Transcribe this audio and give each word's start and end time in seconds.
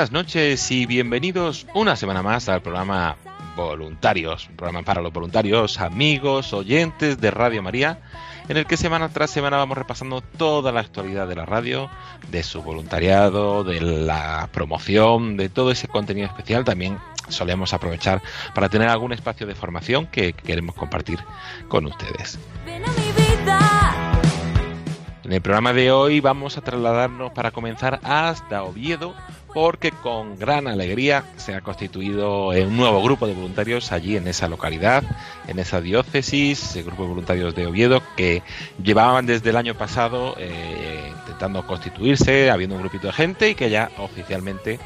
Buenas 0.00 0.12
noches 0.12 0.70
y 0.70 0.86
bienvenidos 0.86 1.66
una 1.74 1.94
semana 1.94 2.22
más 2.22 2.48
al 2.48 2.62
programa 2.62 3.16
Voluntarios, 3.54 4.48
un 4.48 4.56
programa 4.56 4.82
para 4.82 5.02
los 5.02 5.12
voluntarios, 5.12 5.78
amigos, 5.78 6.54
oyentes 6.54 7.20
de 7.20 7.30
Radio 7.30 7.62
María, 7.62 7.98
en 8.48 8.56
el 8.56 8.64
que 8.64 8.78
semana 8.78 9.10
tras 9.10 9.30
semana 9.30 9.58
vamos 9.58 9.76
repasando 9.76 10.22
toda 10.22 10.72
la 10.72 10.80
actualidad 10.80 11.28
de 11.28 11.34
la 11.34 11.44
radio, 11.44 11.90
de 12.30 12.42
su 12.42 12.62
voluntariado, 12.62 13.62
de 13.62 13.82
la 13.82 14.48
promoción, 14.54 15.36
de 15.36 15.50
todo 15.50 15.70
ese 15.70 15.86
contenido 15.86 16.28
especial. 16.28 16.64
También 16.64 16.96
solemos 17.28 17.74
aprovechar 17.74 18.22
para 18.54 18.70
tener 18.70 18.88
algún 18.88 19.12
espacio 19.12 19.46
de 19.46 19.54
formación 19.54 20.06
que 20.06 20.32
queremos 20.32 20.76
compartir 20.76 21.18
con 21.68 21.84
ustedes. 21.84 22.38
En 25.30 25.34
el 25.34 25.42
programa 25.42 25.74
de 25.74 25.92
hoy 25.92 26.20
vamos 26.20 26.56
a 26.56 26.62
trasladarnos 26.62 27.32
para 27.32 27.50
comenzar 27.50 28.00
hasta 28.02 28.64
Oviedo 28.64 29.14
porque 29.52 29.90
con 29.90 30.38
gran 30.38 30.68
alegría 30.68 31.24
se 31.36 31.54
ha 31.54 31.60
constituido 31.60 32.48
un 32.48 32.76
nuevo 32.76 33.02
grupo 33.02 33.26
de 33.26 33.34
voluntarios 33.34 33.92
allí 33.92 34.16
en 34.16 34.28
esa 34.28 34.48
localidad, 34.48 35.02
en 35.48 35.58
esa 35.58 35.80
diócesis, 35.80 36.76
el 36.76 36.84
grupo 36.84 37.02
de 37.02 37.08
voluntarios 37.08 37.54
de 37.54 37.66
Oviedo 37.66 38.02
que 38.16 38.42
llevaban 38.82 39.26
desde 39.26 39.50
el 39.50 39.56
año 39.56 39.74
pasado 39.74 40.34
eh, 40.38 41.12
intentando 41.20 41.66
constituirse, 41.66 42.50
habiendo 42.50 42.76
un 42.76 42.82
grupito 42.82 43.08
de 43.08 43.12
gente 43.12 43.50
y 43.50 43.54
que 43.54 43.70
ya 43.70 43.90
oficialmente 43.98 44.78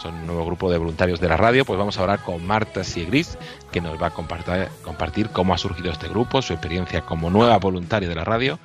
son 0.00 0.14
un 0.14 0.26
nuevo 0.26 0.46
grupo 0.46 0.70
de 0.70 0.78
voluntarios 0.78 1.20
de 1.20 1.28
la 1.28 1.36
radio, 1.36 1.64
pues 1.64 1.78
vamos 1.78 1.98
a 1.98 2.00
hablar 2.00 2.20
con 2.20 2.44
Marta 2.46 2.84
Siegris, 2.84 3.36
que 3.70 3.82
nos 3.82 4.00
va 4.00 4.06
a 4.06 4.10
compartir, 4.10 4.68
compartir 4.82 5.28
cómo 5.28 5.52
ha 5.52 5.58
surgido 5.58 5.92
este 5.92 6.08
grupo, 6.08 6.40
su 6.40 6.54
experiencia 6.54 7.02
como 7.02 7.28
nueva 7.28 7.58
voluntaria 7.58 8.08
de 8.08 8.14
la 8.14 8.24
radio 8.24 8.58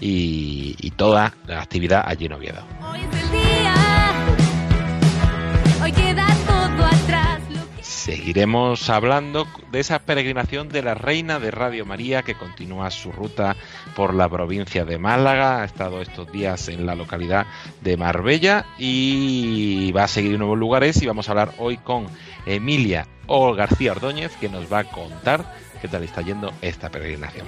y, 0.00 0.76
y 0.78 0.90
toda 0.92 1.34
la 1.46 1.60
actividad 1.60 2.04
allí 2.06 2.26
en 2.26 2.32
Oviedo. 2.32 2.62
Hoy 5.88 5.92
queda 5.94 6.26
todo 6.46 6.84
atrás. 6.84 7.40
Seguiremos 7.80 8.90
hablando 8.90 9.46
de 9.72 9.80
esa 9.80 10.00
peregrinación 10.00 10.68
de 10.68 10.82
la 10.82 10.92
Reina 10.92 11.40
de 11.40 11.50
Radio 11.50 11.86
María 11.86 12.22
que 12.22 12.34
continúa 12.34 12.90
su 12.90 13.10
ruta 13.10 13.56
por 13.96 14.12
la 14.12 14.28
provincia 14.28 14.84
de 14.84 14.98
Málaga. 14.98 15.62
Ha 15.62 15.64
estado 15.64 16.02
estos 16.02 16.30
días 16.30 16.68
en 16.68 16.84
la 16.84 16.94
localidad 16.94 17.46
de 17.80 17.96
Marbella 17.96 18.66
y 18.76 19.90
va 19.92 20.04
a 20.04 20.08
seguir 20.08 20.34
en 20.34 20.40
nuevos 20.40 20.58
lugares. 20.58 21.00
Y 21.00 21.06
vamos 21.06 21.26
a 21.26 21.32
hablar 21.32 21.54
hoy 21.56 21.78
con 21.78 22.06
Emilia 22.44 23.06
O. 23.26 23.54
García 23.54 23.92
Ordóñez 23.92 24.36
que 24.36 24.50
nos 24.50 24.70
va 24.70 24.80
a 24.80 24.84
contar 24.84 25.54
qué 25.80 25.88
tal 25.88 26.02
está 26.02 26.20
yendo 26.20 26.52
esta 26.60 26.90
peregrinación. 26.90 27.46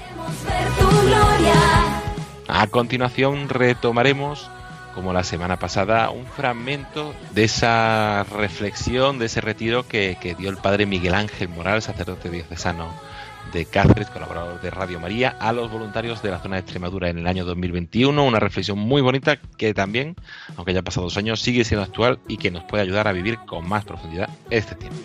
A 2.49 2.67
continuación 2.69 3.51
retomaremos, 3.51 4.51
como 4.95 5.13
la 5.13 5.25
semana 5.25 5.59
pasada, 5.59 6.11
un 6.11 6.27
fragmento 6.27 7.15
de 7.33 7.45
esa 7.45 8.25
reflexión, 8.25 9.19
de 9.19 9.27
ese 9.27 9.41
retiro 9.41 9.87
que, 9.87 10.17
que 10.21 10.35
dio 10.35 10.51
el 10.51 10.57
padre 10.57 10.87
Miguel 10.87 11.15
Ángel 11.15 11.49
Moral, 11.49 11.83
sacerdote 11.83 12.31
diocesano 12.31 12.89
de 13.53 13.65
Cáceres, 13.65 14.09
colaborador 14.11 14.61
de 14.61 14.71
Radio 14.71 15.01
María, 15.01 15.37
a 15.41 15.53
los 15.53 15.71
voluntarios 15.71 16.23
de 16.23 16.31
la 16.31 16.39
zona 16.39 16.57
de 16.57 16.61
Extremadura 16.61 17.09
en 17.09 17.19
el 17.19 17.27
año 17.27 17.45
2021. 17.45 18.25
Una 18.25 18.39
reflexión 18.39 18.79
muy 18.79 19.03
bonita 19.03 19.37
que 19.57 19.75
también, 19.75 20.15
aunque 20.57 20.73
ya 20.73 20.79
han 20.81 20.85
pasado 20.85 21.05
dos 21.05 21.17
años, 21.17 21.41
sigue 21.41 21.65
siendo 21.65 21.85
actual 21.85 22.21
y 22.29 22.37
que 22.37 22.51
nos 22.51 22.65
puede 22.65 22.83
ayudar 22.83 23.09
a 23.09 23.13
vivir 23.13 23.39
con 23.47 23.69
más 23.69 23.85
profundidad 23.85 24.29
este 24.51 24.75
tiempo. 24.77 24.99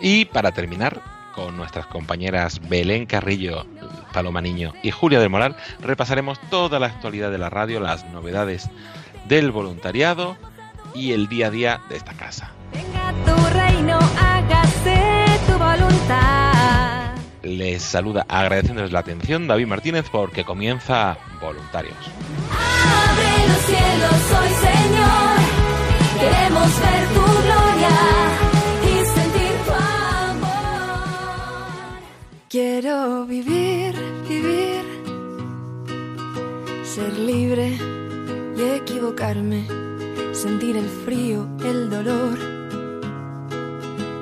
Y 0.00 0.26
para 0.26 0.52
terminar, 0.52 1.02
con 1.34 1.56
nuestras 1.56 1.86
compañeras 1.86 2.60
Belén 2.68 3.06
Carrillo, 3.06 3.66
Paloma 4.12 4.40
Niño 4.40 4.72
y 4.82 4.90
Julia 4.90 5.20
del 5.20 5.30
Moral, 5.30 5.56
repasaremos 5.80 6.38
toda 6.50 6.78
la 6.78 6.86
actualidad 6.86 7.30
de 7.30 7.38
la 7.38 7.50
radio, 7.50 7.80
las 7.80 8.04
novedades 8.06 8.68
del 9.26 9.50
voluntariado 9.50 10.36
y 10.94 11.12
el 11.12 11.28
día 11.28 11.48
a 11.48 11.50
día 11.50 11.80
de 11.88 11.96
esta 11.96 12.14
casa. 12.14 12.52
Venga 12.72 13.12
tu 13.24 13.36
reino, 13.54 13.98
hágase 14.20 15.26
tu 15.46 15.52
voluntad. 15.58 17.12
Les 17.42 17.82
saluda 17.82 18.26
agradeciéndoles 18.28 18.92
la 18.92 18.98
atención 19.00 19.46
David 19.46 19.66
Martínez 19.66 20.06
porque 20.10 20.44
comienza 20.44 21.16
Voluntarios. 21.40 21.96
Abre 22.50 23.48
los 23.48 23.62
cielos 23.64 24.20
hoy, 24.38 24.50
Señor. 24.68 25.38
Queremos 26.20 26.80
ver 26.80 27.08
tu 27.14 27.24
gloria 27.44 27.96
y 28.84 29.04
sentir 29.06 29.54
tu 29.64 29.72
amor. 30.32 30.98
Quiero 32.48 33.24
vivir, 33.26 33.94
vivir, 34.28 34.84
ser 36.84 37.18
libre 37.18 37.78
y 38.56 38.62
equivocarme, 38.62 39.66
sentir 40.32 40.76
el 40.76 40.86
frío, 40.86 41.48
el 41.64 41.88
dolor, 41.88 42.38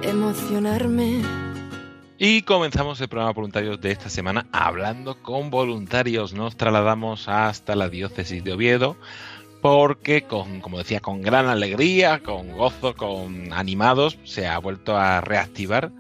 emocionarme. 0.02 1.22
Y 2.18 2.42
comenzamos 2.42 3.00
el 3.00 3.08
programa 3.08 3.32
Voluntarios 3.32 3.80
de 3.80 3.90
esta 3.90 4.08
semana 4.08 4.46
hablando 4.52 5.20
con 5.22 5.50
voluntarios. 5.50 6.32
Nos 6.32 6.56
trasladamos 6.56 7.28
hasta 7.28 7.74
la 7.74 7.88
diócesis 7.88 8.42
de 8.44 8.52
Oviedo 8.52 8.96
porque, 9.60 10.22
con, 10.22 10.60
como 10.60 10.78
decía, 10.78 11.00
con 11.00 11.20
gran 11.22 11.48
alegría, 11.48 12.22
con 12.22 12.52
gozo, 12.52 12.94
con 12.94 13.52
animados, 13.52 14.18
se 14.24 14.46
ha 14.46 14.58
vuelto 14.58 14.96
a 14.96 15.20
reactivar 15.20 15.90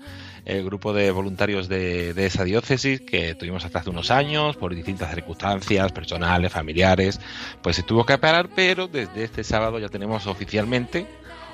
el 0.46 0.64
grupo 0.64 0.92
de 0.92 1.10
voluntarios 1.10 1.68
de, 1.68 2.14
de 2.14 2.26
esa 2.26 2.44
diócesis 2.44 3.00
que 3.00 3.34
tuvimos 3.34 3.64
hasta 3.64 3.80
hace 3.80 3.90
unos 3.90 4.10
años 4.10 4.56
por 4.56 4.74
distintas 4.74 5.12
circunstancias 5.12 5.92
personales, 5.92 6.52
familiares, 6.52 7.20
pues 7.62 7.76
se 7.76 7.82
tuvo 7.82 8.06
que 8.06 8.16
parar, 8.16 8.48
pero 8.54 8.86
desde 8.86 9.24
este 9.24 9.42
sábado 9.42 9.78
ya 9.80 9.88
tenemos 9.88 10.26
oficialmente 10.28 11.06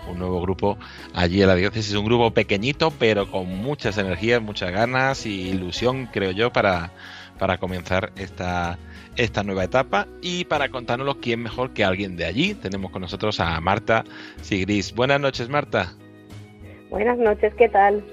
un 0.09 0.19
nuevo 0.19 0.41
grupo 0.41 0.79
allí 1.15 1.41
en 1.41 1.49
la 1.49 1.55
diócesis, 1.55 1.95
un 1.95 2.05
grupo 2.05 2.33
pequeñito, 2.33 2.93
pero 2.99 3.31
con 3.31 3.49
muchas 3.49 3.97
energías, 3.99 4.43
muchas 4.43 4.73
ganas 4.73 5.27
y 5.27 5.49
ilusión, 5.49 6.09
creo 6.13 6.33
yo, 6.33 6.53
para, 6.53 6.93
para 7.39 7.59
comenzar 7.59 8.13
esta, 8.17 8.79
esta 9.17 9.43
nueva 9.43 9.65
etapa 9.65 10.07
y 10.21 10.45
para 10.45 10.69
contárnoslo 10.69 11.21
quién 11.21 11.43
mejor 11.43 11.73
que 11.73 11.85
alguien 11.85 12.17
de 12.17 12.27
allí. 12.27 12.55
Tenemos 12.55 12.91
con 12.91 13.03
nosotros 13.03 13.41
a 13.41 13.59
Marta 13.61 14.05
Sigris. 14.43 14.95
Buenas 14.95 15.21
noches, 15.21 15.49
Marta. 15.49 15.93
Buenas 16.91 17.17
noches, 17.19 17.55
¿qué 17.55 17.69
tal? 17.69 18.05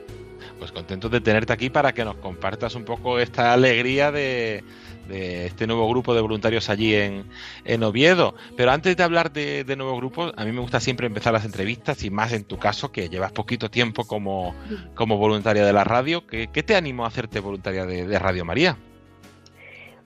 Pues 0.60 0.74
contento 0.74 1.08
de 1.08 1.22
tenerte 1.22 1.54
aquí 1.54 1.70
para 1.70 1.94
que 1.94 2.04
nos 2.04 2.18
compartas 2.18 2.76
un 2.76 2.84
poco 2.84 3.18
esta 3.18 3.54
alegría 3.54 4.12
de, 4.12 4.62
este 5.10 5.66
nuevo 5.66 5.90
grupo 5.90 6.14
de 6.14 6.22
voluntarios 6.22 6.70
allí 6.70 6.94
en, 6.94 7.24
en 7.64 7.82
Oviedo. 7.82 8.36
Pero 8.58 8.72
antes 8.72 8.96
de 8.98 9.04
hablar 9.04 9.32
de, 9.32 9.64
de 9.64 9.76
nuevos 9.78 9.98
grupos, 9.98 10.34
a 10.36 10.44
mí 10.44 10.52
me 10.52 10.60
gusta 10.60 10.82
siempre 10.82 11.08
empezar 11.08 11.32
las 11.32 11.46
entrevistas 11.46 12.04
y 12.04 12.10
más 12.10 12.34
en 12.34 12.44
tu 12.44 12.60
caso, 12.60 12.92
que 12.92 13.08
llevas 13.08 13.32
poquito 13.32 13.72
tiempo 13.72 14.04
como, 14.04 14.54
como 14.96 15.18
voluntaria 15.18 15.66
de 15.66 15.74
la 15.74 15.86
radio. 15.86 16.28
¿Qué, 16.28 16.48
te 16.48 16.76
animó 16.76 17.06
a 17.06 17.08
hacerte 17.08 17.40
voluntaria 17.40 17.86
de, 17.86 18.20
Radio 18.20 18.44
María? 18.44 18.78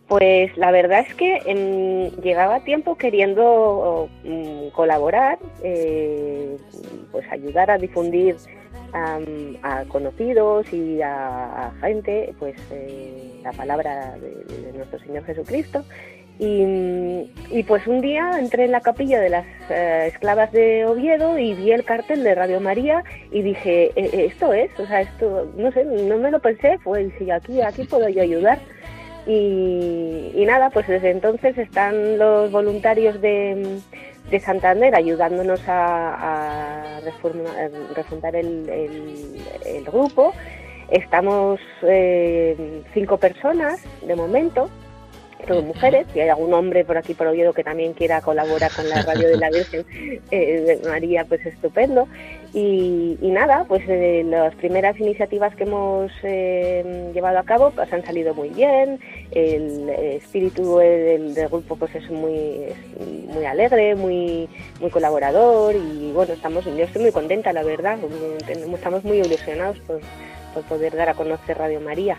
Pues 0.08 0.56
la 0.56 0.70
verdad 0.70 1.00
es 1.00 1.16
que 1.16 1.42
em, 1.46 2.12
llegaba 2.22 2.60
tiempo 2.60 2.96
queriendo 2.96 4.08
mm, 4.24 4.68
colaborar, 4.70 5.40
eh, 5.64 6.58
pues 7.12 7.26
ayudar 7.32 7.72
a 7.72 7.80
difundir 7.80 8.36
a 8.94 9.86
conocidos 9.88 10.72
y 10.72 11.02
a, 11.02 11.72
gente 11.82 12.34
pues 12.40 12.56
eh, 12.72 13.40
la 13.44 13.52
palabra 13.52 14.16
de, 14.18 14.72
nuestro 14.74 15.00
Señor 15.00 15.26
Jesucristo. 15.26 15.84
Y, 16.40 17.64
pues 17.68 17.86
un 17.88 18.02
día 18.02 18.32
entré 18.40 18.66
en 18.66 18.72
la 18.72 18.82
capilla 18.82 19.20
de 19.20 19.30
las 19.30 19.46
eh, 19.70 20.10
esclavas 20.12 20.52
de 20.52 20.86
Oviedo 20.86 21.38
y 21.38 21.54
vi 21.54 21.72
el 21.72 21.86
cartel 21.86 22.24
de 22.24 22.36
Radio 22.36 22.60
María 22.60 23.04
y 23.32 23.44
dije, 23.44 23.92
esto 23.96 24.52
es, 24.52 24.72
o 24.80 24.86
sea, 24.86 25.02
esto, 25.02 25.52
no 25.56 25.72
sé, 25.72 25.86
no 25.86 26.18
me 26.18 26.32
lo 26.32 26.40
pensé, 26.40 26.80
fue, 26.80 27.06
dije, 27.06 27.32
aquí, 27.32 27.62
aquí 27.62 27.84
puedo 27.84 28.10
yo 28.10 28.22
ayudar. 28.22 28.60
Y, 29.26 30.44
nada, 30.46 30.70
pues 30.70 30.88
desde 30.88 31.12
entonces 31.12 31.58
están 31.58 32.18
los 32.18 32.52
voluntarios 32.52 33.22
de, 33.22 33.80
Santander 34.40 34.96
ayudándonos 34.96 35.62
a, 35.68 37.00
refundar 37.96 38.36
el, 38.36 39.84
grupo. 39.86 40.34
Estamos 40.90 41.60
eh, 41.84 42.84
cinco 42.94 43.18
personas 43.18 43.82
de 44.06 44.16
momento 44.16 44.70
todas 45.46 45.64
mujeres, 45.64 46.08
si 46.14 46.20
hay 46.20 46.30
algún 46.30 46.54
hombre 46.54 46.86
por 46.86 46.98
aquí 46.98 47.14
por 47.14 47.28
Oviedo 47.28 47.54
que 47.54 47.64
también 47.64 47.94
quiera 47.94 48.22
colaborar 48.22 48.72
con 48.72 48.88
la 48.90 49.02
radio 49.02 49.28
de 49.28 49.38
la 49.38 49.50
Virgen 49.50 49.86
eh, 50.32 50.80
de 50.82 50.90
María, 50.90 51.26
pues 51.26 51.46
estupendo. 51.46 52.08
Y, 52.54 53.18
nada, 53.22 53.66
pues 53.68 53.84
eh, 53.88 54.24
las 54.26 54.54
primeras 54.56 55.00
iniciativas 55.00 55.56
que 55.56 55.64
hemos 55.64 56.12
eh, 56.22 57.10
llevado 57.12 57.40
a 57.40 57.44
cabo 57.44 57.72
pues 57.72 57.92
han 57.92 58.06
salido 58.06 58.36
muy 58.36 58.50
bien, 58.50 59.00
el 59.32 59.90
espíritu 59.90 60.78
del, 60.78 61.34
grupo 61.50 61.76
pues 61.76 61.96
es 61.96 62.08
muy, 62.12 62.68
muy 63.34 63.46
alegre, 63.46 63.96
muy, 63.96 64.48
muy 64.80 64.92
colaborador 64.92 65.76
y 65.76 66.12
bueno, 66.12 66.34
estamos, 66.34 66.66
yo 66.66 66.72
estoy 66.72 67.02
muy 67.02 67.12
contenta 67.12 67.52
la 67.54 67.64
verdad, 67.64 67.98
estamos 68.48 69.04
muy 69.04 69.18
ilusionados 69.18 69.80
por, 69.80 70.02
por 70.54 70.64
poder 70.66 70.96
dar 70.96 71.10
a 71.10 71.16
conocer 71.16 71.58
Radio 71.58 71.82
María. 71.82 72.18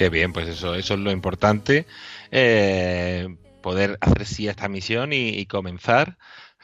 Qué 0.00 0.08
bien, 0.08 0.32
pues 0.32 0.48
eso, 0.48 0.74
eso 0.74 0.94
es 0.94 1.00
lo 1.00 1.10
importante. 1.10 1.84
Eh, 2.30 3.28
poder 3.60 3.98
hacer 4.00 4.24
sí 4.24 4.48
esta 4.48 4.66
misión 4.66 5.12
y, 5.12 5.44
comenzar, 5.44 6.16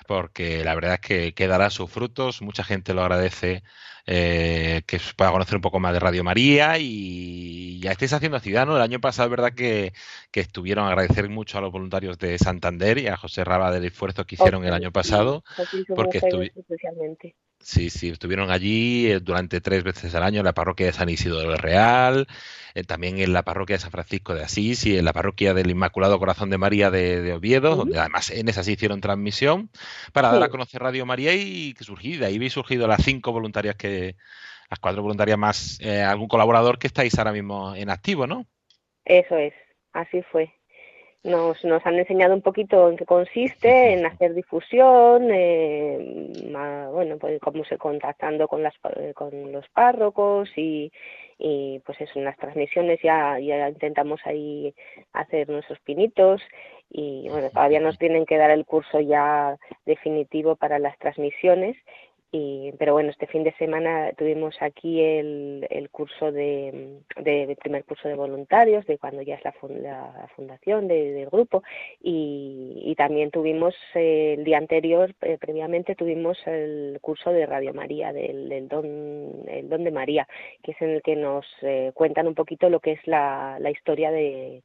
porque 0.06 0.64
la 0.64 0.74
verdad 0.74 0.94
es 0.94 1.00
que, 1.00 1.34
que 1.34 1.46
dará 1.46 1.70
sus 1.70 1.90
frutos. 1.90 2.42
Mucha 2.42 2.64
gente 2.64 2.94
lo 2.94 3.02
agradece 3.02 3.62
eh, 4.06 4.82
que 4.86 5.00
pueda 5.16 5.32
conocer 5.32 5.56
un 5.56 5.62
poco 5.62 5.80
más 5.80 5.92
de 5.92 5.98
Radio 5.98 6.22
María 6.22 6.78
y 6.78 7.80
ya 7.80 7.90
estáis 7.90 8.12
haciendo 8.12 8.36
actividad, 8.36 8.64
¿no? 8.64 8.76
El 8.76 8.82
año 8.82 9.00
pasado, 9.00 9.28
verdad 9.28 9.52
que, 9.52 9.92
que 10.30 10.40
estuvieron 10.40 10.84
a 10.84 10.88
agradecer 10.88 11.28
mucho 11.28 11.58
a 11.58 11.60
los 11.60 11.72
voluntarios 11.72 12.16
de 12.18 12.38
Santander 12.38 12.98
y 12.98 13.08
a 13.08 13.16
José 13.16 13.42
Raba 13.42 13.72
del 13.72 13.84
esfuerzo 13.84 14.24
que 14.24 14.36
hicieron 14.36 14.64
el 14.64 14.74
año 14.74 14.92
pasado, 14.92 15.42
porque 15.94 16.18
especialmente. 16.18 17.34
Sí, 17.60 17.90
sí, 17.90 18.10
estuvieron 18.10 18.50
allí 18.50 19.10
eh, 19.10 19.20
durante 19.20 19.60
tres 19.60 19.82
veces 19.82 20.14
al 20.14 20.22
año 20.22 20.38
en 20.38 20.44
la 20.44 20.52
parroquia 20.52 20.86
de 20.86 20.92
San 20.92 21.08
Isidro 21.08 21.38
del 21.38 21.58
Real, 21.58 22.26
eh, 22.74 22.84
también 22.84 23.18
en 23.18 23.32
la 23.32 23.42
parroquia 23.42 23.76
de 23.76 23.80
San 23.80 23.90
Francisco 23.90 24.34
de 24.34 24.44
Asís 24.44 24.86
y 24.86 24.96
en 24.96 25.04
la 25.04 25.12
parroquia 25.12 25.52
del 25.52 25.70
Inmaculado 25.70 26.18
Corazón 26.18 26.48
de 26.50 26.58
María 26.58 26.90
de, 26.90 27.32
Oviedo, 27.32 27.74
donde 27.74 27.98
además 27.98 28.30
en 28.30 28.48
esas 28.48 28.68
hicieron 28.68 29.00
transmisión 29.00 29.70
para 30.12 30.30
dar 30.30 30.44
a 30.44 30.48
conocer 30.48 30.80
Radio 30.80 31.06
María 31.06 31.34
y 31.34 31.74
que 31.74 31.82
surgí, 31.82 32.16
de 32.16 32.26
ahí 32.26 32.36
habéis 32.36 32.52
surgido 32.52 32.86
las 32.86 33.02
cinco 33.02 33.32
voluntarias 33.32 33.74
que, 33.74 34.14
las 34.70 34.78
cuatro 34.78 35.02
voluntarias 35.02 35.38
más 35.38 35.80
eh, 35.80 36.02
algún 36.02 36.28
colaborador 36.28 36.78
que 36.78 36.86
estáis 36.86 37.18
ahora 37.18 37.32
mismo 37.32 37.74
en 37.74 37.90
activo, 37.90 38.26
¿no? 38.26 38.46
Eso 39.04 39.36
es, 39.36 39.54
así 39.92 40.22
fue 40.30 40.55
nos, 41.26 41.64
nos 41.64 41.84
han 41.84 41.98
enseñado 41.98 42.34
un 42.34 42.42
poquito 42.42 42.88
en 42.88 42.96
qué 42.96 43.04
consiste, 43.04 43.92
en 43.92 44.06
hacer 44.06 44.34
difusión, 44.34 45.28
eh, 45.32 46.30
bueno, 46.92 47.18
pues 47.18 47.40
cómo 47.40 47.64
se 47.64 47.76
contactando 47.76 48.48
con, 48.48 48.62
las, 48.62 48.74
eh, 48.96 49.12
con 49.14 49.52
los 49.52 49.68
párrocos 49.68 50.48
y, 50.56 50.92
y 51.38 51.80
pues 51.84 52.00
eso, 52.00 52.18
en 52.18 52.24
las 52.24 52.36
transmisiones 52.38 53.00
ya, 53.02 53.38
ya 53.38 53.68
intentamos 53.68 54.20
ahí 54.24 54.74
hacer 55.12 55.48
nuestros 55.48 55.78
pinitos 55.80 56.40
y 56.90 57.28
bueno, 57.28 57.50
todavía 57.50 57.80
nos 57.80 57.98
tienen 57.98 58.24
que 58.24 58.36
dar 58.36 58.50
el 58.50 58.64
curso 58.64 59.00
ya 59.00 59.56
definitivo 59.84 60.56
para 60.56 60.78
las 60.78 60.96
transmisiones 60.98 61.76
pero 62.78 62.92
bueno, 62.92 63.10
este 63.10 63.26
fin 63.26 63.44
de 63.44 63.52
semana 63.52 64.12
tuvimos 64.16 64.56
aquí 64.60 65.00
el, 65.00 65.66
el 65.70 65.90
curso 65.90 66.32
de, 66.32 67.00
de, 67.16 67.56
primer 67.60 67.84
curso 67.84 68.08
de 68.08 68.14
voluntarios, 68.14 68.84
de 68.86 68.98
cuando 68.98 69.22
ya 69.22 69.36
es 69.36 69.44
la, 69.44 69.54
la 69.82 70.28
fundación 70.34 70.88
del 70.88 71.26
grupo, 71.30 71.62
y, 72.00 72.94
también 72.96 73.30
tuvimos 73.30 73.74
eh, 73.94 74.34
el 74.38 74.44
día 74.44 74.56
anterior, 74.56 75.14
eh, 75.20 75.36
previamente 75.38 75.94
tuvimos 75.94 76.38
el 76.46 76.98
curso 77.02 77.30
de 77.30 77.44
Radio 77.44 77.74
María, 77.74 78.12
del, 78.12 78.68
don, 78.68 79.44
el 79.48 79.68
don 79.68 79.84
de 79.84 79.90
María, 79.90 80.26
que 80.62 80.72
es 80.72 80.82
en 80.82 80.90
el 80.90 81.02
que 81.02 81.14
nos 81.14 81.44
eh, 81.62 81.92
cuentan 81.94 82.26
un 82.26 82.34
poquito 82.34 82.70
lo 82.70 82.80
que 82.80 82.92
es 82.92 83.06
la, 83.06 83.58
la 83.60 83.70
historia 83.70 84.10
de, 84.10 84.62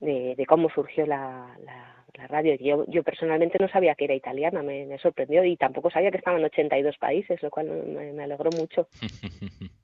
de, 0.00 0.44
cómo 0.46 0.68
surgió 0.68 1.06
la 1.06 1.56
la 1.64 2.01
radio. 2.14 2.54
Yo, 2.56 2.84
yo 2.88 3.02
personalmente 3.02 3.58
no 3.60 3.68
sabía 3.68 3.94
que 3.94 4.04
era 4.04 4.14
italiana, 4.14 4.62
me, 4.62 4.98
sorprendió 4.98 5.44
y 5.44 5.56
tampoco 5.56 5.90
sabía 5.90 6.10
que 6.10 6.18
estaba 6.18 6.38
en 6.38 6.44
82 6.44 6.96
países, 6.98 7.42
lo 7.42 7.50
cual 7.50 7.66
me, 7.68 8.22
alegró 8.22 8.50
mucho. 8.50 8.88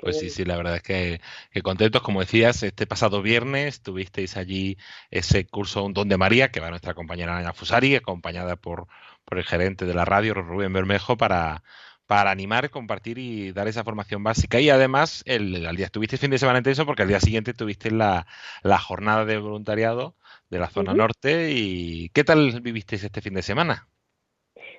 Pues 0.00 0.18
sí, 0.18 0.30
sí, 0.30 0.44
la 0.44 0.56
verdad 0.56 0.74
es 0.74 0.82
que, 0.82 1.20
contentos. 1.62 2.02
Como 2.02 2.18
decías, 2.18 2.64
este 2.64 2.88
pasado 2.88 3.22
viernes 3.22 3.82
tuvisteis 3.82 4.36
allí 4.36 4.76
ese 5.12 5.46
curso 5.46 5.84
Un 5.84 5.94
Don 5.94 6.08
de 6.08 6.16
María, 6.16 6.50
que 6.50 6.58
va 6.58 6.70
nuestra 6.70 6.92
compañera 6.92 7.38
Ana 7.38 7.52
Fusari, 7.52 7.94
acompañada 7.94 8.56
por, 8.56 8.88
por 9.24 9.38
el 9.38 9.44
gerente 9.44 9.86
de 9.86 9.94
la 9.94 10.04
radio, 10.04 10.34
Rubén 10.34 10.72
Bermejo, 10.72 11.16
para, 11.16 11.62
para 12.06 12.30
animar, 12.30 12.70
compartir 12.70 13.18
y 13.18 13.52
dar 13.52 13.68
esa 13.68 13.84
formación 13.84 14.22
básica. 14.22 14.60
Y 14.60 14.70
además, 14.70 15.22
el, 15.26 15.66
al 15.66 15.76
día 15.76 15.86
estuviste 15.86 16.16
fin 16.16 16.30
de 16.30 16.38
semana 16.38 16.58
intenso 16.58 16.86
porque 16.86 17.02
al 17.02 17.08
día 17.08 17.20
siguiente 17.20 17.54
tuviste 17.54 17.90
la, 17.90 18.26
la 18.62 18.78
jornada 18.78 19.24
de 19.24 19.38
voluntariado 19.38 20.14
de 20.50 20.58
la 20.58 20.68
zona 20.68 20.94
norte. 20.94 21.50
¿Y 21.50 22.10
qué 22.10 22.24
tal 22.24 22.60
vivisteis 22.60 23.04
este 23.04 23.20
fin 23.20 23.34
de 23.34 23.42
semana? 23.42 23.88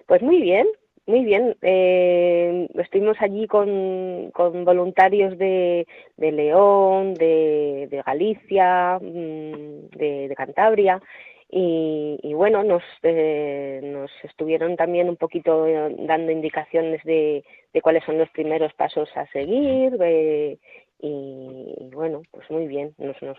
Pues 0.06 0.22
muy 0.22 0.42
bien, 0.42 0.68
muy 1.08 1.26
bien. 1.26 1.56
Eh, 1.62 2.68
estuvimos 2.76 3.18
allí 3.20 3.48
con, 3.48 4.32
con 4.32 4.66
voluntarios 4.66 5.38
de, 5.38 5.88
de 6.18 6.32
León, 6.32 7.16
de, 7.16 7.88
de 7.90 8.02
Galicia, 8.06 9.00
mm, 9.02 9.90
de, 9.98 10.28
de 10.30 10.36
Cantabria. 10.36 11.02
Y, 11.50 12.20
y, 12.24 12.34
bueno, 12.34 12.64
nos, 12.64 12.84
eh, 13.04 13.80
nos 13.84 14.12
estuvieron 14.24 14.76
también 14.76 15.10
un 15.10 15.16
poquito 15.16 15.68
eh, 15.68 15.96
dando 16.00 16.32
indicaciones 16.32 17.04
de, 17.04 17.44
de 17.72 17.82
cuáles 17.82 18.04
son 18.04 18.18
los 18.18 18.30
primeros 18.32 18.74
pasos 18.74 19.10
a 19.16 19.28
seguir. 19.28 19.94
y, 20.02 20.60
y, 21.00 21.90
bueno, 21.94 22.24
pues 22.32 22.50
muy 22.50 22.68
bien, 22.68 22.96
nos, 22.98 23.22
nos 23.22 23.38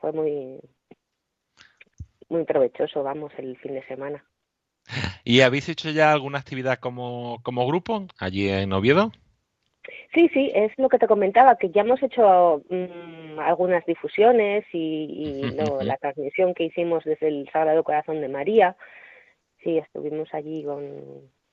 fue 0.00 0.12
muy, 0.12 0.58
muy 2.28 2.44
provechoso, 2.44 3.02
vamos, 3.02 3.32
el 3.38 3.56
fin 3.58 3.74
de 3.74 3.86
semana. 3.86 4.24
¿Y 5.24 5.42
habéis 5.42 5.68
hecho 5.68 5.90
ya 5.90 6.12
alguna 6.12 6.38
actividad 6.38 6.78
como, 6.78 7.40
como 7.42 7.66
grupo 7.66 8.06
allí 8.18 8.48
en 8.48 8.72
Oviedo? 8.72 9.12
Sí, 10.14 10.28
sí, 10.32 10.50
es 10.54 10.72
lo 10.78 10.88
que 10.88 10.98
te 10.98 11.06
comentaba, 11.06 11.56
que 11.56 11.70
ya 11.70 11.82
hemos 11.82 12.02
hecho 12.02 12.62
mm, 12.68 13.38
algunas 13.38 13.84
difusiones 13.86 14.64
y, 14.72 15.50
la 15.82 15.96
transmisión 15.96 16.54
que 16.54 16.64
hicimos 16.64 17.04
desde 17.04 17.28
el 17.28 17.48
Sagrado 17.52 17.84
Corazón 17.84 18.20
de 18.20 18.28
María. 18.28 18.76
Sí, 19.62 19.78
estuvimos 19.78 20.32
allí 20.32 20.64
con 20.64 20.82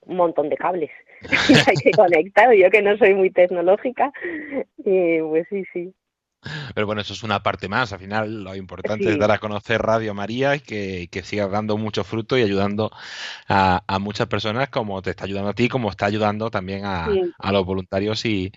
un 0.01 0.15
montón 0.15 0.48
de 0.48 0.56
cables 0.56 0.91
hay 1.67 1.75
que 1.75 1.91
conectar, 1.91 2.53
yo 2.53 2.70
que 2.70 2.82
no 2.82 2.98
soy 2.98 3.13
muy 3.13 3.29
tecnológica, 3.29 4.12
y 4.77 5.20
pues 5.22 5.48
sí, 5.50 5.63
sí. 5.74 5.94
Pero 6.74 6.86
bueno, 6.86 7.01
eso 7.01 7.13
es 7.13 7.24
una 7.24 7.41
parte 7.44 7.67
más. 7.67 7.94
Al 7.94 8.00
final, 8.00 8.44
lo 8.44 8.56
importante 8.56 9.10
es 9.12 9.17
dar 9.17 9.32
a 9.32 9.39
conocer 9.39 9.82
Radio 9.82 10.13
María 10.13 10.56
y 10.56 10.60
que, 10.60 11.22
siga 11.24 11.48
dando 11.48 11.77
mucho 11.77 12.03
fruto 12.03 12.38
y 12.38 12.44
ayudando 12.44 12.91
a, 13.48 13.82
muchas 14.00 14.27
personas, 14.27 14.70
como 14.70 15.01
te 15.01 15.10
está 15.12 15.25
ayudando 15.25 15.50
a 15.50 15.53
ti, 15.53 15.67
como 15.67 15.89
está 15.89 16.06
ayudando 16.06 16.50
también 16.51 16.86
a, 16.86 17.10
los 17.51 17.65
voluntarios 17.65 18.25
y, 18.25 18.51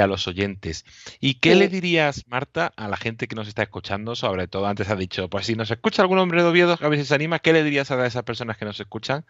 a 0.00 0.06
los 0.06 0.26
oyentes. 0.26 0.84
¿Y 1.20 1.34
qué 1.34 1.54
le 1.54 1.68
dirías, 1.68 2.24
Marta, 2.26 2.72
a 2.76 2.88
la 2.88 2.96
gente 2.96 3.28
que 3.28 3.36
nos 3.36 3.48
está 3.48 3.62
escuchando? 3.62 4.16
Sobre 4.16 4.48
todo, 4.48 4.66
antes 4.66 4.88
ha 4.90 4.96
dicho, 4.96 5.28
pues 5.28 5.46
si 5.46 5.54
nos 5.54 5.70
escucha 5.70 6.02
algún 6.02 6.18
hombre 6.18 6.42
de 6.42 6.48
Oviedo 6.48 6.76
que 6.76 6.86
a 6.86 6.88
veces 6.88 7.08
se 7.08 7.14
anima, 7.14 7.38
¿qué 7.38 7.52
le 7.52 7.62
dirías 7.62 7.90
a 7.90 8.06
esas 8.06 8.24
personas 8.24 8.56
que 8.56 8.64
nos 8.64 8.80
escuchan 8.80 9.24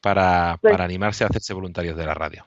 para, 0.00 0.58
pues 0.60 0.72
para 0.72 0.84
animarse 0.84 1.24
a 1.24 1.28
hacerse 1.28 1.54
voluntarios 1.54 1.96
de 1.96 2.06
la 2.06 2.14
radio? 2.14 2.46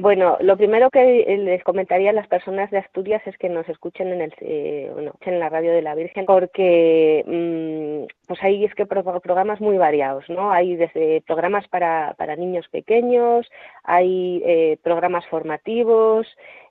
Bueno, 0.00 0.36
lo 0.40 0.56
primero 0.56 0.90
que 0.90 1.24
les 1.26 1.64
comentaría 1.64 2.10
a 2.10 2.12
las 2.12 2.28
personas 2.28 2.70
de 2.70 2.78
Asturias 2.78 3.20
es 3.26 3.36
que 3.36 3.48
nos 3.48 3.68
escuchen 3.68 4.06
en 4.12 4.20
el 4.20 4.32
eh, 4.42 4.92
en 5.22 5.40
la 5.40 5.48
radio 5.48 5.72
de 5.72 5.82
la 5.82 5.96
Virgen, 5.96 6.24
porque 6.24 7.24
mm, 7.26 8.28
pues 8.28 8.40
hay 8.44 8.64
es 8.64 8.72
que 8.76 8.86
programas 8.86 9.60
muy 9.60 9.76
variados, 9.76 10.24
¿no? 10.28 10.52
Hay 10.52 10.76
desde 10.76 11.20
programas 11.22 11.66
para, 11.66 12.14
para 12.16 12.36
niños 12.36 12.68
pequeños, 12.68 13.50
hay 13.82 14.40
eh, 14.46 14.78
programas 14.84 15.26
formativos, 15.26 16.28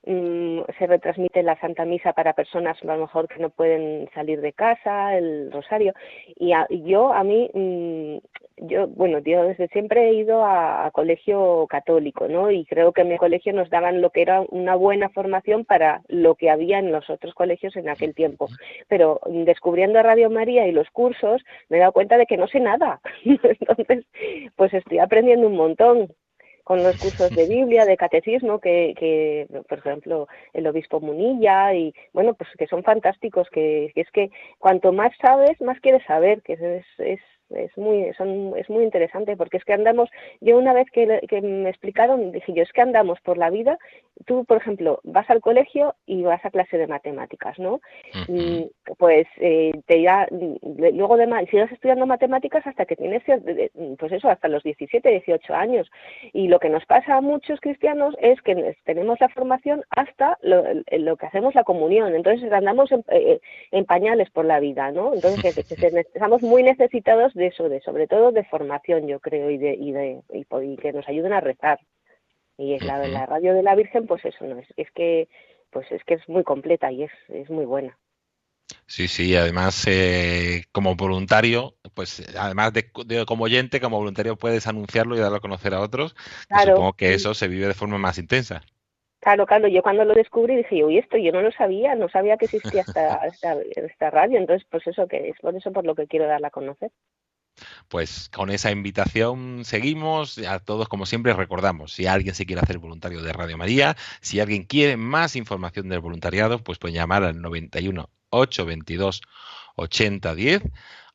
mm, 0.08 0.62
se 0.80 0.88
retransmite 0.88 1.44
la 1.44 1.60
Santa 1.60 1.86
Misa 1.86 2.14
para 2.14 2.34
personas 2.34 2.78
a 2.82 2.86
lo 2.86 2.98
mejor 2.98 3.28
que 3.28 3.40
no 3.40 3.50
pueden 3.50 4.10
salir 4.14 4.42
de 4.42 4.54
casa, 4.54 5.18
el 5.18 5.52
rosario. 5.52 5.94
Y, 6.36 6.54
yo, 6.84 7.14
a 7.14 7.24
mí, 7.24 7.50
mm, 7.54 8.18
yo, 8.68 8.88
bueno, 8.88 9.20
yo 9.20 9.44
desde 9.44 9.68
siempre 9.68 10.10
he 10.10 10.14
ido 10.14 10.44
a, 10.44 10.90
colegio 10.94 11.68
católico, 11.70 12.28
¿no? 12.28 12.50
Y 12.50 12.66
creo 12.66 12.92
que 12.92 13.02
en 13.02 13.10
mi 13.10 13.18
colegio 13.18 13.54
nos 13.54 13.70
daban 13.70 14.02
lo 14.02 14.10
que 14.10 14.22
era 14.22 14.42
una 14.50 14.76
buena 14.76 15.10
formación 15.10 15.66
para 15.66 16.02
lo 16.08 16.36
que 16.36 16.50
había 16.50 16.80
en 16.80 16.92
los 16.92 17.10
otros 17.10 17.34
colegios 17.36 17.76
en 17.76 17.90
aquel 17.90 18.16
tiempo. 18.16 18.48
Pero 18.88 19.20
descubriendo 19.26 20.02
Radio 20.02 20.30
María 20.30 20.66
y 20.68 20.72
los 20.72 20.90
cursos, 20.90 21.44
me 21.70 21.78
he 21.78 21.80
dado 21.82 21.92
cuenta 21.92 22.18
de 22.18 22.26
que 22.26 22.38
no 22.38 22.48
sé 22.48 22.60
nada. 22.60 23.00
Entonces, 23.26 24.06
pues 24.56 24.74
estoy 24.74 25.00
aprendiendo 25.00 25.48
un 25.48 25.56
montón 25.56 26.08
con 26.68 26.84
los 26.84 26.98
cursos 26.98 27.30
de 27.34 27.48
Biblia, 27.48 27.86
de 27.86 27.96
catecismo, 27.96 28.60
que, 28.60 28.94
que, 29.00 29.48
por 29.70 29.78
ejemplo, 29.78 30.28
el 30.52 30.68
obispo 30.68 31.00
Munilla, 31.00 31.74
y 31.74 31.94
bueno, 32.12 32.34
pues 32.34 32.50
que 32.58 32.68
son 32.68 32.84
fantásticos, 32.84 33.48
que, 33.50 33.94
es 33.96 34.12
que 34.12 34.32
cuanto 34.60 34.92
más 34.92 35.14
sabes, 35.22 35.62
más 35.62 35.80
quieres 35.80 36.04
saber, 36.06 36.42
que 36.42 36.54
es, 36.54 36.86
es 36.98 37.22
es 37.50 37.77
muy 37.77 38.13
son, 38.18 38.54
es 38.58 38.70
muy 38.70 38.84
interesante 38.84 39.36
porque 39.38 39.58
es 39.58 39.66
que 39.66 39.74
andamos 39.74 40.10
yo 40.42 40.58
una 40.58 40.74
vez 40.74 40.89
que, 40.92 41.22
que, 41.27 41.42
me 41.42 41.70
explicaron 41.70 42.32
dije 42.32 42.54
yo 42.54 42.63
es 42.63 42.72
que 42.72 42.82
andamos 42.82 43.20
por 43.22 43.38
la 43.38 43.50
vida 43.50 43.77
tú 44.25 44.46
por 44.46 44.58
ejemplo 44.58 45.00
vas 45.04 45.30
al 45.30 45.42
colegio 45.42 45.96
y 46.06 46.24
vas 46.24 46.44
a 46.46 46.51
clase 46.51 46.77
de 46.77 46.88
matemáticas 46.88 47.58
no 47.60 47.82
y, 48.27 48.70
pues 48.98 49.27
eh, 49.38 49.72
te 49.86 50.01
ya 50.01 50.27
luego 50.32 51.18
de 51.18 51.27
sigues 51.50 51.72
estudiando 51.72 52.06
matemáticas 52.06 52.66
hasta 52.66 52.86
que 52.86 52.96
tienes 52.96 53.24
pues 53.98 54.12
eso 54.12 54.30
hasta 54.30 54.48
los 54.48 54.63
17 54.63 55.10
18 55.10 55.54
años. 55.54 55.89
Y 56.34 56.48
lo 56.48 56.60
que 56.60 56.70
nos 56.70 56.86
pasa 56.86 57.18
a 57.18 57.22
muchos 57.22 57.60
cristianos 57.60 58.16
es 58.22 58.42
que 58.42 58.75
tenemos 58.86 59.20
la 59.20 59.30
formación 59.30 59.84
hasta 59.89 60.38
lo, 60.42 60.63
lo 60.92 61.18
que 61.18 61.25
hacemos 61.25 61.56
la 61.56 61.63
comunión. 61.63 62.16
Entonces 62.16 62.51
andamos 62.51 62.92
en, 62.92 63.04
eh, 63.10 63.39
en 63.72 63.86
pañales 63.86 64.30
por 64.30 64.46
la 64.46 64.60
vida 64.60 64.92
no 64.92 65.13
entonces 65.13 65.58
estamos 66.13 66.42
muy 66.42 66.63
necesitados 66.63 67.34
de 67.38 67.48
eso, 67.48 67.70
de 67.70 67.79
sobre 67.82 68.08
todo 68.08 68.32
de 68.32 68.44
formación, 68.44 69.08
yo 69.08 69.20
creo, 69.20 69.50
y 69.50 69.58
de, 69.58 69.74
y 69.74 69.91
de 69.91 70.22
y, 70.34 70.77
que 70.77 70.94
nos 70.94 71.08
ayuden 71.08 71.34
a 71.34 71.39
rezar. 71.39 71.79
Y 72.58 72.74
es 72.74 72.84
la, 72.84 73.08
la 73.08 73.25
radio 73.25 73.53
de 73.53 73.63
la 73.63 73.75
Virgen, 73.75 74.08
pues 74.08 74.25
eso 74.25 74.46
no 74.46 74.60
es, 74.60 74.67
es 74.75 74.91
que 74.91 75.29
pues 75.70 75.91
es 75.91 76.03
que 76.06 76.15
es 76.15 76.27
muy 76.27 76.44
completa 76.44 76.91
y 76.91 77.03
es, 77.03 77.12
es 77.29 77.50
muy 77.50 77.65
buena. 77.65 77.98
Sí, 78.86 79.08
sí, 79.08 79.36
además 79.36 79.86
eh, 79.88 80.63
como 80.72 80.96
voluntario, 80.96 81.75
pues 81.94 82.36
además 82.38 82.74
de, 82.74 82.89
como 83.25 83.46
oyente, 83.46 83.79
como 83.79 83.98
voluntario 83.98 84.36
puedes 84.38 84.67
anunciarlo 84.67 85.15
y 85.15 85.20
darlo 85.20 85.38
a 85.38 85.41
conocer 85.41 85.74
a 85.74 85.82
otros. 85.82 86.15
supongo 86.65 86.94
que 86.94 87.13
eso 87.13 87.34
se 87.34 87.48
vive 87.48 87.67
de 87.67 87.74
forma 87.74 87.98
más 87.98 88.17
intensa. 88.17 88.62
Claro, 89.20 89.46
claro, 89.46 89.67
yo 89.67 89.82
cuando 89.82 90.06
lo 90.06 90.13
descubrí 90.13 90.56
dije, 90.56 90.84
uy, 90.84 91.00
esto 91.00 91.17
yo 91.17 91.32
no 91.32 91.41
lo 91.41 91.51
sabía, 91.51 91.96
no 91.96 92.08
sabía 92.08 92.38
que 92.38 92.46
existía 92.46 92.82
esta, 92.82 93.15
esta, 93.27 93.58
esta 93.75 94.10
radio, 94.10 94.38
entonces 94.38 94.65
pues 94.70 94.86
eso 94.88 95.08
que 95.08 95.29
es 95.29 95.39
por 95.39 95.56
eso 95.56 95.72
por 95.72 95.86
lo 95.86 95.96
que 95.96 96.08
quiero 96.08 96.27
darla 96.27 96.48
a 96.48 96.51
conocer. 96.51 96.91
Pues 97.88 98.30
con 98.30 98.50
esa 98.50 98.72
invitación 98.72 99.64
seguimos. 99.64 100.38
A 100.40 100.60
todos, 100.60 100.88
como 100.88 101.06
siempre, 101.06 101.34
recordamos, 101.34 101.94
si 101.94 102.08
alguien 102.08 102.36
se 102.36 102.46
quiere 102.46 102.62
hacer 102.62 102.80
voluntario 102.80 103.22
de 103.22 103.34
Radio 103.34 103.58
María, 103.58 103.96
si 104.22 104.40
alguien 104.40 104.64
quiere 104.64 104.98
más 104.98 105.36
información 105.36 105.90
del 105.90 106.00
voluntariado, 106.00 106.64
pues 106.64 106.80
puede 106.80 106.94
llamar 106.94 107.24
al 107.24 107.42
91 107.42 108.10
822 108.30 109.22
8010 109.76 110.64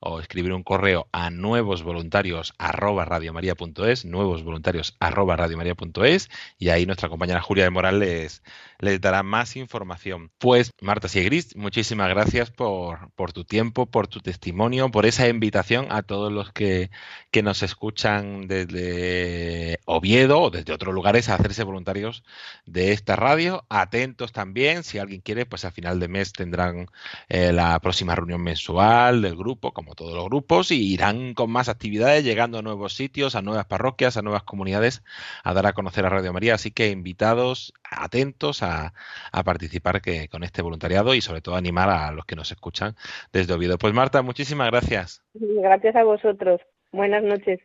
o 0.04 0.18
escribir 0.18 0.52
un 0.52 0.64
correo 0.64 1.08
a 1.12 1.30
nuevos 1.30 1.84
voluntarios 1.84 2.54
arroba 2.58 3.04
radiomaria.es, 3.04 4.04
nuevos 4.04 4.42
voluntarios 4.42 4.96
arroba 4.98 5.36
radiomaria.es 5.36 6.28
y 6.58 6.70
ahí 6.70 6.86
nuestra 6.86 7.08
compañera 7.08 7.40
Julia 7.40 7.64
de 7.64 7.70
Morales 7.70 8.42
les 8.82 9.00
dará 9.00 9.22
más 9.22 9.56
información. 9.56 10.32
Pues 10.38 10.72
Marta 10.80 11.06
Siegris, 11.06 11.54
muchísimas 11.54 12.08
gracias 12.08 12.50
por, 12.50 13.12
por, 13.12 13.32
tu 13.32 13.44
tiempo, 13.44 13.86
por 13.86 14.08
tu 14.08 14.18
testimonio, 14.18 14.90
por 14.90 15.06
esa 15.06 15.28
invitación 15.28 15.86
a 15.90 16.02
todos 16.02 16.32
los 16.32 16.50
que, 16.50 16.90
que 17.30 17.44
nos 17.44 17.62
escuchan 17.62 18.48
desde 18.48 19.78
Oviedo 19.86 20.40
o 20.40 20.50
desde 20.50 20.72
otros 20.72 20.92
lugares 20.92 21.28
a 21.28 21.36
hacerse 21.36 21.62
voluntarios 21.62 22.24
de 22.66 22.90
esta 22.90 23.14
radio. 23.14 23.64
Atentos 23.68 24.32
también, 24.32 24.82
si 24.82 24.98
alguien 24.98 25.20
quiere, 25.20 25.46
pues 25.46 25.64
a 25.64 25.70
final 25.70 26.00
de 26.00 26.08
mes 26.08 26.32
tendrán 26.32 26.88
eh, 27.28 27.52
la 27.52 27.78
próxima 27.78 28.16
reunión 28.16 28.42
mensual 28.42 29.22
del 29.22 29.36
grupo, 29.36 29.72
como 29.72 29.94
todos 29.94 30.14
los 30.14 30.24
grupos, 30.24 30.72
y 30.72 30.92
irán 30.92 31.34
con 31.34 31.52
más 31.52 31.68
actividades, 31.68 32.24
llegando 32.24 32.58
a 32.58 32.62
nuevos 32.62 32.94
sitios, 32.94 33.36
a 33.36 33.42
nuevas 33.42 33.66
parroquias, 33.66 34.16
a 34.16 34.22
nuevas 34.22 34.42
comunidades, 34.42 35.04
a 35.44 35.54
dar 35.54 35.66
a 35.66 35.72
conocer 35.72 36.04
a 36.04 36.08
Radio 36.08 36.32
María. 36.32 36.56
Así 36.56 36.72
que 36.72 36.90
invitados, 36.90 37.72
atentos 37.84 38.64
a 38.64 38.71
a, 38.72 39.42
participar 39.44 40.00
que, 40.00 40.28
con 40.28 40.44
este 40.44 40.62
voluntariado 40.62 41.14
y 41.14 41.20
sobre 41.20 41.40
todo 41.40 41.56
animar 41.56 41.90
a 41.90 42.12
los 42.12 42.24
que 42.24 42.36
nos 42.36 42.50
escuchan 42.50 42.94
desde 43.32 43.54
Oviedo. 43.54 43.78
Pues 43.78 43.94
Marta, 43.94 44.22
muchísimas 44.22 44.70
gracias. 44.70 45.22
Gracias 45.34 45.96
a 45.96 46.04
vosotros. 46.04 46.60
Buenas 46.92 47.22
noches. 47.22 47.60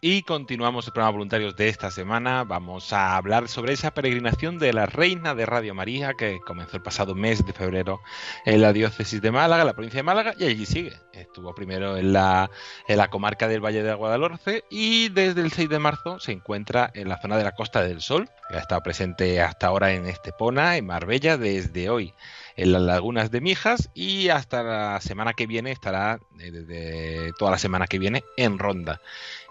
Y 0.00 0.22
continuamos 0.22 0.86
el 0.86 0.92
programa 0.92 1.10
Voluntarios 1.10 1.56
de 1.56 1.68
esta 1.68 1.90
semana. 1.90 2.44
Vamos 2.44 2.92
a 2.92 3.16
hablar 3.16 3.48
sobre 3.48 3.72
esa 3.72 3.90
peregrinación 3.90 4.60
de 4.60 4.72
la 4.72 4.86
Reina 4.86 5.34
de 5.34 5.44
Radio 5.44 5.74
María 5.74 6.14
que 6.14 6.38
comenzó 6.46 6.76
el 6.76 6.84
pasado 6.84 7.16
mes 7.16 7.44
de 7.44 7.52
febrero 7.52 8.00
en 8.44 8.62
la 8.62 8.72
diócesis 8.72 9.20
de 9.20 9.32
Málaga, 9.32 9.64
la 9.64 9.72
provincia 9.72 9.98
de 9.98 10.04
Málaga, 10.04 10.34
y 10.38 10.44
allí 10.44 10.66
sigue. 10.66 10.92
Estuvo 11.12 11.52
primero 11.52 11.96
en 11.96 12.12
la, 12.12 12.48
en 12.86 12.96
la 12.96 13.10
comarca 13.10 13.48
del 13.48 13.60
Valle 13.60 13.82
de 13.82 13.92
Guadalhorce 13.92 14.62
y 14.70 15.08
desde 15.08 15.40
el 15.40 15.50
6 15.50 15.68
de 15.68 15.80
marzo 15.80 16.20
se 16.20 16.30
encuentra 16.30 16.92
en 16.94 17.08
la 17.08 17.20
zona 17.20 17.36
de 17.36 17.42
la 17.42 17.56
Costa 17.56 17.82
del 17.82 18.00
Sol. 18.00 18.30
Ha 18.50 18.58
estado 18.58 18.84
presente 18.84 19.42
hasta 19.42 19.66
ahora 19.66 19.90
en 19.90 20.06
Estepona, 20.06 20.76
en 20.76 20.86
Marbella, 20.86 21.36
desde 21.36 21.90
hoy 21.90 22.14
en 22.58 22.72
las 22.72 22.82
lagunas 22.82 23.30
de 23.30 23.40
Mijas 23.40 23.88
y 23.94 24.30
hasta 24.30 24.64
la 24.64 25.00
semana 25.00 25.32
que 25.32 25.46
viene 25.46 25.70
estará, 25.70 26.18
desde 26.34 27.32
toda 27.38 27.52
la 27.52 27.58
semana 27.58 27.86
que 27.86 28.00
viene, 28.00 28.24
en 28.36 28.58
Ronda. 28.58 29.00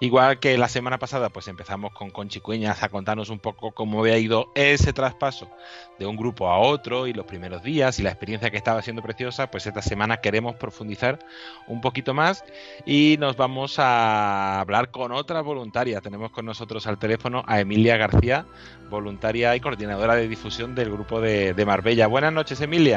Igual 0.02 0.40
que 0.40 0.58
la 0.58 0.68
semana 0.68 1.00
pasada, 1.00 1.30
pues 1.30 1.48
empezamos 1.48 1.94
con 1.94 2.12
Conchi 2.12 2.42
Cueñas 2.42 2.84
a 2.84 2.90
contarnos 2.90 3.30
un 3.30 3.40
poco 3.40 3.72
cómo 3.72 4.02
había 4.02 4.18
ido 4.18 4.52
ese 4.56 4.92
traspaso 4.92 5.50
de 5.98 6.06
un 6.06 6.18
grupo 6.18 6.50
a 6.50 6.60
otro 6.60 7.08
y 7.08 7.14
los 7.14 7.26
primeros 7.26 7.64
días 7.64 7.98
y 7.98 8.04
la 8.04 8.10
experiencia 8.10 8.52
que 8.52 8.58
estaba 8.58 8.82
siendo 8.82 9.02
preciosa, 9.02 9.50
pues 9.50 9.66
esta 9.66 9.82
semana 9.82 10.18
queremos 10.18 10.56
profundizar 10.58 11.20
un 11.68 11.82
poquito 11.82 12.14
más 12.14 12.44
y 12.86 13.16
nos 13.20 13.38
vamos 13.38 13.80
a 13.80 14.60
hablar 14.60 14.92
con 14.92 15.14
otra 15.14 15.42
voluntaria. 15.42 16.02
Tenemos 16.02 16.32
con 16.32 16.46
nosotros 16.46 16.86
al 16.88 17.00
teléfono 17.00 17.44
a 17.48 17.60
Emilia 17.62 17.98
García, 17.98 18.46
voluntaria 18.90 19.56
y 19.56 19.60
coordinadora 19.60 20.16
de 20.16 20.28
difusión 20.28 20.76
del 20.76 20.92
grupo 20.92 21.22
de, 21.22 21.56
Marbella. 21.66 22.08
Buenas 22.08 22.34
noches, 22.34 22.62
Emilia. 22.62 22.97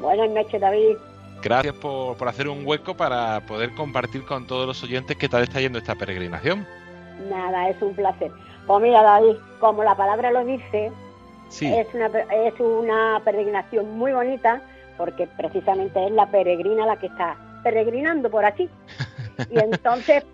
Buenas 0.00 0.30
noches, 0.30 0.60
David. 0.60 0.96
Gracias 1.42 1.74
por, 1.74 2.16
hacer 2.28 2.48
un 2.48 2.66
hueco 2.66 2.96
para 2.96 3.40
poder 3.40 3.74
compartir 3.74 4.24
con 4.24 4.46
todos 4.46 4.66
los 4.66 4.82
oyentes 4.82 5.16
qué 5.16 5.28
tal 5.28 5.42
está 5.42 5.60
yendo 5.60 5.78
esta 5.78 5.94
peregrinación. 5.94 6.66
Nada, 7.30 7.68
es 7.68 7.80
un 7.80 7.94
placer. 7.94 8.30
Pues 8.66 8.82
mira, 8.82 9.02
David, 9.02 9.36
como 9.60 9.84
la 9.84 9.96
palabra 9.96 10.30
lo 10.30 10.44
dice, 10.44 10.90
es, 11.60 11.94
una, 11.94 12.06
es 12.06 12.58
una 12.58 13.20
peregrinación 13.24 13.96
muy 13.96 14.12
bonita 14.12 14.60
porque 14.96 15.28
precisamente 15.36 16.04
es 16.04 16.12
la 16.12 16.26
peregrina 16.26 16.86
la 16.86 16.96
que 16.96 17.06
está 17.06 17.36
peregrinando 17.62 18.30
por 18.30 18.44
aquí. 18.44 18.68
Y 19.50 19.58
entonces, 19.58 20.24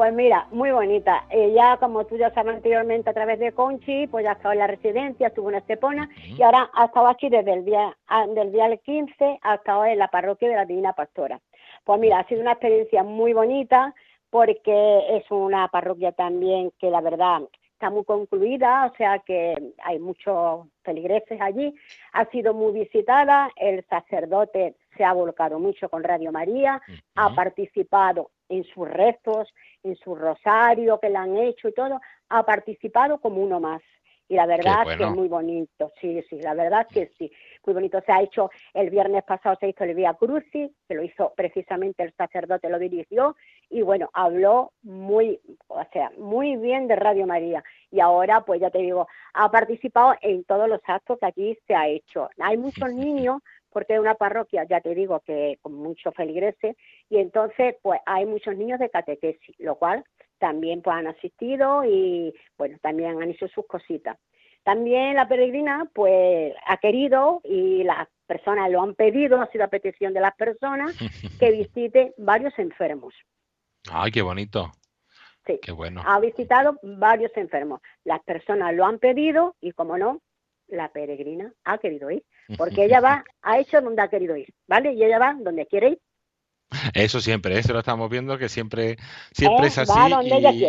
pues 0.00 0.14
mira, 0.14 0.46
muy 0.50 0.70
bonita. 0.70 1.26
ya 1.54 1.76
como 1.76 2.06
tú 2.06 2.16
ya 2.16 2.32
sabes 2.32 2.54
anteriormente 2.54 3.10
a 3.10 3.12
través 3.12 3.38
de 3.38 3.52
Conchi, 3.52 4.06
pues 4.06 4.24
ya 4.24 4.32
estado 4.32 4.52
en 4.52 4.60
la 4.60 4.66
residencia, 4.66 5.26
estuvo 5.26 5.50
en 5.50 5.56
Estepona 5.56 6.08
y 6.24 6.40
ahora 6.40 6.70
ha 6.72 6.86
estado 6.86 7.06
aquí 7.08 7.28
desde 7.28 7.52
el 7.52 7.66
día 7.66 7.94
del 8.34 8.50
día 8.50 8.74
15 8.74 9.40
hasta 9.42 9.78
hoy 9.78 9.90
en 9.90 9.98
la 9.98 10.08
parroquia 10.08 10.48
de 10.48 10.54
la 10.54 10.64
Divina 10.64 10.94
Pastora. 10.94 11.38
Pues 11.84 12.00
mira, 12.00 12.20
ha 12.20 12.26
sido 12.28 12.40
una 12.40 12.52
experiencia 12.52 13.02
muy 13.02 13.34
bonita 13.34 13.94
porque 14.30 15.18
es 15.18 15.30
una 15.30 15.68
parroquia 15.68 16.12
también 16.12 16.72
que 16.78 16.88
la 16.88 17.02
verdad 17.02 17.42
está 17.74 17.90
muy 17.90 18.04
concluida, 18.04 18.86
o 18.90 18.96
sea 18.96 19.18
que 19.18 19.54
hay 19.84 19.98
muchos 19.98 20.66
feligreses 20.82 21.38
allí, 21.42 21.74
ha 22.12 22.24
sido 22.30 22.54
muy 22.54 22.72
visitada, 22.72 23.50
el 23.54 23.84
sacerdote 23.84 24.76
se 24.96 25.04
ha 25.04 25.12
volcado 25.12 25.58
mucho 25.58 25.88
con 25.88 26.02
Radio 26.02 26.32
María, 26.32 26.80
ha 27.14 27.34
participado 27.34 28.30
en 28.48 28.64
sus 28.64 28.88
restos, 28.88 29.48
en 29.82 29.96
su 29.96 30.14
rosario 30.14 30.98
que 30.98 31.10
le 31.10 31.16
han 31.16 31.36
hecho 31.36 31.68
y 31.68 31.72
todo, 31.72 32.00
ha 32.28 32.44
participado 32.44 33.18
como 33.18 33.42
uno 33.42 33.60
más. 33.60 33.82
Y 34.30 34.36
la 34.36 34.46
verdad 34.46 34.86
que 34.96 35.02
es 35.02 35.10
muy 35.10 35.26
bonito, 35.26 35.92
sí, 36.00 36.22
sí, 36.30 36.40
la 36.40 36.54
verdad 36.54 36.86
que 36.88 37.10
sí, 37.18 37.32
muy 37.66 37.74
bonito. 37.74 38.00
Se 38.06 38.12
ha 38.12 38.22
hecho, 38.22 38.48
el 38.74 38.88
viernes 38.88 39.24
pasado 39.24 39.56
se 39.58 39.70
hizo 39.70 39.82
el 39.82 39.96
Vía 39.96 40.14
Crucis, 40.14 40.70
que 40.86 40.94
lo 40.94 41.02
hizo 41.02 41.32
precisamente 41.36 42.04
el 42.04 42.14
sacerdote, 42.14 42.70
lo 42.70 42.78
dirigió, 42.78 43.34
y 43.68 43.82
bueno, 43.82 44.08
habló 44.12 44.70
muy, 44.82 45.40
o 45.66 45.82
sea, 45.92 46.12
muy 46.16 46.54
bien 46.54 46.86
de 46.86 46.94
Radio 46.94 47.26
María. 47.26 47.64
Y 47.90 47.98
ahora, 47.98 48.42
pues 48.42 48.60
ya 48.60 48.70
te 48.70 48.78
digo, 48.78 49.08
ha 49.34 49.50
participado 49.50 50.14
en 50.20 50.44
todos 50.44 50.68
los 50.68 50.80
actos 50.86 51.18
que 51.18 51.26
aquí 51.26 51.58
se 51.66 51.74
ha 51.74 51.88
hecho. 51.88 52.30
Hay 52.38 52.56
muchos 52.56 52.94
niños 52.94 53.42
porque 53.70 53.94
es 53.94 54.00
una 54.00 54.14
parroquia, 54.14 54.64
ya 54.64 54.80
te 54.80 54.94
digo, 54.94 55.20
que 55.20 55.58
con 55.62 55.74
muchos 55.74 56.14
feligreses, 56.14 56.76
y 57.08 57.18
entonces 57.18 57.76
pues 57.82 58.00
hay 58.06 58.26
muchos 58.26 58.56
niños 58.56 58.78
de 58.78 58.90
catequesis, 58.90 59.54
lo 59.58 59.76
cual 59.76 60.04
también 60.38 60.82
pues 60.82 60.96
han 60.96 61.06
asistido 61.06 61.84
y 61.84 62.34
bueno, 62.58 62.78
también 62.82 63.22
han 63.22 63.30
hecho 63.30 63.48
sus 63.48 63.66
cositas. 63.66 64.18
También 64.62 65.14
la 65.14 65.28
peregrina 65.28 65.90
pues 65.94 66.54
ha 66.66 66.76
querido 66.76 67.40
y 67.44 67.82
las 67.84 68.08
personas 68.26 68.70
lo 68.70 68.82
han 68.82 68.94
pedido, 68.94 69.40
ha 69.40 69.50
sido 69.50 69.64
a 69.64 69.68
petición 69.68 70.12
de 70.12 70.20
las 70.20 70.34
personas, 70.36 70.96
que 71.40 71.50
visite 71.50 72.14
varios 72.18 72.58
enfermos. 72.58 73.14
Ay, 73.90 74.10
qué 74.10 74.22
bonito. 74.22 74.70
Sí, 75.46 75.58
qué 75.62 75.72
bueno. 75.72 76.02
Ha 76.04 76.20
visitado 76.20 76.78
varios 76.82 77.34
enfermos. 77.36 77.80
Las 78.04 78.22
personas 78.22 78.74
lo 78.74 78.84
han 78.84 78.98
pedido 78.98 79.56
y, 79.60 79.72
como 79.72 79.96
no, 79.96 80.20
la 80.68 80.92
peregrina 80.92 81.52
ha 81.64 81.78
querido 81.78 82.10
ir, 82.10 82.24
porque 82.56 82.84
ella 82.84 83.00
va, 83.00 83.24
ha 83.42 83.58
hecho 83.58 83.80
donde 83.80 84.02
ha 84.02 84.08
querido 84.08 84.36
ir, 84.36 84.52
¿vale? 84.66 84.92
Y 84.92 85.04
ella 85.04 85.18
va 85.18 85.36
donde 85.38 85.66
quiere 85.66 85.90
ir. 85.90 86.00
Eso 86.94 87.20
siempre, 87.20 87.58
eso 87.58 87.72
lo 87.72 87.80
estamos 87.80 88.08
viendo, 88.08 88.38
que 88.38 88.48
siempre, 88.48 88.96
siempre 89.32 89.66
es 89.66 89.78
así 89.78 89.92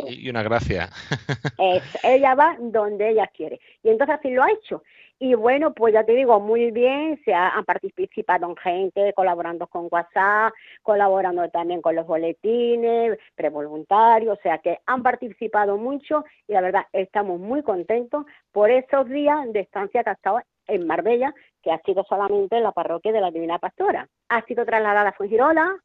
y, 0.07 0.29
una 0.29 0.41
gracia. 0.41 0.89
ella 2.03 2.33
va 2.33 2.57
donde 2.59 3.09
ella 3.11 3.27
quiere. 3.27 3.59
Y 3.83 3.89
entonces 3.89 4.17
así 4.17 4.31
lo 4.31 4.43
ha 4.43 4.51
hecho. 4.51 4.83
Y 5.19 5.35
bueno, 5.35 5.71
pues 5.75 5.93
ya 5.93 6.03
te 6.03 6.13
digo, 6.13 6.39
muy 6.39 6.71
bien, 6.71 7.21
se 7.23 7.31
han 7.31 7.63
participado 7.63 8.49
en 8.49 8.55
gente, 8.55 9.13
colaborando 9.13 9.67
con 9.67 9.87
WhatsApp, 9.91 10.51
colaborando 10.81 11.47
también 11.49 11.79
con 11.79 11.95
los 11.95 12.07
boletines, 12.07 13.19
prevoluntarios, 13.35 14.39
o 14.39 14.41
sea 14.41 14.57
que 14.57 14.79
han 14.87 15.03
participado 15.03 15.77
mucho 15.77 16.25
y 16.47 16.53
la 16.53 16.61
verdad 16.61 16.87
estamos 16.91 17.39
muy 17.39 17.61
contentos 17.61 18.25
por 18.51 18.71
esos 18.71 19.07
días 19.09 19.37
de 19.53 19.59
estancia 19.59 20.03
que 20.03 20.09
ha 20.09 20.13
estado 20.13 20.41
en 20.67 20.87
Marbella, 20.87 21.33
que 21.61 21.71
ha 21.71 21.79
sido 21.81 22.03
solamente 22.07 22.59
la 22.59 22.71
parroquia 22.71 23.11
de 23.11 23.21
la 23.21 23.31
Divina 23.31 23.59
Pastora. 23.59 24.07
Ha 24.29 24.43
sido 24.45 24.65
trasladada 24.65 25.09
a 25.09 25.13
Fuengirola, 25.13 25.75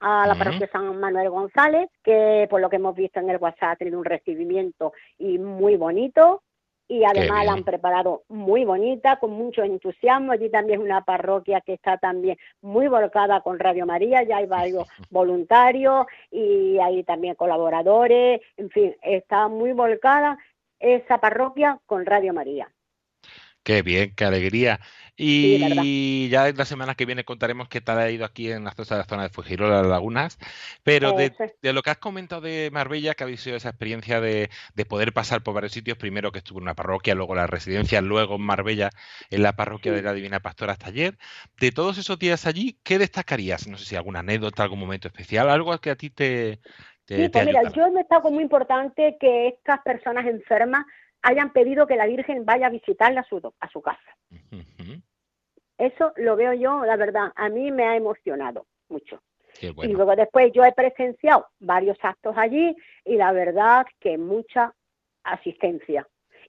a 0.00 0.26
la 0.26 0.34
parroquia 0.34 0.68
San 0.70 0.98
Manuel 0.98 1.30
González, 1.30 1.88
que 2.02 2.46
por 2.50 2.60
lo 2.60 2.68
que 2.68 2.76
hemos 2.76 2.94
visto 2.94 3.20
en 3.20 3.30
el 3.30 3.38
WhatsApp 3.38 3.70
ha 3.70 3.76
tenido 3.76 3.98
un 3.98 4.04
recibimiento 4.04 4.92
y 5.18 5.38
muy 5.38 5.76
bonito 5.76 6.42
y 6.86 7.04
además 7.04 7.46
la 7.46 7.52
han 7.52 7.64
preparado 7.64 8.24
muy 8.28 8.64
bonita, 8.64 9.18
con 9.18 9.30
mucho 9.30 9.62
entusiasmo. 9.62 10.32
Allí 10.32 10.50
también 10.50 10.80
es 10.80 10.84
una 10.84 11.02
parroquia 11.02 11.60
que 11.60 11.74
está 11.74 11.96
también 11.96 12.36
muy 12.60 12.88
volcada 12.88 13.40
con 13.40 13.58
Radio 13.58 13.86
María, 13.86 14.22
ya 14.22 14.38
hay 14.38 14.46
varios 14.46 14.86
voluntarios 15.10 16.06
y 16.30 16.78
hay 16.78 17.02
también 17.04 17.34
colaboradores, 17.34 18.40
en 18.56 18.70
fin, 18.70 18.94
está 19.02 19.48
muy 19.48 19.72
volcada 19.72 20.38
esa 20.78 21.18
parroquia 21.18 21.78
con 21.86 22.04
Radio 22.04 22.34
María. 22.34 22.68
Qué 23.64 23.80
bien, 23.80 24.14
qué 24.14 24.26
alegría. 24.26 24.78
Y 25.16 26.28
ya 26.28 26.52
la 26.52 26.66
semana 26.66 26.94
que 26.94 27.06
viene 27.06 27.24
contaremos 27.24 27.68
qué 27.68 27.80
tal 27.80 27.98
ha 27.98 28.10
ido 28.10 28.26
aquí 28.26 28.50
en 28.50 28.64
la 28.64 28.72
zona 28.72 29.22
de 29.22 29.28
Fujirola, 29.30 29.80
las 29.80 29.86
lagunas. 29.86 30.38
Pero 30.82 31.12
de, 31.12 31.32
lo 31.62 31.82
que 31.82 31.90
has 31.90 31.96
comentado 31.96 32.42
de 32.42 32.68
Marbella, 32.70 33.14
que 33.14 33.24
habéis 33.24 33.40
sido 33.40 33.56
esa 33.56 33.70
experiencia 33.70 34.20
de, 34.20 34.50
poder 34.86 35.14
pasar 35.14 35.42
por 35.42 35.54
varios 35.54 35.72
sitios, 35.72 35.96
primero 35.96 36.30
que 36.30 36.38
estuvo 36.38 36.58
en 36.58 36.64
una 36.64 36.74
parroquia, 36.74 37.14
luego 37.14 37.34
la 37.34 37.46
residencia, 37.46 38.02
luego 38.02 38.36
en 38.36 38.42
Marbella, 38.42 38.90
en 39.30 39.42
la 39.42 39.54
parroquia 39.54 39.92
de 39.92 40.02
la 40.02 40.12
Divina 40.12 40.40
Pastora 40.40 40.72
hasta 40.72 40.88
ayer. 40.88 41.16
De 41.58 41.72
todos 41.72 41.96
esos 41.96 42.18
días 42.18 42.46
allí, 42.46 42.78
¿qué 42.82 42.98
destacarías? 42.98 43.66
No 43.66 43.78
sé 43.78 43.86
si 43.86 43.96
alguna 43.96 44.20
anécdota, 44.20 44.62
algún 44.62 44.80
momento 44.80 45.08
especial, 45.08 45.48
algo 45.48 45.78
que 45.78 45.88
a 45.90 45.96
ti 45.96 46.10
te... 46.10 46.58
te 47.06 47.16
sí, 47.16 47.28
pues 47.30 47.46
mira, 47.46 47.62
yo 47.70 47.90
me 47.92 48.02
está 48.02 48.20
muy 48.20 48.42
importante 48.42 49.16
que 49.18 49.48
estas 49.48 49.80
personas 49.80 50.26
enfermas 50.26 50.84
hayan 51.24 51.52
pedido 51.52 51.86
que 51.86 51.96
la 51.96 52.06
Virgen 52.06 52.44
vaya 52.44 52.66
a 52.66 52.70
visitarla 52.70 53.22
a 53.22 53.24
su, 53.24 53.52
a 53.58 53.68
su 53.68 53.82
casa. 53.82 54.16
Eso 55.78 56.12
lo 56.16 56.36
veo 56.36 56.52
yo, 56.52 56.84
la 56.84 56.96
verdad, 56.96 57.32
a 57.34 57.48
mí 57.48 57.72
me 57.72 57.84
ha 57.84 57.96
emocionado 57.96 58.66
mucho. 58.88 59.20
Y 59.60 59.88
luego 59.88 60.16
después 60.16 60.52
yo 60.52 60.64
he 60.64 60.72
presenciado 60.72 61.46
varios 61.60 61.96
actos 62.02 62.34
allí 62.36 62.76
y 63.04 63.16
la 63.16 63.32
verdad 63.32 63.86
que 64.00 64.18
mucha 64.18 64.74
asistencia. 65.22 66.06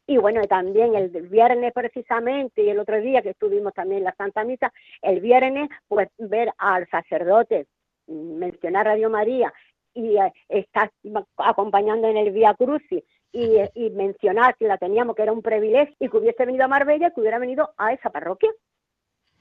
Y 0.08 0.18
bueno, 0.18 0.42
también 0.44 0.96
el 0.96 1.10
viernes 1.10 1.72
precisamente 1.74 2.64
y 2.64 2.70
el 2.70 2.80
otro 2.80 3.00
día 3.00 3.22
que 3.22 3.32
estuvimos 3.32 3.74
también 3.74 4.00
en 4.00 4.06
la 4.06 4.16
Santa 4.16 4.44
Misa, 4.44 4.72
el 5.02 5.20
viernes 5.20 5.70
pues 5.88 6.10
ver 6.18 6.52
al 6.58 6.88
sacerdote 6.90 7.68
mencionar 8.08 8.86
Radio 8.86 9.10
María 9.10 9.52
y 9.94 10.18
eh, 10.18 10.34
estar 10.50 10.92
acompañando 11.38 12.08
en 12.08 12.18
el 12.18 12.32
Vía 12.32 12.54
Crucis 12.54 13.04
y, 13.36 13.90
mencionar 13.92 14.56
que 14.58 14.68
la 14.68 14.78
teníamos, 14.78 15.16
que 15.16 15.24
era 15.24 15.34
un 15.34 15.42
privilegio, 15.42 15.96
y 16.00 16.10
que 16.10 16.18
hubiese 16.18 16.46
venido 16.46 16.66
a 16.66 16.70
Marbella, 16.70 17.12
que 17.12 17.20
hubiera 17.20 17.40
venido 17.40 17.74
a 17.78 17.94
esa 17.94 18.10
parroquia. 18.10 18.52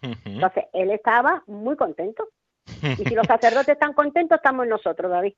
Entonces, 0.02 0.64
él 0.72 0.90
estaba 0.90 1.42
muy 1.46 1.76
contento. 1.76 2.28
Y 2.82 3.04
si 3.04 3.14
los 3.14 3.26
sacerdotes 3.26 3.68
están 3.68 3.94
contentos, 3.94 4.36
estamos 4.36 4.66
nosotros, 4.66 5.10
David. 5.10 5.34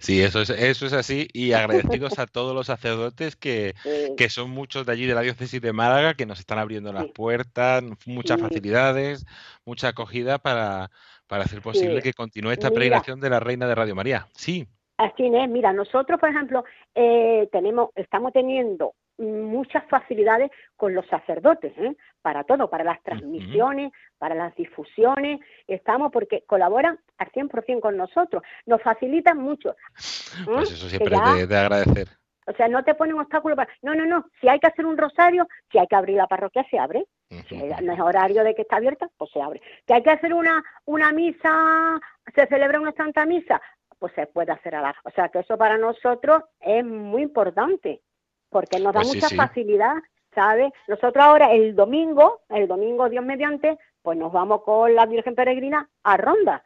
Sí, 0.00 0.20
eso 0.20 0.42
es, 0.42 0.50
eso 0.50 0.86
es 0.86 0.92
así 0.92 1.28
y 1.32 1.52
agradecidos 1.52 2.18
a 2.18 2.26
todos 2.26 2.54
los 2.54 2.66
sacerdotes 2.66 3.36
que, 3.36 3.74
que, 4.16 4.28
son 4.28 4.50
muchos 4.50 4.84
de 4.84 4.92
allí 4.92 5.06
de 5.06 5.14
la 5.14 5.20
diócesis 5.20 5.60
de 5.60 5.72
Málaga 5.72 6.14
que 6.14 6.26
nos 6.26 6.40
están 6.40 6.58
abriendo 6.58 6.92
las 6.92 7.06
puertas, 7.08 7.84
muchas 8.06 8.40
facilidades, 8.40 9.26
mucha 9.64 9.88
acogida 9.88 10.38
para, 10.38 10.90
para 11.28 11.44
hacer 11.44 11.62
posible 11.62 12.02
que 12.02 12.14
continúe 12.14 12.50
esta 12.50 12.70
peregrinación 12.70 13.20
de 13.20 13.30
la 13.30 13.38
Reina 13.38 13.68
de 13.68 13.74
Radio 13.76 13.94
María. 13.94 14.28
Sí. 14.34 14.66
Así 15.00 15.34
es, 15.34 15.48
mira, 15.48 15.72
nosotros, 15.72 16.20
por 16.20 16.28
ejemplo, 16.28 16.62
eh, 16.94 17.48
tenemos, 17.50 17.88
estamos 17.94 18.34
teniendo 18.34 18.92
muchas 19.16 19.82
facilidades 19.88 20.50
con 20.76 20.94
los 20.94 21.06
sacerdotes, 21.06 21.72
¿eh? 21.78 21.96
para 22.20 22.44
todo, 22.44 22.68
para 22.68 22.84
las 22.84 23.02
transmisiones, 23.02 23.92
para 24.18 24.34
las 24.34 24.54
difusiones, 24.56 25.40
estamos 25.66 26.12
porque 26.12 26.44
colaboran 26.46 26.98
al 27.16 27.32
100% 27.32 27.80
con 27.80 27.96
nosotros, 27.96 28.42
nos 28.66 28.82
facilitan 28.82 29.38
mucho. 29.38 29.70
¿eh? 29.70 30.44
Pues 30.44 30.70
eso 30.70 30.86
siempre 30.86 31.16
es 31.16 31.48
de, 31.48 31.56
agradecer. 31.56 32.08
O 32.46 32.52
sea, 32.52 32.68
no 32.68 32.84
te 32.84 32.94
ponen 32.94 33.18
obstáculos 33.18 33.56
para... 33.56 33.72
No, 33.80 33.94
no, 33.94 34.04
no, 34.04 34.26
si 34.38 34.48
hay 34.48 34.58
que 34.58 34.66
hacer 34.66 34.84
un 34.84 34.98
rosario, 34.98 35.48
si 35.72 35.78
hay 35.78 35.86
que 35.86 35.96
abrir 35.96 36.16
la 36.16 36.26
parroquia, 36.26 36.66
se 36.70 36.78
abre. 36.78 37.06
Si 37.48 37.56
no 37.56 37.92
es 37.92 38.00
horario 38.00 38.44
de 38.44 38.54
que 38.54 38.62
está 38.62 38.76
abierta, 38.76 39.08
pues 39.16 39.30
se 39.30 39.40
abre. 39.40 39.62
Que 39.86 39.94
hay 39.94 40.02
que 40.02 40.10
hacer 40.10 40.34
una, 40.34 40.62
una 40.84 41.12
misa, 41.12 42.00
se 42.34 42.46
celebra 42.48 42.80
una 42.80 42.92
santa 42.92 43.24
misa, 43.24 43.62
pues 44.00 44.12
se 44.14 44.26
puede 44.26 44.50
hacer 44.50 44.74
a 44.74 44.82
la... 44.82 44.96
O 45.04 45.10
sea, 45.10 45.28
que 45.28 45.38
eso 45.40 45.56
para 45.56 45.78
nosotros 45.78 46.42
es 46.58 46.84
muy 46.84 47.22
importante, 47.22 48.00
porque 48.48 48.80
nos 48.80 48.92
da 48.92 49.02
pues 49.02 49.14
mucha 49.14 49.28
facilidad, 49.28 49.94
¿sabes? 50.34 50.72
Nosotros 50.88 51.22
ahora 51.22 51.52
el 51.52 51.76
domingo, 51.76 52.40
el 52.48 52.66
domingo 52.66 53.08
Dios 53.08 53.24
mediante, 53.24 53.78
pues 54.02 54.18
nos 54.18 54.32
vamos 54.32 54.62
con 54.62 54.94
la 54.94 55.06
Virgen 55.06 55.34
Peregrina 55.36 55.88
a 56.02 56.16
Ronda 56.16 56.64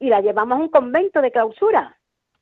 y 0.00 0.08
la 0.08 0.20
llevamos 0.20 0.58
a 0.58 0.62
un 0.62 0.68
convento 0.68 1.20
de 1.20 1.30
clausura. 1.30 1.96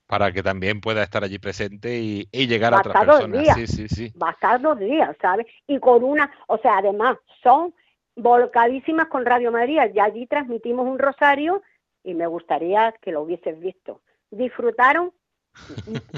Para 0.07 0.31
que 0.31 0.43
también 0.43 0.81
pueda 0.81 1.03
estar 1.03 1.25
allí 1.25 1.39
presente 1.39 1.99
y, 1.99 2.27
llegar 2.33 2.73
a 2.73 2.79
otras 2.79 3.05
personas. 3.05 3.43
Días. 3.43 3.57
Sí, 3.57 3.67
sí, 3.67 3.89
sí. 3.89 4.13
Va 4.17 4.29
a 4.29 4.33
estar 4.33 4.61
dos 4.61 4.79
días, 4.79 5.17
¿sabes? 5.21 5.47
Y 5.67 5.79
con 5.81 6.05
una, 6.05 6.31
o 6.47 6.59
sea, 6.59 6.79
además 6.79 7.17
son 7.43 7.75
volcadísimas 8.15 9.09
con 9.09 9.25
Radio 9.25 9.51
María. 9.51 9.91
Y 9.93 9.99
allí 9.99 10.27
transmitimos 10.27 10.87
un 10.87 10.99
rosario 10.99 11.63
y 12.05 12.15
me 12.15 12.27
gustaría 12.27 12.95
que 13.03 13.11
lo 13.11 13.23
hubieses 13.23 13.59
visto. 13.59 14.03
Disfrutaron 14.31 15.13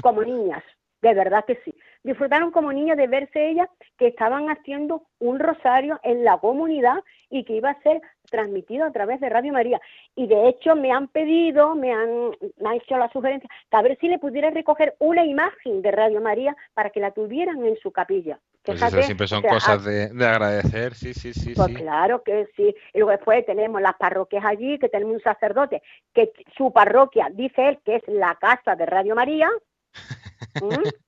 como 0.01 0.23
niñas, 0.23 0.63
de 1.01 1.13
verdad 1.13 1.45
que 1.45 1.55
sí. 1.63 1.73
Disfrutaron 2.03 2.51
como 2.51 2.71
niñas 2.71 2.97
de 2.97 3.07
verse 3.07 3.49
ellas 3.49 3.69
que 3.97 4.07
estaban 4.07 4.49
haciendo 4.49 5.03
un 5.19 5.39
rosario 5.39 5.99
en 6.03 6.23
la 6.23 6.37
comunidad 6.37 6.97
y 7.29 7.43
que 7.43 7.53
iba 7.53 7.71
a 7.71 7.81
ser 7.81 8.01
transmitido 8.29 8.85
a 8.85 8.91
través 8.91 9.19
de 9.19 9.29
Radio 9.29 9.53
María. 9.53 9.81
Y 10.15 10.27
de 10.27 10.49
hecho 10.49 10.75
me 10.75 10.91
han 10.91 11.07
pedido, 11.07 11.75
me 11.75 11.91
han, 11.91 12.31
me 12.57 12.69
han 12.69 12.75
hecho 12.75 12.97
la 12.97 13.11
sugerencia, 13.11 13.49
que 13.69 13.77
a 13.77 13.81
ver 13.81 13.97
si 13.99 14.07
le 14.07 14.19
pudiera 14.19 14.49
recoger 14.51 14.95
una 14.99 15.25
imagen 15.25 15.81
de 15.81 15.91
Radio 15.91 16.21
María 16.21 16.55
para 16.73 16.89
que 16.89 16.99
la 16.99 17.11
tuvieran 17.11 17.65
en 17.65 17.77
su 17.77 17.91
capilla. 17.91 18.39
Pues 18.67 18.81
eso 18.81 19.01
siempre 19.01 19.27
son 19.27 19.41
cosas 19.43 19.85
de, 19.85 20.09
agradecer, 20.25 20.93
sí, 20.93 21.13
sí, 21.13 21.33
sí. 21.33 21.53
Pues 21.55 21.73
claro 21.77 22.21
que 22.21 22.47
sí. 22.55 22.75
Y 22.93 22.99
luego 22.99 23.11
después 23.11 23.45
tenemos 23.45 23.81
las 23.81 23.95
parroquias 23.95 24.43
allí, 24.43 24.77
que 24.77 24.89
tenemos 24.89 25.15
un 25.15 25.21
sacerdote, 25.21 25.81
que 26.13 26.31
su 26.57 26.73
parroquia 26.73 27.29
dice 27.31 27.69
él 27.69 27.79
que 27.85 27.95
es 27.95 28.03
la 28.07 28.35
casa 28.35 28.75
de 28.75 28.85
Radio 28.85 29.15
María. 29.15 29.49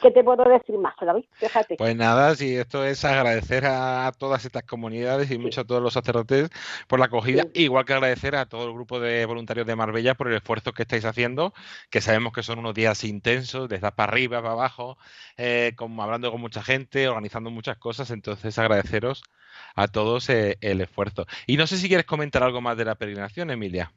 ¿Qué 0.00 0.10
te 0.10 0.22
puedo 0.22 0.44
decir 0.44 0.78
más, 0.78 0.94
David? 1.00 1.24
Fíjate. 1.32 1.76
Pues 1.76 1.96
nada, 1.96 2.34
sí, 2.34 2.56
esto 2.56 2.84
es 2.84 3.04
agradecer 3.04 3.64
a 3.66 4.12
todas 4.18 4.44
estas 4.44 4.64
comunidades 4.64 5.30
y 5.30 5.38
mucho 5.38 5.62
a 5.62 5.64
todos 5.64 5.82
los 5.82 5.92
sacerdotes 5.92 6.50
por 6.86 6.98
la 6.98 7.06
acogida, 7.06 7.44
igual 7.54 7.84
que 7.84 7.94
agradecer 7.94 8.36
a 8.36 8.46
todo 8.46 8.66
el 8.66 8.74
grupo 8.74 9.00
de 9.00 9.24
voluntarios 9.26 9.66
de 9.66 9.76
Marbella 9.76 10.14
por 10.14 10.28
el 10.28 10.36
esfuerzo 10.36 10.72
que 10.72 10.82
estáis 10.82 11.04
haciendo, 11.04 11.52
que 11.90 12.00
sabemos 12.00 12.32
que 12.32 12.42
son 12.42 12.58
unos 12.58 12.74
días 12.74 13.04
intensos, 13.04 13.68
desde 13.68 13.90
para 13.92 14.10
arriba, 14.10 14.42
para 14.42 14.52
abajo, 14.52 14.98
eh, 15.36 15.72
hablando 15.78 16.30
con 16.30 16.40
mucha 16.40 16.62
gente, 16.62 17.08
organizando 17.08 17.50
muchas 17.50 17.78
cosas, 17.78 18.10
entonces 18.10 18.58
agradeceros 18.58 19.22
a 19.74 19.88
todos 19.88 20.28
eh, 20.30 20.58
el 20.60 20.80
esfuerzo. 20.80 21.26
Y 21.46 21.56
no 21.56 21.66
sé 21.66 21.76
si 21.76 21.88
quieres 21.88 22.06
comentar 22.06 22.42
algo 22.42 22.60
más 22.60 22.76
de 22.76 22.84
la 22.84 22.94
peregrinación, 22.94 23.50
Emilia. 23.50 23.92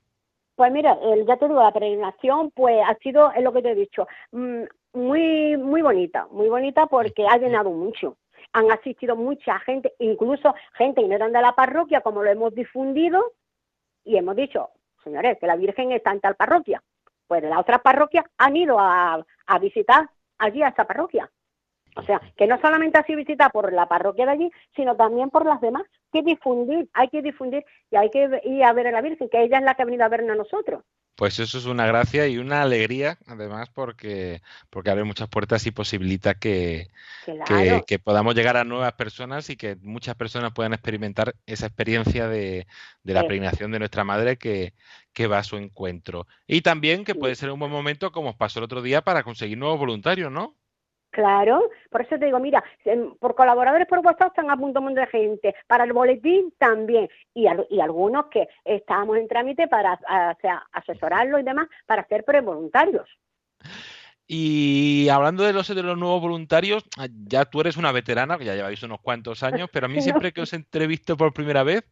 Pues 0.55 0.71
mira, 0.71 0.95
ya 1.25 1.37
te 1.37 1.47
digo, 1.47 1.63
la 1.63 1.71
peregrinación 1.71 2.51
pues 2.51 2.75
ha 2.85 2.95
sido, 2.99 3.31
es 3.31 3.43
lo 3.43 3.51
que 3.51 3.61
te 3.61 3.71
he 3.71 3.75
dicho, 3.75 4.07
mm, 4.31 4.63
muy, 4.93 5.57
muy 5.57 5.81
bonita, 5.81 6.27
muy 6.31 6.49
bonita 6.49 6.85
porque 6.87 7.25
ha 7.27 7.37
llenado 7.37 7.71
mucho. 7.71 8.17
han 8.53 8.71
asistido 8.71 9.15
mucha 9.15 9.59
gente, 9.59 9.93
incluso 9.99 10.53
gente 10.73 11.01
que 11.01 11.07
no 11.07 11.15
eran 11.15 11.31
de 11.31 11.41
la 11.41 11.53
parroquia, 11.53 12.01
como 12.01 12.23
lo 12.23 12.29
hemos 12.29 12.53
difundido, 12.53 13.33
y 14.03 14.17
hemos 14.17 14.35
dicho, 14.35 14.69
señores, 15.03 15.37
que 15.39 15.47
la 15.47 15.55
Virgen 15.55 15.91
está 15.91 16.11
en 16.11 16.19
tal 16.19 16.35
parroquia. 16.35 16.83
Pues 17.27 17.41
de 17.41 17.49
las 17.49 17.59
otras 17.59 17.81
parroquias 17.81 18.25
han 18.37 18.57
ido 18.57 18.77
a, 18.79 19.25
a 19.45 19.59
visitar 19.59 20.09
allí 20.37 20.63
a 20.63 20.69
esa 20.69 20.85
parroquia. 20.85 21.29
O 21.95 22.03
sea, 22.03 22.21
que 22.37 22.47
no 22.47 22.59
solamente 22.59 22.97
ha 22.97 23.03
sido 23.03 23.17
visitada 23.17 23.49
por 23.49 23.71
la 23.71 23.87
parroquia 23.87 24.25
de 24.25 24.31
allí, 24.31 24.51
sino 24.75 24.95
también 24.95 25.29
por 25.29 25.45
las 25.45 25.61
demás. 25.61 25.83
Hay 26.11 26.21
que 26.21 26.29
difundir, 26.31 26.89
hay 26.93 27.07
que 27.09 27.21
difundir 27.21 27.65
y 27.89 27.95
hay 27.95 28.09
que 28.09 28.41
ir 28.43 28.63
a 28.63 28.73
ver 28.73 28.87
a 28.87 28.91
la 28.91 29.01
Virgen, 29.01 29.29
que 29.29 29.43
ella 29.43 29.59
es 29.59 29.63
la 29.63 29.75
que 29.75 29.83
ha 29.83 29.85
venido 29.85 30.03
a 30.03 30.09
vernos 30.09 30.31
a 30.31 30.35
nosotros. 30.35 30.83
Pues 31.21 31.37
eso 31.37 31.59
es 31.59 31.65
una 31.65 31.85
gracia 31.85 32.27
y 32.27 32.39
una 32.39 32.63
alegría, 32.63 33.19
además, 33.27 33.69
porque, 33.69 34.41
porque 34.71 34.89
abre 34.89 35.03
muchas 35.03 35.29
puertas 35.29 35.67
y 35.67 35.69
posibilita 35.69 36.33
que, 36.33 36.89
que, 37.85 37.99
podamos 37.99 38.33
llegar 38.33 38.57
a 38.57 38.63
nuevas 38.63 38.93
personas 38.93 39.47
y 39.51 39.55
que 39.55 39.75
muchas 39.83 40.15
personas 40.15 40.51
puedan 40.51 40.73
experimentar 40.73 41.35
esa 41.45 41.67
experiencia 41.67 42.27
de, 42.27 42.65
de 43.03 43.13
la 43.13 43.21
peregrinación 43.21 43.71
de 43.71 43.77
nuestra 43.77 44.03
madre 44.03 44.37
que, 44.37 44.73
que 45.13 45.27
va 45.27 45.37
a 45.37 45.43
su 45.43 45.57
encuentro. 45.57 46.25
Y 46.47 46.61
también 46.61 47.05
que 47.05 47.13
puede 47.13 47.35
ser 47.35 47.51
un 47.51 47.59
buen 47.59 47.71
momento, 47.71 48.11
como 48.11 48.35
pasó 48.35 48.57
el 48.57 48.65
otro 48.65 48.81
día, 48.81 49.03
para 49.03 49.21
conseguir 49.21 49.59
nuevos 49.59 49.77
voluntarios, 49.77 50.31
¿no? 50.31 50.57
Claro, 51.11 51.69
por 51.89 52.01
eso 52.01 52.17
te 52.17 52.25
digo, 52.25 52.39
mira, 52.39 52.63
por 53.19 53.35
colaboradores 53.35 53.85
por 53.85 53.99
WhatsApp 53.99 54.29
están 54.29 54.49
a 54.49 54.55
punto 54.55 54.79
de 54.79 55.07
gente, 55.07 55.53
para 55.67 55.83
el 55.83 55.91
boletín 55.91 56.53
también, 56.57 57.09
y, 57.33 57.47
y 57.69 57.81
algunos 57.81 58.27
que 58.27 58.47
estábamos 58.63 59.17
en 59.17 59.27
trámite 59.27 59.67
para 59.67 59.93
o 59.93 60.39
sea, 60.41 60.63
asesorarlos 60.71 61.41
y 61.41 61.43
demás 61.43 61.67
para 61.85 62.07
ser 62.07 62.23
prevoluntarios. 62.23 63.09
Y 64.25 65.09
hablando 65.09 65.43
de 65.43 65.51
los, 65.51 65.67
de 65.67 65.83
los 65.83 65.97
nuevos 65.97 66.21
voluntarios, 66.21 66.85
ah, 66.97 67.09
ya 67.25 67.43
tú 67.43 67.59
eres 67.59 67.75
una 67.75 67.91
veterana, 67.91 68.37
que 68.37 68.45
ya 68.45 68.55
lleváis 68.55 68.81
unos 68.81 69.01
cuantos 69.01 69.43
años, 69.43 69.69
pero 69.73 69.87
a 69.87 69.89
mí 69.89 70.01
siempre 70.01 70.31
que 70.31 70.39
os 70.39 70.53
entrevisto 70.53 71.17
por 71.17 71.33
primera 71.33 71.63
vez, 71.63 71.83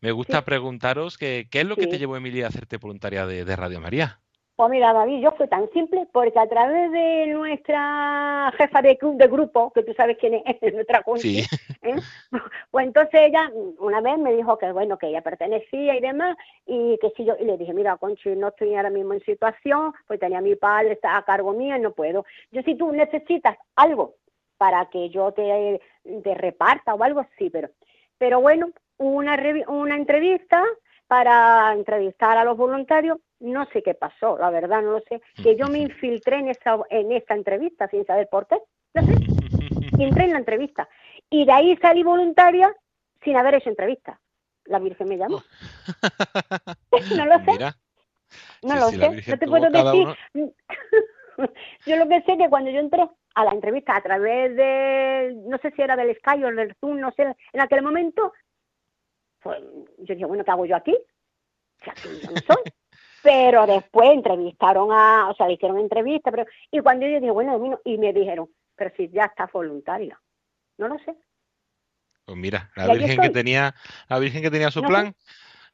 me 0.00 0.12
gusta 0.12 0.44
preguntaros 0.44 1.18
que, 1.18 1.48
qué 1.50 1.62
es 1.62 1.66
lo 1.66 1.74
que 1.74 1.88
te 1.88 1.98
llevó, 1.98 2.16
Emilia, 2.16 2.46
a 2.46 2.50
hacerte 2.50 2.76
voluntaria 2.76 3.26
de 3.26 3.56
Radio 3.56 3.80
María. 3.80 4.20
Pues 4.58 4.70
mira, 4.70 4.92
David, 4.92 5.20
yo 5.20 5.30
fue 5.36 5.46
tan 5.46 5.70
simple 5.70 6.08
porque 6.10 6.36
a 6.36 6.48
través 6.48 6.90
de 6.90 7.28
nuestra 7.28 8.52
jefa 8.58 8.82
de, 8.82 8.98
de 9.00 9.28
grupo, 9.28 9.72
que 9.72 9.84
tú 9.84 9.94
sabes 9.94 10.18
quién 10.18 10.42
es, 10.44 10.74
nuestra 10.74 11.04
Conchi, 11.04 11.44
¿eh? 11.82 11.94
pues 12.72 12.86
entonces 12.88 13.20
ella 13.28 13.52
una 13.78 14.00
vez 14.00 14.18
me 14.18 14.34
dijo 14.34 14.58
que 14.58 14.72
bueno, 14.72 14.98
que 14.98 15.10
ella 15.10 15.22
pertenecía 15.22 15.94
y 15.94 16.00
demás, 16.00 16.36
y 16.66 16.98
que 17.00 17.12
si 17.16 17.24
yo, 17.24 17.36
y 17.38 17.44
le 17.44 17.56
dije, 17.56 17.72
mira, 17.72 17.98
Conchi, 17.98 18.30
no 18.30 18.48
estoy 18.48 18.74
ahora 18.74 18.90
mismo 18.90 19.12
en 19.12 19.20
situación, 19.20 19.92
pues 20.08 20.18
tenía 20.18 20.38
a 20.38 20.40
mi 20.40 20.56
padre, 20.56 20.94
está 20.94 21.16
a 21.16 21.24
cargo 21.24 21.52
mío 21.52 21.76
y 21.76 21.80
no 21.80 21.92
puedo. 21.92 22.26
Yo 22.50 22.60
si 22.62 22.74
tú 22.74 22.90
necesitas 22.90 23.56
algo 23.76 24.16
para 24.56 24.86
que 24.86 25.08
yo 25.10 25.30
te, 25.30 25.80
te 26.24 26.34
reparta 26.34 26.94
o 26.94 27.04
algo, 27.04 27.24
sí, 27.38 27.48
pero, 27.48 27.68
pero 28.18 28.40
bueno, 28.40 28.70
una, 28.96 29.40
una 29.68 29.94
entrevista 29.94 30.64
para 31.06 31.72
entrevistar 31.74 32.36
a 32.36 32.44
los 32.44 32.56
voluntarios 32.56 33.18
no 33.40 33.66
sé 33.66 33.82
qué 33.82 33.94
pasó, 33.94 34.36
la 34.38 34.50
verdad 34.50 34.82
no 34.82 34.92
lo 34.92 35.00
sé, 35.00 35.20
que 35.42 35.56
yo 35.56 35.68
me 35.68 35.78
infiltré 35.78 36.38
en 36.38 36.48
esa 36.48 36.78
en 36.90 37.12
esta 37.12 37.34
entrevista 37.34 37.88
sin 37.88 38.04
saber 38.04 38.28
por 38.28 38.46
qué, 38.46 38.56
no 38.94 39.02
sé, 39.02 39.12
entré 39.98 40.24
en 40.24 40.32
la 40.32 40.38
entrevista 40.38 40.88
y 41.30 41.44
de 41.44 41.52
ahí 41.52 41.76
salí 41.76 42.02
voluntaria 42.02 42.74
sin 43.22 43.36
haber 43.36 43.56
hecho 43.56 43.70
entrevista. 43.70 44.20
La 44.64 44.78
Virgen 44.78 45.08
me 45.08 45.16
llamó. 45.16 45.42
no 47.16 47.26
lo 47.26 47.38
sé. 47.44 47.74
No 48.62 48.76
lo 48.76 48.88
sé, 48.90 49.22
no 49.26 49.38
te 49.38 49.46
puedo 49.46 49.70
decir. 49.70 50.08
yo 51.86 51.96
lo 51.96 52.08
que 52.08 52.22
sé 52.22 52.32
es 52.32 52.38
que 52.38 52.48
cuando 52.50 52.70
yo 52.70 52.80
entré 52.80 53.08
a 53.34 53.44
la 53.44 53.52
entrevista 53.52 53.96
a 53.96 54.02
través 54.02 54.54
de, 54.56 55.34
no 55.46 55.58
sé 55.58 55.70
si 55.70 55.82
era 55.82 55.96
del 55.96 56.16
Sky 56.16 56.44
o 56.44 56.50
del 56.52 56.74
Zoom, 56.80 57.00
no 57.00 57.12
sé, 57.12 57.34
en 57.52 57.60
aquel 57.60 57.82
momento, 57.82 58.32
pues 59.40 59.60
yo 59.98 60.14
dije, 60.14 60.26
bueno, 60.26 60.44
¿qué 60.44 60.50
hago 60.50 60.66
yo 60.66 60.76
aquí? 60.76 60.96
O 61.86 61.90
aquí 61.90 62.08
yo 62.22 62.30
no 62.32 62.36
soy 62.38 62.72
pero 63.22 63.66
después 63.66 64.10
entrevistaron 64.10 64.90
a, 64.92 65.28
o 65.30 65.34
sea, 65.34 65.46
le 65.46 65.54
hicieron 65.54 65.78
entrevista, 65.78 66.30
pero, 66.30 66.44
y 66.70 66.80
cuando 66.80 67.06
yo 67.06 67.20
dije, 67.20 67.30
bueno, 67.30 67.80
y 67.84 67.98
me 67.98 68.12
dijeron, 68.12 68.48
pero 68.76 68.90
si 68.96 69.08
ya 69.08 69.24
está 69.24 69.48
voluntaria, 69.52 70.20
no 70.78 70.88
lo 70.88 70.98
sé. 71.00 71.14
Pues 72.24 72.36
mira, 72.38 72.70
la 72.76 72.92
Virgen 72.92 73.20
que 73.20 73.30
tenía, 73.30 73.74
la 74.08 74.18
Virgen 74.18 74.42
que 74.42 74.50
tenía 74.50 74.70
su 74.70 74.82
plan, 74.82 75.14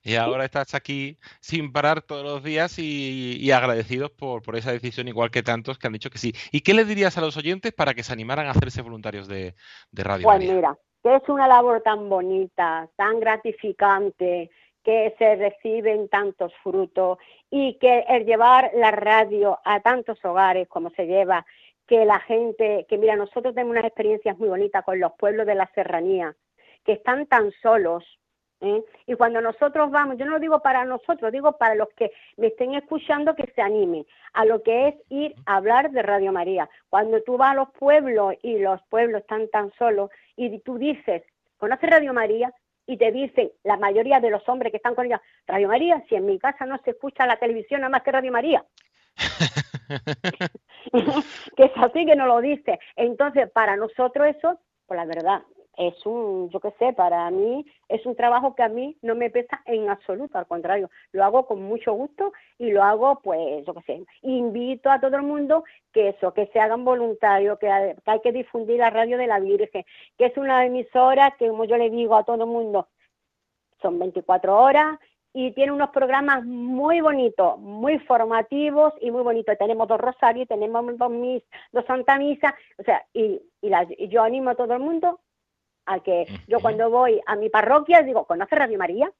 y 0.05 0.17
ahora 0.17 0.45
estás 0.45 0.75
aquí 0.75 1.19
sin 1.41 1.73
parar 1.73 2.03
todos 2.03 2.23
los 2.23 2.45
días 2.45 2.79
y, 2.79 3.51
agradecidos 3.51 4.11
por, 4.11 4.43
por, 4.43 4.55
esa 4.55 4.71
decisión, 4.71 5.09
igual 5.09 5.31
que 5.31 5.43
tantos 5.43 5.79
que 5.79 5.87
han 5.87 5.95
dicho 5.95 6.11
que 6.11 6.19
sí. 6.19 6.33
¿Y 6.53 6.61
qué 6.61 6.75
le 6.75 6.85
dirías 6.85 7.17
a 7.17 7.23
los 7.23 7.37
oyentes 7.37 7.73
para 7.73 7.95
que 7.95 8.03
se 8.03 8.13
animaran 8.13 8.47
a 8.47 8.51
hacerse 8.51 8.83
voluntarios 8.83 9.27
de, 9.27 9.55
de 9.91 10.05
Radio 10.05 10.25
Pues 10.25 10.41
mira, 10.41 10.77
que 11.03 11.17
es 11.17 11.29
una 11.29 11.49
labor 11.49 11.83
tan 11.83 12.09
bonita, 12.09 12.89
tan 12.97 13.19
gratificante, 13.19 14.51
que 14.85 15.15
se 15.19 15.35
reciben 15.37 16.09
tantos 16.09 16.53
frutos 16.63 17.19
y 17.51 17.79
que 17.79 18.05
el 18.09 18.27
llevar 18.27 18.71
la 18.75 18.91
radio 18.91 19.59
a 19.65 19.81
tantos 19.81 20.23
hogares 20.25 20.69
como 20.69 20.91
se 20.91 21.07
lleva, 21.07 21.45
que 21.87 22.05
la 22.05 22.21
gente, 22.21 22.87
que 22.89 22.99
mira, 22.99 23.17
nosotros 23.17 23.55
tenemos 23.55 23.73
unas 23.73 23.87
experiencias 23.87 24.39
muy 24.39 24.49
bonitas 24.49 24.85
con 24.85 25.01
los 25.01 25.13
pueblos 25.15 25.47
de 25.47 25.55
la 25.55 25.71
serranía, 25.75 26.37
que 26.85 26.93
están 26.93 27.27
tan 27.27 27.51
solos. 27.63 28.05
¿eh? 28.61 28.83
Y 29.07 29.15
cuando 29.15 29.41
nosotros 29.41 29.91
vamos, 29.91 30.19
yo 30.19 30.27
no 30.27 30.33
lo 30.33 30.39
digo 30.39 30.61
para 30.61 30.85
nosotros, 30.85 31.33
digo 31.33 31.53
para 31.53 31.75
los 31.75 31.89
que 31.97 32.13
me 32.37 32.49
estén 32.49 32.75
escuchando 32.75 33.35
que 33.35 33.51
se 33.55 33.63
animen 33.63 34.07
a 34.35 34.45
lo 34.45 34.63
que 34.63 34.89
es 34.89 34.95
ir 35.09 35.35
a 35.47 35.57
hablar 35.57 35.91
de 35.93 36.03
Radio 36.03 36.33
María. 36.33 36.69
Cuando 36.91 37.23
tú 37.23 37.39
vas 37.39 37.53
a 37.53 37.55
los 37.55 37.71
pueblos 37.71 38.35
y 38.43 38.59
los 38.59 38.83
pueblos 38.91 39.23
están 39.23 39.49
tan 39.49 39.73
solos 39.79 40.11
y 40.37 40.59
tú 40.61 40.79
dices, 40.79 41.23
¿conoces 41.57 41.89
Radio 41.89 42.13
María? 42.13 42.53
Y 42.87 42.97
te 42.97 43.13
dicen 43.13 43.51
la 43.63 43.77
mayoría 43.77 44.21
de 44.21 44.31
los 44.31 44.49
hombres 44.49 44.71
que 44.71 44.77
están 44.79 44.95
con 44.95 45.07
ella, 45.07 45.21
Radio 45.47 45.69
María, 45.69 46.03
si 46.09 46.15
en 46.15 46.27
mi 46.27 46.39
casa 46.39 46.67
no 46.67 46.79
se 46.85 46.91
escucha 46.91 47.27
la 47.27 47.39
televisión 47.39 47.81
nada 47.81 47.91
más 47.91 48.03
que 48.03 48.13
Radio 48.13 48.33
María. 48.33 48.65
que 51.57 51.65
es 51.65 51.73
así 51.77 52.07
que 52.07 52.17
no 52.17 52.27
lo 52.27 52.41
dice. 52.41 52.79
Entonces, 52.97 53.51
para 53.51 53.77
nosotros 53.77 54.27
eso, 54.37 54.59
pues 54.87 54.99
la 54.99 55.07
verdad, 55.07 55.43
es 55.77 55.95
un, 56.07 56.51
yo 56.51 56.61
qué 56.61 56.73
sé, 56.79 56.93
para 56.93 57.31
mí 57.31 57.65
es 57.89 58.05
un 58.07 58.17
trabajo 58.17 58.55
que 58.55 58.63
a 58.63 58.69
mí 58.69 58.97
no 59.03 59.15
me 59.15 59.31
pesa 59.31 59.63
en 59.67 59.89
absoluto, 59.89 60.39
al 60.39 60.47
contrario, 60.47 60.91
lo 61.13 61.25
hago 61.25 61.47
con 61.47 61.63
mucho 61.63 61.93
gusto 61.93 62.33
y 62.59 62.71
lo 62.71 62.83
hago, 62.83 63.21
pues, 63.23 63.65
yo 63.67 63.75
qué 63.75 63.83
sé, 63.83 64.05
invito 64.23 64.91
a 64.91 65.01
todo 65.01 65.17
el 65.17 65.23
mundo 65.23 65.65
que 65.93 66.11
eso, 66.11 66.33
que 66.33 66.47
se 66.49 66.61
hagan 66.61 66.85
voluntarios, 66.85 67.59
que, 67.59 67.69
hay 67.69 68.21
que 68.21 68.33
difundir 68.33 68.79
la 68.79 68.91
radio 68.91 69.19
de 69.19 69.27
la 69.27 69.41
Virgen, 69.41 69.85
que 70.19 70.27
es 70.27 70.37
una 70.37 70.65
emisora 70.65 71.35
que, 71.39 71.49
como 71.49 71.65
yo 71.65 71.77
le 71.77 71.91
digo 71.91 72.17
a 72.17 72.25
todo 72.25 72.45
el 72.45 72.51
mundo, 72.51 72.89
son 73.81 73.99
24 73.99 74.59
horas 74.59 74.99
y 75.37 75.51
tiene 75.51 75.73
unos 75.73 75.91
programas 75.91 76.45
muy 76.45 77.01
bonitos, 77.01 77.59
muy 77.59 77.99
formativos 77.99 78.93
y 79.01 79.11
muy 79.11 79.23
bonitos. 79.23 79.59
Tenemos 79.59 79.89
dos 79.89 80.01
rosarios, 80.01 80.47
tenemos 80.47 80.97
dos, 80.97 81.11
mis, 81.11 81.43
dos 81.73 81.85
Santa 81.87 82.17
Misa, 82.19 82.55
o 82.79 82.85
sea, 82.85 83.05
y, 83.13 83.43
y, 83.61 83.73
y 83.99 84.09
yo 84.09 84.23
animo 84.23 84.51
a 84.51 84.55
todo 84.55 84.75
el 84.75 84.81
mundo 84.81 85.19
a 85.87 86.01
que 86.01 86.27
yo 86.47 86.61
cuando 86.61 86.91
voy 86.91 87.21
a 87.27 87.37
mi 87.37 87.49
parroquia 87.49 88.03
digo, 88.03 88.27
¿conoce 88.27 88.55
Radio 88.55 88.79
María? 88.79 89.13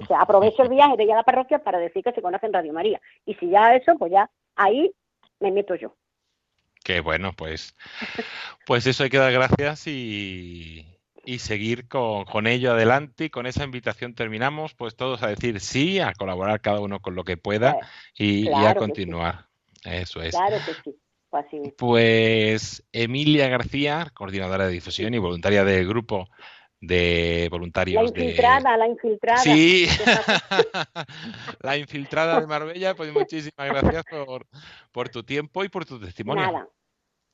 O 0.00 0.06
sea, 0.06 0.22
aprovecho 0.22 0.62
el 0.62 0.68
viaje 0.68 0.96
de 0.96 1.04
ir 1.04 1.12
a 1.12 1.16
la 1.16 1.22
parroquia 1.22 1.62
para 1.62 1.78
decir 1.78 2.02
que 2.02 2.12
se 2.12 2.22
conocen 2.22 2.52
Radio 2.52 2.72
María. 2.72 3.00
Y 3.24 3.34
si 3.34 3.50
ya 3.50 3.74
eso, 3.74 3.96
pues 3.98 4.10
ya 4.12 4.30
ahí 4.56 4.92
me 5.38 5.52
meto 5.52 5.74
yo. 5.74 5.94
Qué 6.82 7.00
bueno, 7.00 7.32
pues, 7.34 7.76
pues 8.66 8.86
eso 8.86 9.04
hay 9.04 9.10
que 9.10 9.18
dar 9.18 9.32
gracias 9.32 9.86
y, 9.86 10.86
y 11.24 11.38
seguir 11.38 11.88
con, 11.88 12.24
con, 12.24 12.46
ello 12.46 12.72
adelante 12.72 13.26
y 13.26 13.30
con 13.30 13.46
esa 13.46 13.64
invitación 13.64 14.14
terminamos, 14.14 14.74
pues 14.74 14.96
todos 14.96 15.22
a 15.22 15.28
decir 15.28 15.60
sí, 15.60 16.00
a 16.00 16.14
colaborar 16.14 16.60
cada 16.60 16.80
uno 16.80 17.00
con 17.00 17.14
lo 17.14 17.24
que 17.24 17.36
pueda 17.36 17.76
y, 18.14 18.48
a 18.48 18.74
continuar. 18.74 19.46
Eso 19.84 20.22
es. 20.22 20.34
Claro 20.34 20.56
que 20.64 20.74
sí. 20.82 20.98
Pues 21.76 22.84
Emilia 22.92 23.48
García, 23.48 24.06
coordinadora 24.14 24.66
de 24.66 24.72
difusión 24.72 25.14
y 25.14 25.18
voluntaria 25.18 25.64
del 25.64 25.86
grupo 25.86 26.26
de 26.80 27.48
voluntarios. 27.50 28.02
La 28.02 28.08
infiltrada, 28.08 28.76
la 28.76 28.88
infiltrada. 28.88 29.38
Sí, 29.38 29.86
la 31.60 31.76
infiltrada 31.76 32.40
de 32.40 32.46
Marbella, 32.46 32.94
pues 32.94 33.12
muchísimas 33.12 33.68
gracias 33.68 34.04
por, 34.04 34.46
por 34.92 35.08
tu 35.08 35.22
tiempo 35.22 35.62
y 35.62 35.68
por 35.68 35.84
tu 35.84 36.00
testimonio. 36.00 36.44
Nada, 36.44 36.68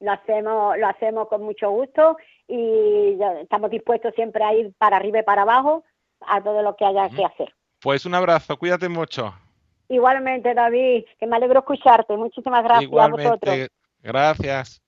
lo 0.00 0.12
hacemos, 0.12 0.78
lo 0.78 0.87
hacemos 0.88 1.28
con 1.28 1.42
mucho 1.42 1.70
gusto 1.70 2.16
y 2.48 3.18
estamos 3.40 3.70
dispuestos 3.70 4.14
siempre 4.14 4.44
a 4.44 4.54
ir 4.54 4.72
para 4.78 4.96
arriba 4.96 5.20
y 5.20 5.22
para 5.22 5.42
abajo 5.42 5.85
a 6.20 6.42
todo 6.42 6.62
lo 6.62 6.76
que 6.76 6.85
haya 6.85 7.09
que 7.11 7.24
hacer. 7.24 7.54
Pues 7.80 8.04
un 8.04 8.14
abrazo, 8.14 8.56
cuídate 8.59 8.88
mucho. 8.88 9.32
Igualmente, 9.88 10.52
David, 10.52 11.04
que 11.18 11.26
me 11.26 11.37
alegro 11.37 11.61
escucharte. 11.61 12.16
Muchísimas 12.16 12.64
gracias 12.64 12.90
a 12.92 13.09
vosotros. 13.09 13.68
Gracias. 14.02 14.82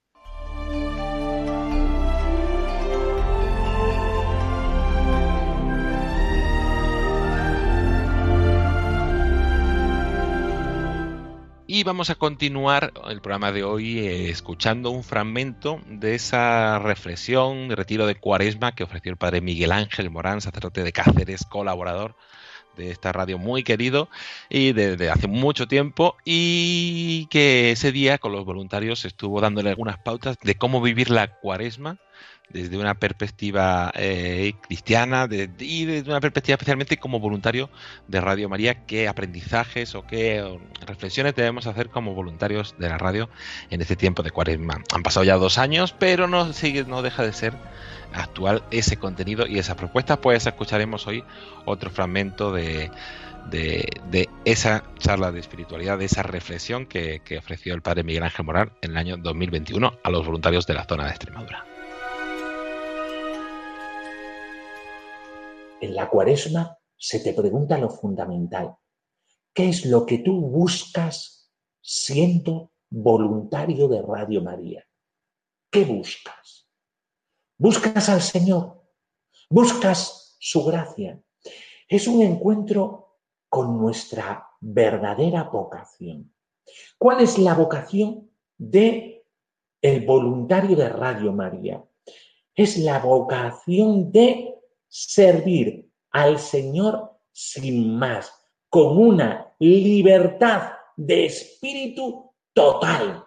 Y 11.71 11.85
vamos 11.85 12.09
a 12.09 12.15
continuar 12.15 12.95
el 13.11 13.21
programa 13.21 13.53
de 13.53 13.63
hoy 13.63 13.99
eh, 13.99 14.31
escuchando 14.31 14.91
un 14.91 15.05
fragmento 15.05 15.83
de 15.87 16.15
esa 16.15 16.79
reflexión 16.79 17.69
retiro 17.69 18.07
de 18.07 18.15
cuaresma 18.15 18.75
que 18.75 18.85
ofreció 18.85 19.13
el 19.13 19.19
padre 19.19 19.43
Miguel 19.43 19.73
Ángel 19.73 20.09
Morán, 20.09 20.41
sacerdote 20.41 20.83
de 20.83 20.93
Cáceres, 20.93 21.45
colaborador 21.45 22.17
de 22.79 22.91
esta 22.91 23.13
radio 23.13 23.37
muy 23.37 23.63
querido 23.63 24.09
y 24.49 24.73
desde 24.73 25.11
hace 25.11 25.27
mucho 25.27 25.69
tiempo 25.69 26.17
y 26.25 27.27
que 27.27 27.73
ese 27.73 27.93
día 27.93 28.17
con 28.17 28.33
los 28.33 28.47
voluntarios 28.47 29.05
estuvo 29.05 29.41
dándole 29.43 29.69
algunas 29.69 29.99
pautas 29.99 30.39
de 30.43 30.55
cómo 30.55 30.81
vivir 30.81 31.11
la 31.11 31.27
cuaresma 31.27 31.99
desde 32.51 32.79
una 32.79 32.95
perspectiva 32.95 33.93
eh, 33.95 34.55
cristiana 34.63 35.29
y 35.59 35.85
desde 35.85 36.11
una 36.11 36.21
perspectiva 36.21 36.55
especialmente 36.55 36.97
como 36.97 37.21
voluntario 37.21 37.69
de 38.07 38.21
Radio 38.21 38.49
María, 38.49 38.87
qué 38.87 39.09
aprendizajes 39.09 39.95
o 39.95 40.07
qué 40.07 40.59
reflexiones 40.87 41.35
debemos 41.35 41.67
hacer 41.67 41.91
como 41.91 42.15
voluntarios 42.15 42.75
de 42.79 42.89
la 42.89 42.99
radio 42.99 43.29
en 43.71 43.81
este 43.81 43.97
tiempo 43.97 44.23
de 44.23 44.31
cuaresma. 44.31 44.83
Han 44.95 45.03
pasado 45.03 45.25
ya 45.25 45.37
dos 45.37 45.59
años, 45.59 45.95
pero 45.99 46.27
no, 46.27 46.53
sigue, 46.53 46.85
no 46.85 47.03
deja 47.03 47.23
de 47.23 47.33
ser 47.33 47.55
actual 48.13 48.63
ese 48.71 48.97
contenido 48.97 49.47
y 49.47 49.59
esas 49.59 49.77
propuestas, 49.77 50.19
pues 50.19 50.47
escucharemos 50.47 51.07
hoy 51.07 51.25
otro 51.67 51.91
fragmento 51.91 52.53
de, 52.53 52.91
de, 53.51 54.29
esa 54.45 54.85
charla 54.99 55.33
de 55.33 55.41
espiritualidad, 55.41 55.99
de 55.99 56.07
esa 56.07 56.23
reflexión 56.23 56.87
que, 56.87 57.21
que 57.25 57.39
ofreció 57.39 57.75
el 57.75 57.83
padre 57.83 58.05
Miguel 58.05 58.23
Ángel 58.23 58.47
Moral 58.47 58.73
en 58.83 58.93
el 58.93 58.97
año 58.97 59.17
2021 59.19 59.99
a 60.03 60.11
los 60.11 60.25
voluntarios 60.25 60.67
de 60.67 60.75
la 60.75 60.85
zona 60.85 61.05
de 61.05 61.11
Extremadura. 61.11 61.78
En 65.81 65.95
la 65.95 66.09
cuaresma 66.11 66.77
se 66.97 67.21
te 67.21 67.33
pregunta 67.33 67.79
lo 67.79 67.89
fundamental. 67.89 68.77
¿Qué 69.55 69.69
es 69.69 69.87
lo 69.87 70.05
que 70.05 70.19
tú 70.19 70.41
buscas 70.41 71.53
siendo 71.81 72.73
voluntario 72.91 73.87
de 73.87 74.03
Radio 74.03 74.43
María? 74.43 74.85
¿Qué 75.71 75.85
buscas? 75.85 76.69
Buscas 77.57 78.09
al 78.09 78.23
Señor, 78.23 78.83
buscas 79.49 80.37
su 80.41 80.65
gracia. 80.65 81.21
Es 81.89 82.09
un 82.09 82.23
encuentro 82.23 83.19
con 83.49 83.79
nuestra 83.79 84.49
verdadera 84.61 85.45
vocación. 85.45 86.35
¿Cuál 86.99 87.21
es 87.21 87.39
la 87.39 87.55
vocación 87.55 88.31
de 88.57 89.25
el 89.81 90.05
voluntario 90.05 90.77
de 90.77 90.89
Radio 90.89 91.33
María? 91.33 91.85
Es 92.55 92.77
la 92.79 92.99
vocación 92.99 94.11
de 94.11 94.58
servir 94.89 95.91
al 96.11 96.39
Señor 96.39 97.13
sin 97.33 97.97
más, 97.97 98.33
con 98.69 98.99
una 98.99 99.55
libertad 99.59 100.73
de 100.97 101.27
espíritu 101.27 102.33
total. 102.53 103.25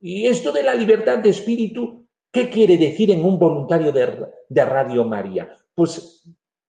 Y 0.00 0.26
esto 0.26 0.52
de 0.52 0.62
la 0.62 0.74
libertad 0.74 1.18
de 1.18 1.30
espíritu 1.30 2.04
¿Qué 2.34 2.50
quiere 2.50 2.76
decir 2.76 3.12
en 3.12 3.24
un 3.24 3.38
voluntario 3.38 3.92
de, 3.92 4.64
Radio 4.64 5.04
María? 5.04 5.56
Pues 5.72 6.24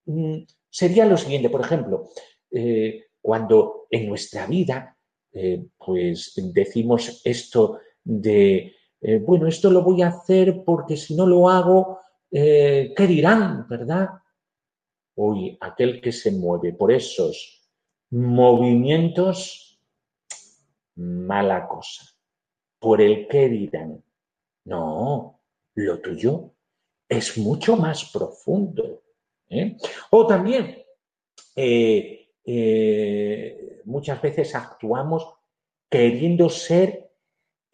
mm, 0.05 0.43
sería 0.69 1.07
lo 1.07 1.17
siguiente, 1.17 1.49
por 1.49 1.61
ejemplo, 1.61 2.09
eh, 2.51 3.05
cuando 3.19 3.87
en 3.89 4.07
nuestra 4.07 4.45
vida, 4.45 4.95
eh, 5.33 5.65
pues 5.75 6.33
decimos 6.53 7.19
esto 7.25 7.79
de, 8.03 8.75
eh, 9.01 9.17
bueno, 9.17 9.47
esto 9.47 9.71
lo 9.71 9.81
voy 9.81 10.03
a 10.03 10.09
hacer 10.09 10.63
porque 10.63 10.95
si 10.97 11.15
no 11.15 11.25
lo 11.25 11.49
hago, 11.49 11.97
¿qué 12.29 13.07
dirán, 13.07 13.67
verdad? 13.67 14.09
Hoy, 15.15 15.57
aquel 15.61 16.01
que 16.01 16.11
se 16.11 16.31
mueve 16.31 16.73
por 16.73 16.91
esos 16.91 17.69
movimientos, 18.09 19.79
mala 20.95 21.67
cosa. 21.67 22.05
Por 22.79 23.01
el 23.01 23.27
qué 23.27 23.49
dirán. 23.49 24.03
No, 24.65 25.39
lo 25.75 26.01
tuyo 26.01 26.55
es 27.07 27.37
mucho 27.37 27.75
más 27.75 28.11
profundo. 28.11 29.03
¿eh? 29.49 29.77
O 30.11 30.25
también, 30.25 30.83
eh, 31.55 32.29
eh, 32.43 33.81
muchas 33.85 34.21
veces 34.21 34.55
actuamos 34.55 35.27
queriendo 35.89 36.49
ser 36.49 37.04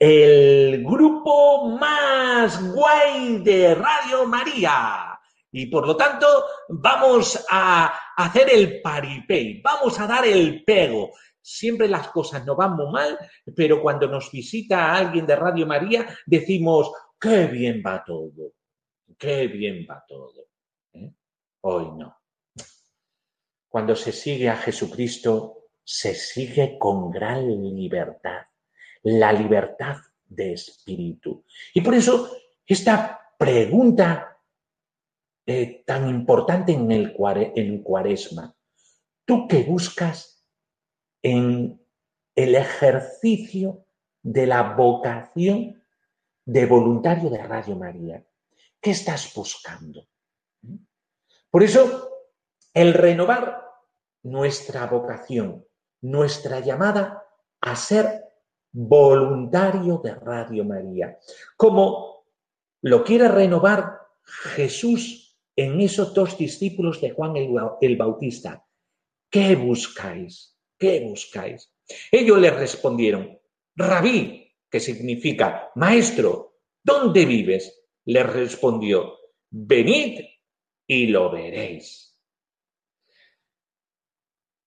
el 0.03 0.83
grupo 0.83 1.77
más 1.77 2.73
guay 2.73 3.37
de 3.43 3.75
Radio 3.75 4.25
María. 4.25 5.19
Y 5.51 5.67
por 5.67 5.85
lo 5.85 5.95
tanto, 5.95 6.25
vamos 6.69 7.45
a 7.47 7.93
hacer 8.17 8.49
el 8.51 8.81
paripé, 8.81 9.61
vamos 9.63 9.99
a 9.99 10.07
dar 10.07 10.25
el 10.25 10.63
pego. 10.63 11.11
Siempre 11.39 11.87
las 11.87 12.07
cosas 12.07 12.43
no 12.47 12.55
van 12.55 12.75
muy 12.77 12.91
mal, 12.91 13.15
pero 13.55 13.79
cuando 13.79 14.07
nos 14.07 14.31
visita 14.31 14.91
alguien 14.91 15.27
de 15.27 15.35
Radio 15.35 15.67
María, 15.67 16.07
decimos, 16.25 16.91
qué 17.19 17.45
bien 17.45 17.83
va 17.85 18.03
todo, 18.03 18.53
qué 19.19 19.45
bien 19.45 19.85
va 19.87 20.03
todo. 20.07 20.47
¿eh? 20.93 21.13
Hoy 21.61 21.91
no. 21.95 22.17
Cuando 23.69 23.95
se 23.95 24.11
sigue 24.11 24.49
a 24.49 24.57
Jesucristo, 24.57 25.67
se 25.83 26.15
sigue 26.15 26.79
con 26.79 27.11
gran 27.11 27.47
libertad, 27.47 28.41
la 29.03 29.33
libertad 29.33 29.97
de 30.25 30.53
espíritu. 30.53 31.43
Y 31.73 31.81
por 31.81 31.95
eso 31.95 32.31
esta 32.65 33.19
pregunta 33.37 34.37
eh, 35.45 35.83
tan 35.85 36.09
importante 36.09 36.73
en 36.73 36.91
el 36.91 37.15
en 37.55 37.81
cuaresma, 37.83 38.55
¿tú 39.25 39.47
qué 39.47 39.63
buscas 39.63 40.45
en 41.21 41.81
el 42.35 42.55
ejercicio 42.55 43.85
de 44.21 44.47
la 44.47 44.73
vocación 44.73 45.81
de 46.45 46.65
voluntario 46.65 47.29
de 47.29 47.43
Radio 47.43 47.75
María. 47.75 48.25
¿Qué 48.79 48.91
estás 48.91 49.33
buscando? 49.33 50.07
Por 51.49 51.63
eso, 51.63 52.09
el 52.73 52.93
renovar 52.93 53.63
nuestra 54.23 54.85
vocación, 54.87 55.65
nuestra 56.01 56.59
llamada 56.59 57.25
a 57.61 57.75
ser 57.75 58.30
voluntario 58.71 59.99
de 60.03 60.15
Radio 60.15 60.63
María, 60.63 61.17
como 61.57 62.25
lo 62.81 63.03
quiere 63.03 63.27
renovar 63.27 63.99
Jesús 64.23 65.37
en 65.55 65.81
esos 65.81 66.13
dos 66.13 66.37
discípulos 66.37 67.01
de 67.01 67.11
Juan 67.11 67.33
el 67.35 67.97
Bautista. 67.97 68.65
¿Qué 69.29 69.55
buscáis? 69.55 70.57
¿Qué 70.77 71.01
buscáis? 71.01 71.71
Ellos 72.11 72.39
le 72.39 72.51
respondieron, 72.51 73.39
Rabí, 73.75 74.51
que 74.69 74.79
significa, 74.79 75.69
Maestro, 75.75 76.59
¿dónde 76.83 77.25
vives? 77.25 77.83
Le 78.05 78.23
respondió, 78.23 79.17
venid 79.49 80.21
y 80.87 81.07
lo 81.07 81.31
veréis. 81.31 82.17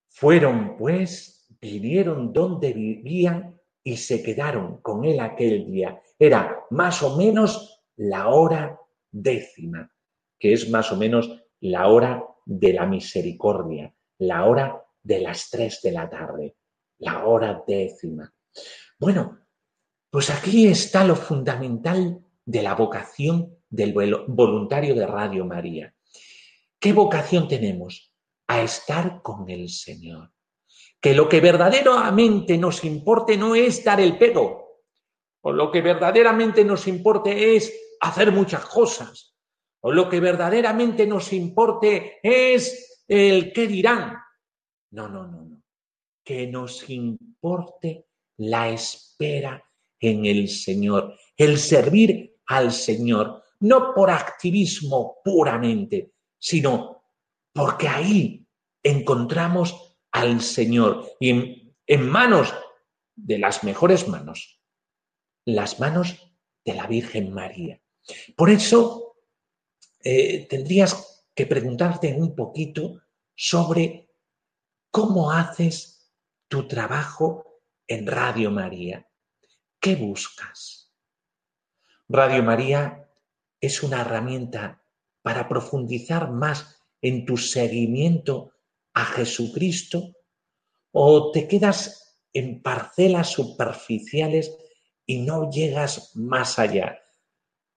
Fueron 0.08 0.76
pues, 0.76 1.46
vinieron 1.60 2.32
donde 2.32 2.72
vivían 2.72 3.53
y 3.84 3.98
se 3.98 4.22
quedaron 4.22 4.78
con 4.78 5.04
él 5.04 5.20
aquel 5.20 5.70
día. 5.70 6.02
Era 6.18 6.64
más 6.70 7.02
o 7.02 7.16
menos 7.16 7.82
la 7.96 8.28
hora 8.28 8.80
décima, 9.12 9.92
que 10.38 10.54
es 10.54 10.70
más 10.70 10.90
o 10.90 10.96
menos 10.96 11.30
la 11.60 11.88
hora 11.88 12.24
de 12.46 12.72
la 12.72 12.86
misericordia, 12.86 13.94
la 14.18 14.46
hora 14.46 14.82
de 15.02 15.20
las 15.20 15.50
tres 15.50 15.80
de 15.82 15.92
la 15.92 16.08
tarde, 16.08 16.56
la 16.98 17.26
hora 17.26 17.62
décima. 17.66 18.32
Bueno, 18.98 19.38
pues 20.10 20.30
aquí 20.30 20.66
está 20.66 21.04
lo 21.04 21.14
fundamental 21.14 22.24
de 22.44 22.62
la 22.62 22.74
vocación 22.74 23.58
del 23.68 23.92
voluntario 24.28 24.94
de 24.94 25.06
Radio 25.06 25.44
María. 25.44 25.94
¿Qué 26.78 26.92
vocación 26.92 27.48
tenemos? 27.48 28.12
A 28.46 28.62
estar 28.62 29.22
con 29.22 29.48
el 29.48 29.68
Señor. 29.68 30.33
Que 31.04 31.12
lo 31.12 31.28
que 31.28 31.42
verdaderamente 31.42 32.56
nos 32.56 32.82
importe 32.82 33.36
no 33.36 33.54
es 33.54 33.84
dar 33.84 34.00
el 34.00 34.16
pedo, 34.16 34.80
o 35.42 35.52
lo 35.52 35.70
que 35.70 35.82
verdaderamente 35.82 36.64
nos 36.64 36.88
importe 36.88 37.54
es 37.54 37.70
hacer 38.00 38.32
muchas 38.32 38.64
cosas, 38.64 39.36
o 39.82 39.92
lo 39.92 40.08
que 40.08 40.18
verdaderamente 40.18 41.06
nos 41.06 41.30
importe 41.34 42.20
es 42.22 43.04
el 43.06 43.52
qué 43.52 43.66
dirán. 43.66 44.16
No, 44.92 45.06
no, 45.06 45.26
no, 45.26 45.44
no. 45.44 45.62
Que 46.24 46.46
nos 46.46 46.88
importe 46.88 48.06
la 48.38 48.70
espera 48.70 49.62
en 50.00 50.24
el 50.24 50.48
Señor, 50.48 51.18
el 51.36 51.58
servir 51.58 52.38
al 52.46 52.72
Señor, 52.72 53.42
no 53.60 53.92
por 53.92 54.10
activismo 54.10 55.18
puramente, 55.22 56.14
sino 56.38 57.02
porque 57.52 57.88
ahí 57.88 58.48
encontramos 58.82 59.93
al 60.14 60.40
Señor 60.40 61.16
y 61.18 61.74
en, 61.86 62.08
manos 62.08 62.54
de 63.16 63.38
las 63.38 63.64
mejores 63.64 64.06
manos, 64.06 64.62
las 65.44 65.80
manos 65.80 66.32
de 66.64 66.74
la 66.74 66.86
Virgen 66.86 67.34
María. 67.34 67.82
Por 68.36 68.48
eso 68.48 69.16
eh, 70.04 70.46
tendrías 70.48 71.26
que 71.34 71.46
preguntarte 71.46 72.14
un 72.14 72.36
poquito 72.36 73.02
sobre 73.34 74.08
cómo 74.92 75.32
haces 75.32 76.12
tu 76.46 76.68
trabajo 76.68 77.60
en 77.88 78.06
Radio 78.06 78.52
María? 78.52 79.10
¿Qué 79.80 79.96
buscas? 79.96 80.94
Radio 82.08 82.44
María 82.44 83.10
es 83.60 83.82
una 83.82 84.02
herramienta 84.02 84.80
para 85.22 85.48
profundizar 85.48 86.30
más 86.30 86.80
en 87.02 87.26
tu 87.26 87.36
seguimiento 87.36 88.53
a 88.94 89.04
Jesucristo 89.04 90.14
o 90.92 91.30
te 91.32 91.46
quedas 91.48 92.18
en 92.32 92.62
parcelas 92.62 93.30
superficiales 93.30 94.56
y 95.06 95.18
no 95.22 95.50
llegas 95.50 96.16
más 96.16 96.58
allá. 96.58 96.98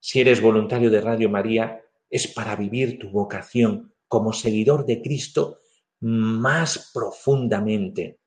Si 0.00 0.20
eres 0.20 0.40
voluntario 0.40 0.90
de 0.90 1.00
Radio 1.00 1.28
María, 1.28 1.82
es 2.08 2.26
para 2.28 2.56
vivir 2.56 2.98
tu 2.98 3.10
vocación 3.10 3.94
como 4.06 4.32
seguidor 4.32 4.86
de 4.86 5.02
Cristo 5.02 5.60
más 6.00 6.90
profundamente. 6.94 8.20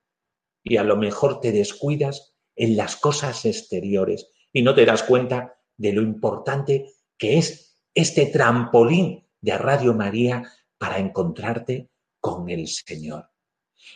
Y 0.63 0.77
a 0.77 0.83
lo 0.83 0.95
mejor 0.97 1.39
te 1.39 1.51
descuidas 1.51 2.35
en 2.55 2.75
las 2.77 2.95
cosas 2.95 3.45
exteriores 3.45 4.27
y 4.53 4.61
no 4.61 4.75
te 4.75 4.85
das 4.85 5.03
cuenta 5.03 5.57
de 5.77 5.93
lo 5.93 6.01
importante 6.01 6.91
que 7.17 7.37
es 7.37 7.79
este 7.93 8.27
trampolín 8.27 9.27
de 9.39 9.57
Radio 9.57 9.93
María 9.93 10.43
para 10.77 10.99
encontrarte 10.99 11.90
con 12.21 12.49
el 12.49 12.67
Señor. 12.67 13.29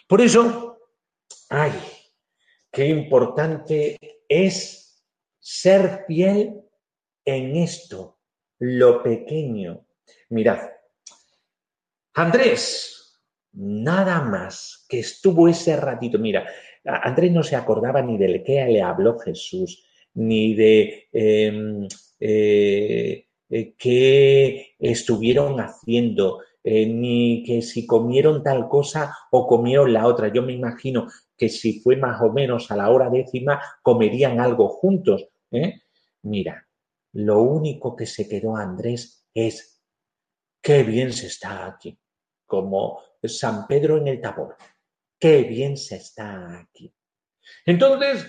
Por 0.07 0.19
eso, 0.19 0.79
ay, 1.49 1.71
qué 2.71 2.87
importante 2.87 3.97
es 4.27 5.05
ser 5.39 6.03
fiel 6.07 6.61
en 7.23 7.55
esto, 7.55 8.19
lo 8.59 9.01
pequeño. 9.01 9.85
Mirad, 10.29 10.69
Andrés, 12.15 13.21
nada 13.53 14.21
más 14.21 14.85
que 14.89 14.99
estuvo 14.99 15.47
ese 15.47 15.77
ratito, 15.77 16.19
mira, 16.19 16.47
Andrés 16.83 17.31
no 17.31 17.43
se 17.43 17.55
acordaba 17.55 18.01
ni 18.01 18.17
del 18.17 18.43
que 18.43 18.65
le 18.65 18.81
habló 18.81 19.17
Jesús, 19.19 19.85
ni 20.13 20.53
de 20.53 21.07
em, 21.11 21.87
eh, 22.19 23.27
eh, 23.49 23.75
qué 23.77 24.75
estuvieron 24.79 25.59
haciendo, 25.59 26.41
eh, 26.67 26.87
ni 26.87 27.43
que 27.43 27.61
si 27.61 27.85
comieron 27.85 28.41
tal 28.41 28.67
cosa 28.67 29.15
o 29.29 29.45
comieron 29.45 29.93
la 29.93 30.07
otra. 30.07 30.33
Yo 30.33 30.41
me 30.41 30.51
imagino 30.51 31.07
que 31.37 31.47
si 31.47 31.79
fue 31.79 31.95
más 31.95 32.19
o 32.21 32.31
menos 32.33 32.71
a 32.71 32.75
la 32.75 32.89
hora 32.89 33.07
décima, 33.11 33.61
comerían 33.83 34.39
algo 34.39 34.67
juntos. 34.69 35.27
Mira, 36.23 36.67
lo 37.13 37.41
único 37.41 37.95
que 37.95 38.07
se 38.07 38.27
quedó 38.27 38.57
Andrés 38.57 39.27
es, 39.31 39.79
qué 40.59 40.81
bien 40.81 41.13
se 41.13 41.27
está 41.27 41.67
aquí, 41.67 41.95
como 42.47 42.99
San 43.23 43.67
Pedro 43.67 43.97
en 43.97 44.07
el 44.07 44.19
Tabor, 44.19 44.57
qué 45.19 45.43
bien 45.43 45.77
se 45.77 45.97
está 45.97 46.61
aquí. 46.61 46.91
Entonces, 47.63 48.25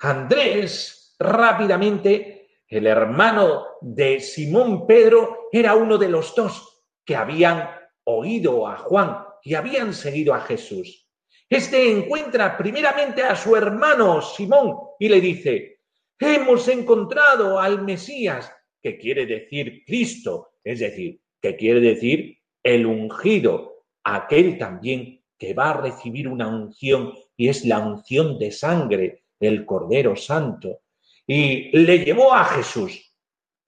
Andrés 0.00 1.16
rápidamente, 1.18 2.50
el 2.68 2.86
hermano 2.86 3.64
de 3.80 4.20
Simón 4.20 4.86
Pedro, 4.86 5.48
era 5.50 5.74
uno 5.74 5.96
de 5.96 6.10
los 6.10 6.34
dos 6.34 6.77
que 7.08 7.16
habían 7.16 7.70
oído 8.04 8.66
a 8.68 8.76
Juan 8.76 9.24
y 9.42 9.54
habían 9.54 9.94
seguido 9.94 10.34
a 10.34 10.42
Jesús. 10.42 11.08
Este 11.48 11.90
encuentra 11.90 12.54
primeramente 12.58 13.22
a 13.22 13.34
su 13.34 13.56
hermano 13.56 14.20
Simón 14.20 14.76
y 14.98 15.08
le 15.08 15.18
dice, 15.18 15.80
hemos 16.18 16.68
encontrado 16.68 17.58
al 17.58 17.82
Mesías, 17.82 18.52
que 18.82 18.98
quiere 18.98 19.24
decir 19.24 19.84
Cristo, 19.86 20.50
es 20.62 20.80
decir, 20.80 21.22
que 21.40 21.56
quiere 21.56 21.80
decir 21.80 22.40
el 22.62 22.84
ungido, 22.84 23.86
aquel 24.04 24.58
también 24.58 25.24
que 25.38 25.54
va 25.54 25.70
a 25.70 25.80
recibir 25.80 26.28
una 26.28 26.46
unción 26.48 27.14
y 27.38 27.48
es 27.48 27.64
la 27.64 27.78
unción 27.78 28.38
de 28.38 28.52
sangre 28.52 29.22
del 29.40 29.64
Cordero 29.64 30.14
Santo. 30.14 30.80
Y 31.26 31.74
le 31.74 32.04
llevó 32.04 32.34
a 32.34 32.44
Jesús, 32.44 33.14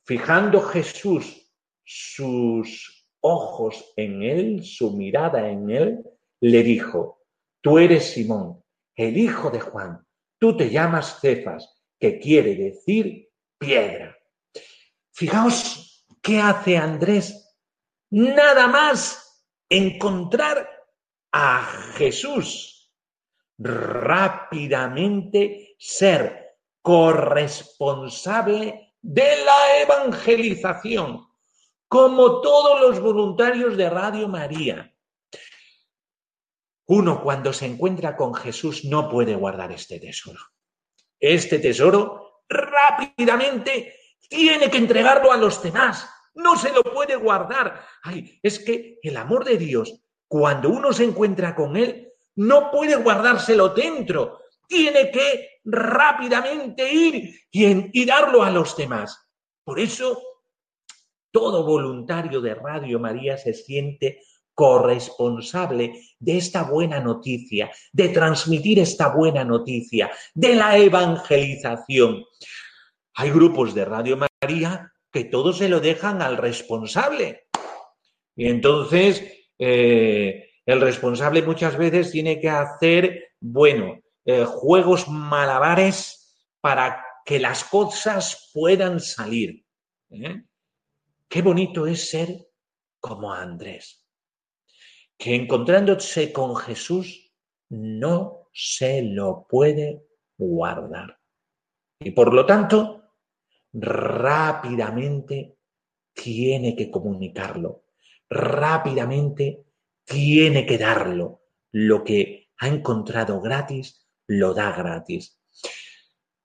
fijando 0.05 0.61
Jesús 0.61 1.50
sus 1.83 2.99
ojos 3.20 3.92
en 3.96 4.22
él, 4.22 4.64
su 4.64 4.96
mirada 4.96 5.48
en 5.48 5.70
él, 5.70 6.04
le 6.40 6.62
dijo, 6.62 7.22
tú 7.61 7.78
eres 7.78 8.12
Simón, 8.12 8.62
el 8.96 9.16
hijo 9.16 9.50
de 9.50 9.61
Juan, 9.61 10.04
tú 10.38 10.56
te 10.56 10.70
llamas 10.70 11.20
Cefas, 11.20 11.83
que 11.98 12.18
quiere 12.18 12.54
decir 12.54 13.28
piedra. 13.59 14.16
Fijaos 15.12 16.06
qué 16.22 16.40
hace 16.40 16.78
Andrés. 16.78 17.59
Nada 18.11 18.66
más 18.66 19.46
encontrar 19.68 20.68
a 21.33 21.62
Jesús. 21.94 22.92
Rápidamente 23.59 25.76
ser 25.78 26.56
corresponsable 26.83 28.94
de 29.02 29.44
la 29.44 29.83
evangelización, 29.83 31.26
como 31.90 32.40
todos 32.40 32.81
los 32.81 33.00
voluntarios 33.00 33.76
de 33.76 33.90
Radio 33.90 34.29
María. 34.29 34.94
Uno 36.87 37.22
cuando 37.22 37.53
se 37.53 37.66
encuentra 37.66 38.16
con 38.16 38.33
Jesús 38.33 38.87
no 38.87 39.11
puede 39.11 39.35
guardar 39.35 39.72
este 39.72 40.00
tesoro 40.00 40.40
este 41.20 41.59
tesoro 41.59 42.44
rápidamente 42.48 43.94
tiene 44.29 44.70
que 44.70 44.79
entregarlo 44.79 45.31
a 45.31 45.37
los 45.37 45.62
demás. 45.62 46.09
No 46.35 46.57
se 46.57 46.72
lo 46.72 46.83
puede 46.83 47.16
guardar. 47.16 47.85
Ay, 48.03 48.40
es 48.42 48.59
que 48.59 48.98
el 49.03 49.16
amor 49.16 49.44
de 49.44 49.59
Dios, 49.59 50.03
cuando 50.26 50.70
uno 50.70 50.92
se 50.92 51.05
encuentra 51.05 51.55
con 51.55 51.76
Él, 51.76 52.12
no 52.37 52.70
puede 52.70 52.96
guardárselo 52.96 53.68
dentro. 53.70 54.40
Tiene 54.66 55.11
que 55.11 55.61
rápidamente 55.64 56.90
ir 56.90 57.35
y, 57.50 58.00
y 58.00 58.05
darlo 58.07 58.42
a 58.42 58.50
los 58.50 58.76
demás. 58.76 59.29
Por 59.64 59.79
eso, 59.79 60.22
todo 61.31 61.64
voluntario 61.64 62.40
de 62.40 62.55
Radio 62.55 62.99
María 62.99 63.37
se 63.37 63.55
siente 63.55 64.21
corresponsable 64.55 66.03
de 66.19 66.37
esta 66.37 66.64
buena 66.64 67.01
noticia, 67.01 67.71
de 67.93 68.11
transmitir 68.11 68.79
esta 68.79 69.09
buena 69.09 69.45
noticia, 69.45 70.11
de 70.35 70.55
la 70.55 70.77
evangelización. 70.77 72.25
Hay 73.14 73.31
grupos 73.31 73.75
de 73.75 73.85
Radio 73.85 74.19
María 74.19 74.93
que 75.11 75.25
todo 75.25 75.53
se 75.53 75.69
lo 75.69 75.81
dejan 75.81 76.21
al 76.23 76.37
responsable. 76.37 77.49
Y 78.37 78.49
entonces 78.49 79.25
eh, 79.59 80.51
el 80.66 80.81
responsable 80.81 81.43
muchas 81.43 81.77
veces 81.77 82.12
tiene 82.12 82.40
que 82.40 82.49
hacer, 82.49 83.33
bueno, 83.40 84.01
eh, 84.25 84.45
juegos 84.45 85.09
malabares 85.09 86.38
para 86.61 87.05
que 87.25 87.40
las 87.40 87.64
cosas 87.64 88.51
puedan 88.53 89.01
salir. 89.01 89.64
¿eh? 90.11 90.43
Qué 91.31 91.40
bonito 91.43 91.87
es 91.87 92.11
ser 92.11 92.51
como 93.01 93.33
Andrés 93.33 94.01
que 95.21 95.35
encontrándose 95.35 96.33
con 96.33 96.57
Jesús 96.57 97.31
no 97.69 98.49
se 98.55 99.03
lo 99.03 99.47
puede 99.47 100.03
guardar. 100.38 101.21
Y 102.01 102.12
por 102.12 102.33
lo 102.33 102.47
tanto, 102.47 103.16
rápidamente 103.75 105.59
tiene 106.14 106.75
que 106.75 106.90
comunicarlo, 106.90 107.85
rápidamente 108.31 109.66
tiene 110.07 110.64
que 110.64 110.79
darlo. 110.79 111.43
Lo 111.73 112.03
que 112.03 112.49
ha 112.57 112.69
encontrado 112.69 113.43
gratis, 113.43 114.09
lo 114.27 114.55
da 114.55 114.73
gratis. 114.73 115.38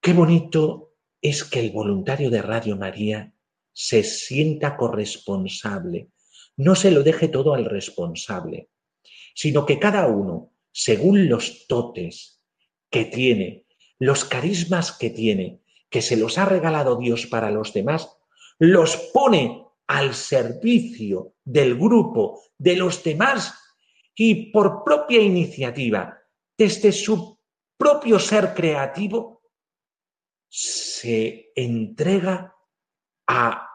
Qué 0.02 0.12
bonito 0.12 0.96
es 1.22 1.46
que 1.46 1.62
el 1.62 1.72
voluntario 1.72 2.30
de 2.30 2.42
Radio 2.42 2.76
María 2.76 3.34
se 3.78 4.04
sienta 4.04 4.78
corresponsable 4.78 6.08
no 6.58 6.76
se 6.76 6.92
lo 6.92 7.04
deje 7.04 7.28
todo 7.28 7.54
al 7.54 7.66
responsable, 7.66 8.70
sino 9.34 9.66
que 9.66 9.80
cada 9.80 10.08
uno, 10.08 10.54
según 10.72 11.28
los 11.30 11.68
totes 11.68 12.42
que 12.90 13.06
tiene, 13.06 13.66
los 14.00 14.26
carismas 14.26 14.92
que 14.92 15.10
tiene, 15.10 15.62
que 15.90 16.02
se 16.02 16.18
los 16.18 16.38
ha 16.38 16.46
regalado 16.46 16.98
Dios 16.98 17.26
para 17.28 17.52
los 17.52 17.74
demás, 17.74 18.10
los 18.58 18.96
pone 19.14 19.66
al 19.88 20.14
servicio 20.14 21.34
del 21.44 21.76
grupo, 21.76 22.42
de 22.58 22.76
los 22.76 23.04
demás, 23.04 23.54
y 24.16 24.52
por 24.52 24.84
propia 24.84 25.22
iniciativa, 25.22 26.18
desde 26.58 26.92
su 26.92 27.38
propio 27.78 28.18
ser 28.18 28.54
creativo, 28.54 29.44
se 30.48 31.52
entrega 31.54 32.55
a 33.28 33.70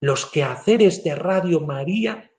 los 0.00 0.26
quehaceres 0.26 1.04
de 1.04 1.14
Radio 1.14 1.60
María 1.60 2.30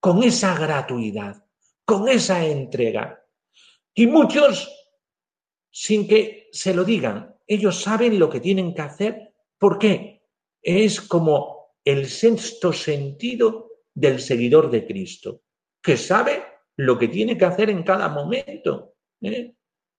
con 0.00 0.22
esa 0.22 0.56
gratuidad, 0.58 1.44
con 1.84 2.08
esa 2.08 2.44
entrega. 2.44 3.24
Y 3.94 4.06
muchos, 4.06 4.70
sin 5.70 6.06
que 6.06 6.48
se 6.52 6.74
lo 6.74 6.84
digan, 6.84 7.34
ellos 7.46 7.80
saben 7.80 8.18
lo 8.18 8.28
que 8.28 8.40
tienen 8.40 8.74
que 8.74 8.82
hacer. 8.82 9.34
¿Por 9.58 9.78
qué? 9.78 10.22
Es 10.62 11.00
como 11.00 11.76
el 11.84 12.06
sexto 12.06 12.72
sentido 12.72 13.70
del 13.94 14.20
seguidor 14.20 14.70
de 14.70 14.86
Cristo, 14.86 15.42
que 15.82 15.96
sabe 15.96 16.44
lo 16.76 16.98
que 16.98 17.08
tiene 17.08 17.38
que 17.38 17.44
hacer 17.44 17.70
en 17.70 17.82
cada 17.82 18.08
momento. 18.08 18.94
¿eh? 19.22 19.54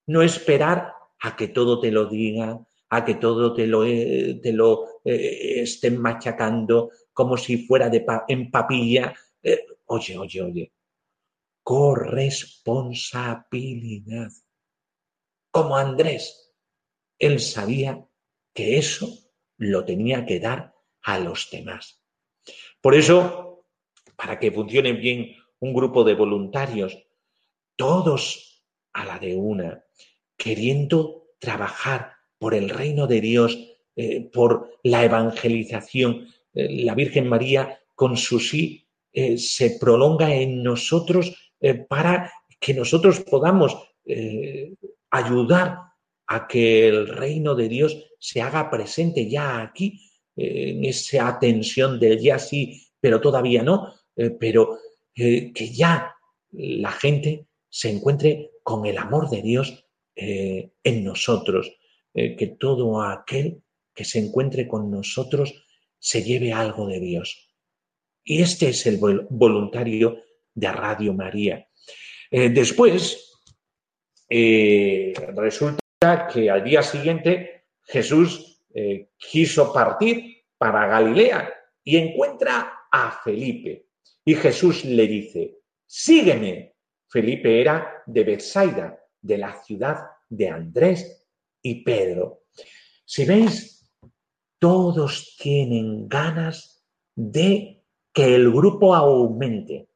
No 0.07 0.21
esperar 0.21 0.93
a 1.19 1.35
que 1.35 1.47
todo 1.47 1.79
te 1.79 1.91
lo 1.91 2.05
digan, 2.05 2.66
a 2.89 3.03
que 3.03 3.15
todo 3.15 3.53
te 3.53 3.67
lo, 3.67 3.83
eh, 3.83 4.39
te 4.41 4.53
lo 4.53 5.01
eh, 5.03 5.59
estén 5.61 5.99
machacando 5.99 6.91
como 7.13 7.35
si 7.37 7.65
fuera 7.65 7.89
de 7.89 8.05
en 8.27 8.51
papilla. 8.51 9.13
Eh, 9.41 9.65
oye, 9.87 10.17
oye, 10.17 10.41
oye, 10.41 10.71
corresponsabilidad. 11.63 14.29
Como 15.51 15.75
Andrés, 15.75 16.53
él 17.19 17.39
sabía 17.39 18.05
que 18.53 18.77
eso 18.77 19.09
lo 19.57 19.83
tenía 19.85 20.25
que 20.25 20.39
dar 20.39 20.73
a 21.01 21.19
los 21.19 21.49
demás. 21.51 22.01
Por 22.81 22.95
eso, 22.95 23.65
para 24.15 24.39
que 24.39 24.51
funcione 24.51 24.93
bien 24.93 25.35
un 25.59 25.73
grupo 25.73 26.03
de 26.03 26.13
voluntarios, 26.13 26.97
todos 27.75 28.63
a 28.93 29.05
la 29.05 29.19
de 29.19 29.35
una, 29.35 29.83
queriendo 30.37 31.27
trabajar 31.39 32.16
por 32.39 32.53
el 32.53 32.69
reino 32.69 33.07
de 33.07 33.21
Dios, 33.21 33.57
eh, 33.95 34.29
por 34.31 34.79
la 34.83 35.03
evangelización. 35.03 36.27
Eh, 36.53 36.83
la 36.83 36.93
Virgen 36.93 37.27
María, 37.27 37.79
con 37.95 38.15
su 38.15 38.39
sí, 38.39 38.85
eh, 39.11 39.37
se 39.37 39.77
prolonga 39.79 40.33
en 40.33 40.63
nosotros 40.63 41.35
para 41.89 42.31
que 42.59 42.75
nosotros 42.75 43.21
podamos 43.21 43.75
ayudar 45.09 45.79
a 46.27 46.47
que 46.47 46.87
el 46.87 47.07
reino 47.07 47.55
de 47.55 47.67
Dios 47.67 47.97
se 48.19 48.43
haga 48.43 48.69
presente 48.69 49.27
ya 49.27 49.59
aquí, 49.59 49.99
en 50.35 50.85
esa 50.85 51.39
tensión 51.39 51.99
del 51.99 52.19
ya 52.19 52.37
sí, 52.37 52.79
pero 52.99 53.19
todavía 53.19 53.63
no, 53.63 53.91
pero 54.39 54.77
que 55.15 55.71
ya 55.73 56.13
la 56.51 56.91
gente 56.91 57.47
se 57.69 57.89
encuentre 57.89 58.51
con 58.61 58.85
el 58.85 58.99
amor 58.99 59.31
de 59.31 59.41
Dios 59.41 59.83
en 60.15 61.03
nosotros. 61.03 61.75
Eh, 62.19 62.35
que 62.35 62.47
todo 62.47 62.99
aquel 63.03 63.61
que 63.93 64.03
se 64.03 64.17
encuentre 64.17 64.67
con 64.67 64.89
nosotros 64.89 65.53
se 65.99 66.23
lleve 66.23 66.51
algo 66.51 66.87
de 66.87 66.99
Dios. 66.99 67.53
Y 68.23 68.41
este 68.41 68.69
es 68.69 68.87
el 68.87 68.97
voluntario 69.29 70.23
de 70.51 70.71
Radio 70.71 71.13
María. 71.13 71.67
Eh, 72.31 72.49
después, 72.49 73.39
eh, 74.27 75.13
resulta 75.35 76.27
que 76.33 76.49
al 76.49 76.63
día 76.63 76.81
siguiente 76.81 77.67
Jesús 77.83 78.63
quiso 79.17 79.73
partir 79.73 80.43
para 80.57 80.85
Galilea 80.85 81.51
y 81.83 81.97
encuentra 81.97 82.81
a 82.91 83.11
Felipe. 83.23 83.87
Y 84.23 84.35
Jesús 84.35 84.85
le 84.85 85.07
dice, 85.07 85.59
sígueme. 85.85 86.75
Felipe 87.09 87.61
era 87.61 88.03
de 88.05 88.23
Bethsaida, 88.23 88.99
de 89.19 89.37
la 89.37 89.63
ciudad 89.63 89.97
de 90.29 90.49
Andrés 90.49 91.26
y 91.61 91.83
Pedro. 91.83 92.43
Si 93.05 93.25
veis, 93.25 93.89
todos 94.59 95.35
tienen 95.37 96.07
ganas 96.07 96.83
de 97.15 97.83
que 98.13 98.35
el 98.35 98.51
grupo 98.51 98.95
aumente, 98.95 99.89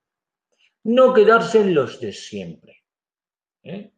no 0.83 1.13
quedarse 1.13 1.61
en 1.61 1.73
los 1.73 1.99
de 1.99 2.13
siempre. 2.13 2.83
¿eh? 3.63 3.91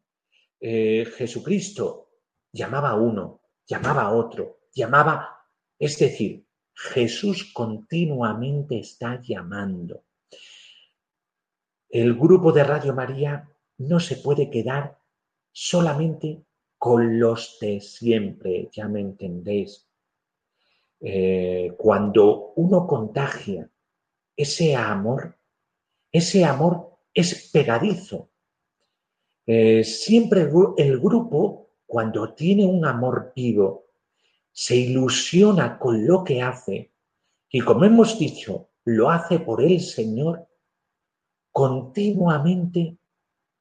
Eh, 0.60 1.06
Jesucristo 1.18 2.10
llamaba 2.52 2.92
a 2.92 2.96
uno, 2.96 3.42
llamaba 3.68 4.04
a 4.04 4.16
otro, 4.16 4.60
llamaba, 4.74 5.38
es 5.78 5.98
decir, 5.98 6.46
Jesús 6.74 7.52
continuamente 7.54 8.80
está 8.80 9.22
llamando. 9.22 10.06
El 11.90 12.16
grupo 12.16 12.52
de 12.52 12.64
Radio 12.64 12.94
María 12.94 13.48
no 13.78 14.00
se 14.00 14.18
puede 14.18 14.50
quedar 14.50 14.98
solamente 15.52 16.44
con 16.84 17.18
los 17.18 17.60
de 17.62 17.80
siempre, 17.80 18.68
ya 18.70 18.90
me 18.90 19.00
entendéis. 19.00 19.88
Eh, 21.00 21.74
cuando 21.78 22.52
uno 22.58 22.86
contagia 22.86 23.70
ese 24.36 24.76
amor, 24.76 25.38
ese 26.12 26.44
amor 26.44 26.98
es 27.14 27.50
pegadizo. 27.54 28.32
Eh, 29.46 29.86
siempre 29.86 30.50
el 30.76 31.00
grupo, 31.00 31.70
cuando 31.86 32.34
tiene 32.34 32.66
un 32.66 32.86
amor 32.86 33.32
vivo, 33.34 33.86
se 34.52 34.76
ilusiona 34.76 35.80
con 35.80 36.06
lo 36.06 36.22
que 36.26 36.42
hace 36.42 36.92
y 37.50 37.62
como 37.62 37.86
hemos 37.86 38.20
dicho, 38.20 38.72
lo 38.84 39.10
hace 39.10 39.40
por 39.40 39.62
el 39.62 39.80
Señor, 39.80 40.50
continuamente 41.50 42.98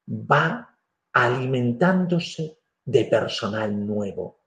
va 0.09 0.77
alimentándose 1.13 2.59
de 2.85 3.05
personal 3.05 3.87
nuevo. 3.87 4.41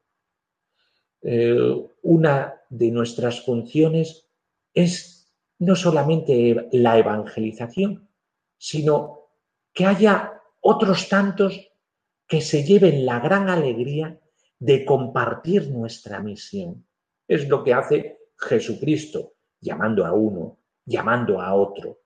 Eh, 1.22 1.88
una 2.04 2.62
de 2.70 2.92
nuestras 2.92 3.42
funciones 3.42 4.28
es 4.74 5.34
no 5.60 5.76
solamente 5.76 6.68
la 6.72 6.98
evangelización, 6.98 8.10
sino 8.58 9.30
que 9.74 9.86
haya 9.86 10.42
otros 10.62 11.10
tantos 11.10 11.72
que 12.28 12.42
se 12.42 12.64
lleven 12.64 13.06
la 13.06 13.20
gran 13.20 13.50
alegría 13.50 14.20
de 14.60 14.86
compartir 14.86 15.70
nuestra 15.70 16.20
misión. 16.20 16.86
Es 17.28 17.48
lo 17.48 17.64
que 17.64 17.74
hace 17.74 18.20
Jesucristo, 18.38 19.34
llamando 19.60 20.06
a 20.06 20.14
uno, 20.14 20.60
llamando 20.86 21.42
a 21.42 21.54
otro, 21.54 22.00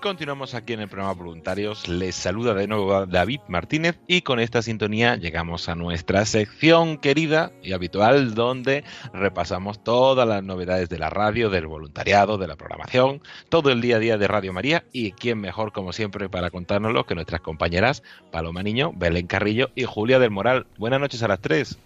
continuamos 0.00 0.54
aquí 0.54 0.74
en 0.74 0.80
el 0.80 0.88
programa 0.88 1.14
Voluntarios. 1.14 1.88
Les 1.88 2.14
saluda 2.14 2.54
de 2.54 2.66
nuevo 2.66 3.06
David 3.06 3.40
Martínez 3.48 3.98
y 4.06 4.22
con 4.22 4.38
esta 4.38 4.62
sintonía 4.62 5.16
llegamos 5.16 5.68
a 5.68 5.74
nuestra 5.74 6.24
sección 6.24 6.98
querida 6.98 7.52
y 7.62 7.72
habitual 7.72 8.34
donde 8.34 8.84
repasamos 9.12 9.82
todas 9.82 10.28
las 10.28 10.42
novedades 10.42 10.88
de 10.88 10.98
la 10.98 11.10
radio, 11.10 11.50
del 11.50 11.66
voluntariado, 11.66 12.38
de 12.38 12.46
la 12.46 12.56
programación, 12.56 13.22
todo 13.48 13.70
el 13.70 13.80
día 13.80 13.96
a 13.96 13.98
día 13.98 14.18
de 14.18 14.28
Radio 14.28 14.52
María 14.52 14.84
y 14.92 15.12
quién 15.12 15.40
mejor 15.40 15.72
como 15.72 15.92
siempre 15.92 16.28
para 16.28 16.50
contárnoslo 16.50 17.04
que 17.04 17.14
nuestras 17.14 17.40
compañeras 17.40 18.02
Paloma 18.30 18.62
Niño, 18.62 18.92
Belén 18.94 19.26
Carrillo 19.26 19.70
y 19.74 19.84
Julia 19.84 20.18
del 20.18 20.30
Moral. 20.30 20.66
Buenas 20.78 21.00
noches 21.00 21.22
a 21.22 21.28
las 21.28 21.40
tres. 21.40 21.78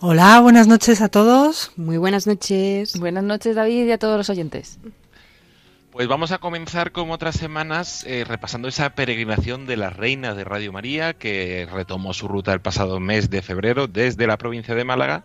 Hola, 0.00 0.40
buenas 0.40 0.66
noches 0.66 1.02
a 1.02 1.08
todos. 1.08 1.72
Muy 1.76 1.98
buenas 1.98 2.26
noches. 2.26 2.98
Buenas 2.98 3.24
noches 3.24 3.54
David 3.54 3.86
y 3.86 3.92
a 3.92 3.98
todos 3.98 4.16
los 4.16 4.30
oyentes. 4.30 4.78
Pues 5.92 6.06
vamos 6.06 6.30
a 6.30 6.38
comenzar 6.38 6.92
como 6.92 7.14
otras 7.14 7.34
semanas 7.34 8.04
eh, 8.06 8.24
repasando 8.24 8.68
esa 8.68 8.90
peregrinación 8.90 9.66
de 9.66 9.76
las 9.76 9.96
reinas 9.96 10.36
de 10.36 10.44
Radio 10.44 10.72
María 10.72 11.14
que 11.14 11.68
retomó 11.70 12.14
su 12.14 12.28
ruta 12.28 12.52
el 12.52 12.60
pasado 12.60 13.00
mes 13.00 13.28
de 13.28 13.42
febrero 13.42 13.88
desde 13.88 14.28
la 14.28 14.38
provincia 14.38 14.76
de 14.76 14.84
Málaga 14.84 15.24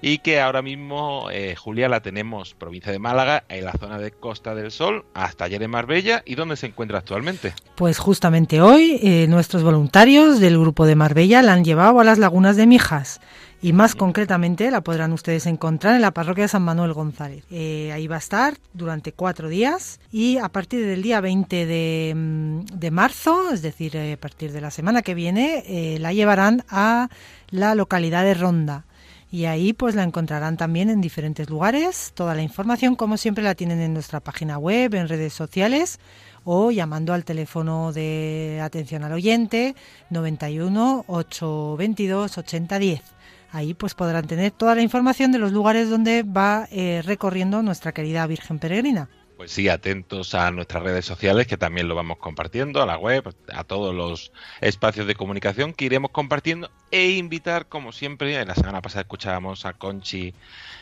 y 0.00 0.18
que 0.18 0.40
ahora 0.40 0.62
mismo, 0.62 1.30
eh, 1.32 1.56
Julia, 1.56 1.88
la 1.88 2.00
tenemos 2.00 2.54
provincia 2.54 2.92
de 2.92 2.98
Málaga, 2.98 3.44
en 3.48 3.64
la 3.64 3.72
zona 3.72 3.98
de 3.98 4.10
Costa 4.10 4.54
del 4.54 4.70
Sol, 4.70 5.06
hasta 5.14 5.46
ayer 5.46 5.62
en 5.62 5.70
Marbella. 5.70 6.22
¿Y 6.26 6.34
dónde 6.34 6.56
se 6.56 6.66
encuentra 6.66 6.98
actualmente? 6.98 7.54
Pues 7.74 7.98
justamente 7.98 8.60
hoy 8.60 9.00
eh, 9.02 9.26
nuestros 9.28 9.62
voluntarios 9.62 10.40
del 10.40 10.58
grupo 10.58 10.86
de 10.86 10.94
Marbella 10.94 11.42
la 11.42 11.54
han 11.54 11.64
llevado 11.64 12.00
a 12.00 12.04
las 12.04 12.18
lagunas 12.18 12.56
de 12.56 12.66
Mijas 12.66 13.20
y 13.64 13.72
más 13.72 13.94
concretamente 13.94 14.70
la 14.70 14.82
podrán 14.82 15.14
ustedes 15.14 15.46
encontrar 15.46 15.94
en 15.94 16.02
la 16.02 16.10
parroquia 16.10 16.44
de 16.44 16.48
San 16.48 16.60
Manuel 16.60 16.92
González. 16.92 17.46
Eh, 17.50 17.92
ahí 17.94 18.06
va 18.06 18.16
a 18.16 18.18
estar 18.18 18.58
durante 18.74 19.12
cuatro 19.12 19.48
días 19.48 20.00
y 20.12 20.36
a 20.36 20.50
partir 20.50 20.84
del 20.84 21.00
día 21.00 21.22
20 21.22 22.12
mm, 22.14 22.64
de, 22.66 22.90
marzo, 22.90 23.52
es 23.54 23.62
decir, 23.62 23.96
eh, 23.96 24.12
a 24.12 24.16
partir 24.18 24.52
de 24.52 24.60
la 24.60 24.70
semana 24.70 25.00
que 25.00 25.14
viene, 25.14 25.64
eh, 25.66 25.98
la 25.98 26.12
llevarán 26.12 26.62
a 26.68 27.08
la 27.48 27.74
localidad 27.74 28.22
de 28.22 28.34
Ronda. 28.34 28.84
Y 29.32 29.46
ahí 29.46 29.72
pues 29.72 29.94
la 29.94 30.02
encontrarán 30.02 30.58
también 30.58 30.90
en 30.90 31.00
diferentes 31.00 31.48
lugares. 31.48 32.12
Toda 32.14 32.34
la 32.34 32.42
información, 32.42 32.96
como 32.96 33.16
siempre, 33.16 33.42
la 33.42 33.54
tienen 33.54 33.80
en 33.80 33.94
nuestra 33.94 34.20
página 34.20 34.58
web, 34.58 34.94
en 34.94 35.08
redes 35.08 35.32
sociales 35.32 36.00
o 36.44 36.70
llamando 36.70 37.14
al 37.14 37.24
teléfono 37.24 37.94
de 37.94 38.60
atención 38.62 39.04
al 39.04 39.12
oyente 39.14 39.74
91 40.10 41.06
822 41.08 42.36
8010. 42.36 43.14
Ahí 43.54 43.72
pues 43.72 43.94
podrán 43.94 44.26
tener 44.26 44.50
toda 44.50 44.74
la 44.74 44.82
información 44.82 45.30
de 45.30 45.38
los 45.38 45.52
lugares 45.52 45.88
donde 45.88 46.24
va 46.24 46.66
eh, 46.72 47.02
recorriendo 47.04 47.62
nuestra 47.62 47.92
querida 47.92 48.26
Virgen 48.26 48.58
Peregrina. 48.58 49.08
Pues 49.36 49.52
sí, 49.52 49.68
atentos 49.68 50.34
a 50.34 50.50
nuestras 50.50 50.82
redes 50.82 51.04
sociales 51.04 51.46
que 51.46 51.56
también 51.56 51.86
lo 51.86 51.94
vamos 51.94 52.18
compartiendo, 52.18 52.82
a 52.82 52.86
la 52.86 52.98
web, 52.98 53.32
a 53.52 53.62
todos 53.62 53.94
los 53.94 54.32
espacios 54.60 55.06
de 55.06 55.14
comunicación 55.14 55.72
que 55.72 55.84
iremos 55.84 56.10
compartiendo 56.10 56.68
e 56.90 57.10
invitar, 57.10 57.66
como 57.68 57.92
siempre, 57.92 58.40
en 58.40 58.48
la 58.48 58.56
semana 58.56 58.82
pasada 58.82 59.02
escuchábamos 59.02 59.66
a 59.66 59.74
Conchi 59.74 60.34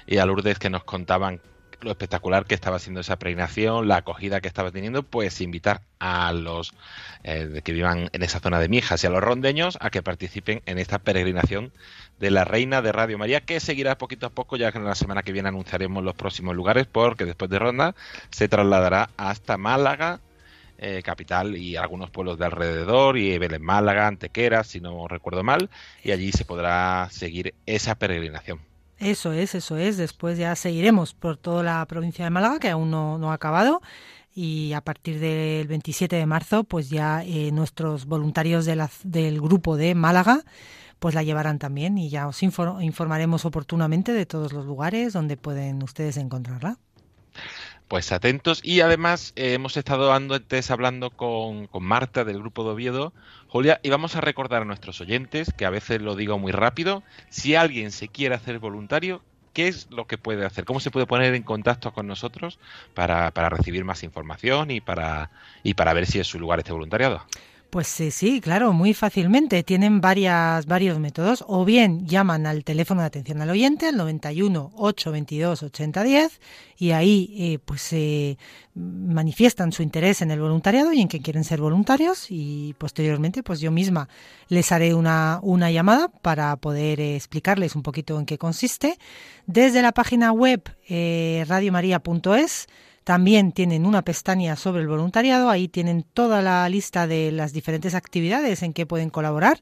y 0.07 0.17
a 0.17 0.25
Lourdes 0.25 0.59
que 0.59 0.71
nos 0.71 0.85
contaban 0.85 1.43
lo 1.83 1.91
espectacular 1.91 2.47
que 2.47 2.55
estaba 2.55 2.77
haciendo 2.77 3.01
esa 3.01 3.19
peregrinación, 3.19 3.89
la 3.89 3.97
acogida 3.97 4.41
que 4.41 4.49
estaba 4.49 4.71
teniendo, 4.71 5.03
pues 5.03 5.41
invitar 5.41 5.83
a 5.99 6.33
los 6.33 6.75
eh, 7.25 7.61
que 7.65 7.73
vivan 7.73 8.09
en 8.13 8.23
esa 8.23 8.41
zona 8.41 8.61
de 8.61 8.69
Mijas 8.69 9.03
y 9.03 9.07
a 9.07 9.11
los 9.11 9.23
rondeños 9.23 9.79
a 9.81 9.91
que 9.91 10.03
participen 10.03 10.63
en 10.67 10.79
esta 10.79 10.99
peregrinación 10.99 11.73
de 12.19 12.31
la 12.31 12.45
Reina 12.45 12.83
de 12.83 12.93
Radio 12.93 13.19
María, 13.19 13.41
que 13.41 13.61
seguirá 13.61 13.99
poquito 13.99 14.27
a 14.27 14.31
poco, 14.31 14.57
ya 14.57 14.73
que 14.73 14.79
en 14.79 14.85
la 14.85 14.95
semana 14.95 15.23
que 15.23 15.33
viene 15.33 15.49
anunciaremos 15.49 16.05
los 16.05 16.15
próximos 16.15 16.55
lugares, 16.55 16.87
porque 16.87 17.25
después 17.25 17.51
de 17.51 17.59
Ronda 17.59 17.95
se 18.31 18.49
trasladará 18.49 19.11
hasta 19.17 19.57
Málaga, 19.57 20.21
eh, 20.79 21.03
capital 21.05 21.57
y 21.57 21.77
algunos 21.77 22.11
pueblos 22.11 22.39
de 22.39 22.47
alrededor, 22.47 23.19
y 23.19 23.39
Belén 23.39 23.63
Málaga, 23.63 24.07
Antequera, 24.07 24.65
si 24.65 24.81
no 24.81 25.09
recuerdo 25.09 25.43
mal, 25.43 25.71
y 26.03 26.13
allí 26.13 26.33
se 26.33 26.45
podrá 26.45 27.09
seguir 27.11 27.55
esa 27.67 27.95
peregrinación. 27.97 28.72
Eso 29.03 29.33
es, 29.33 29.57
eso 29.57 29.77
es. 29.77 29.97
Después 29.97 30.39
ya 30.39 30.55
seguiremos 30.55 31.13
por 31.13 31.37
toda 31.37 31.65
la 31.65 31.85
provincia 31.87 32.25
de 32.25 32.31
Málaga, 32.31 32.61
que 32.61 32.71
aún 32.71 32.93
no, 32.93 33.31
ha 33.33 33.35
acabado. 33.35 33.83
Y 34.33 34.73
a 34.75 34.81
partir 34.81 35.19
del 35.19 35.67
27 35.67 36.15
de 36.15 36.25
marzo, 36.25 36.63
pues 36.63 36.89
ya 36.89 37.25
eh, 37.25 37.51
nuestros 37.51 38.07
voluntarios 38.07 38.65
de 38.65 38.89
del 39.03 39.41
grupo 39.41 39.77
de 39.77 39.97
Málaga, 39.97 40.45
pues 41.01 41.17
la 41.17 41.25
llevarán 41.25 41.59
también 41.59 41.99
y 41.99 42.11
ya 42.11 42.29
os 42.29 42.45
informaremos 42.45 43.45
oportunamente 43.45 44.13
de 44.13 44.25
todos 44.25 44.53
los 44.53 44.65
lugares 44.67 45.13
donde 45.13 45.37
pueden 45.37 45.83
ustedes 45.83 46.17
encontrarla 46.17 46.79
pues 47.89 48.11
atentos. 48.11 48.61
Y 48.63 48.81
además 48.81 49.35
eh, 49.37 49.53
hemos 49.53 49.77
estado 49.77 50.15
antes 50.15 50.71
hablando 50.71 51.11
con, 51.11 51.67
con, 51.67 51.85
Marta 51.85 52.25
del 52.25 52.39
grupo 52.39 52.65
de 52.65 52.71
Oviedo, 52.71 53.13
Julia, 53.53 53.81
y 53.83 53.91
vamos 53.91 54.17
a 54.17 54.23
recordar 54.23 54.63
a 54.63 54.65
nuestros 54.65 55.03
oyentes, 55.03 55.53
que 55.55 55.67
a 55.67 55.71
veces 55.71 56.01
lo 56.01 56.17
digo 56.17 56.39
muy 56.39 56.53
rápido, 56.53 57.03
si 57.29 57.55
alguien 57.55 57.93
se 57.93 58.09
quiere 58.09 58.35
hacer 58.35 58.59
voluntario, 58.59 59.21
¿qué 59.53 59.69
es 59.69 59.91
lo 59.91 60.07
que 60.07 60.17
puede 60.17 60.47
hacer? 60.47 60.65
¿Cómo 60.65 60.81
se 60.81 60.91
puede 60.91 61.05
poner 61.05 61.35
en 61.35 61.43
contacto 61.43 61.93
con 61.93 62.07
nosotros 62.07 62.59
para, 62.95 63.31
para 63.33 63.51
recibir 63.51 63.85
más 63.85 64.05
información 64.05 64.71
y 64.71 64.81
para, 64.81 65.33
y 65.63 65.75
para 65.75 65.93
ver 65.93 66.07
si 66.07 66.19
es 66.19 66.27
su 66.27 66.41
lugar 66.41 66.61
este 66.61 66.73
voluntariado? 66.73 67.27
Pues 67.73 67.89
sí, 67.89 68.11
sí, 68.11 68.43
claro, 68.43 68.75
muy 68.75 68.93
fácilmente. 68.93 69.63
Tienen 69.63 70.03
varias, 70.03 70.67
varios 70.67 70.99
métodos. 70.99 71.43
O 71.49 71.65
bien 71.65 72.07
llaman 72.07 72.47
al 72.47 72.65
teléfono 72.65 73.01
de 73.01 73.07
atención 73.07 73.41
al 73.41 73.49
oyente, 73.49 73.87
al 73.87 73.97
91 73.97 74.73
822 74.75 75.63
8010, 75.63 76.41
y 76.77 76.91
ahí 76.91 77.35
eh, 77.35 77.59
pues 77.65 77.91
eh, 77.95 78.37
manifiestan 78.75 79.73
su 79.73 79.83
interés 79.83 80.21
en 80.21 80.31
el 80.31 80.41
voluntariado 80.41 80.93
y 80.93 81.01
en 81.01 81.09
que 81.09 81.23
quieren 81.23 81.45
ser 81.45 81.63
voluntarios. 81.63 82.27
Y 82.29 82.75
posteriormente, 82.77 83.43
pues 83.43 83.61
yo 83.61 83.71
misma 83.71 84.07
les 84.49 84.71
haré 84.71 84.93
una, 84.93 85.41
una 85.41 85.71
llamada 85.71 86.09
para 86.09 86.55
poder 86.57 87.01
eh, 87.01 87.17
explicarles 87.17 87.75
un 87.75 87.83
poquito 87.83 88.19
en 88.19 88.27
qué 88.27 88.37
consiste. 88.37 88.99
Desde 89.47 89.81
la 89.81 89.93
página 89.93 90.31
web 90.33 90.63
eh, 90.91 91.47
radiomaria.es 91.49 92.67
también 93.05 93.53
tienen 93.53 93.87
una 93.87 94.03
pestaña 94.03 94.57
sobre 94.57 94.83
el 94.83 94.89
voluntariado, 94.89 95.51
ahí 95.51 95.69
tienen 95.69 96.05
toda 96.05 96.43
la 96.43 96.69
lista 96.69 97.07
de 97.07 97.33
las 97.33 97.53
diferentes 97.53 97.95
actividades 97.95 98.63
en 98.63 98.73
que 98.73 98.87
pueden 98.87 99.11
colaborar 99.11 99.61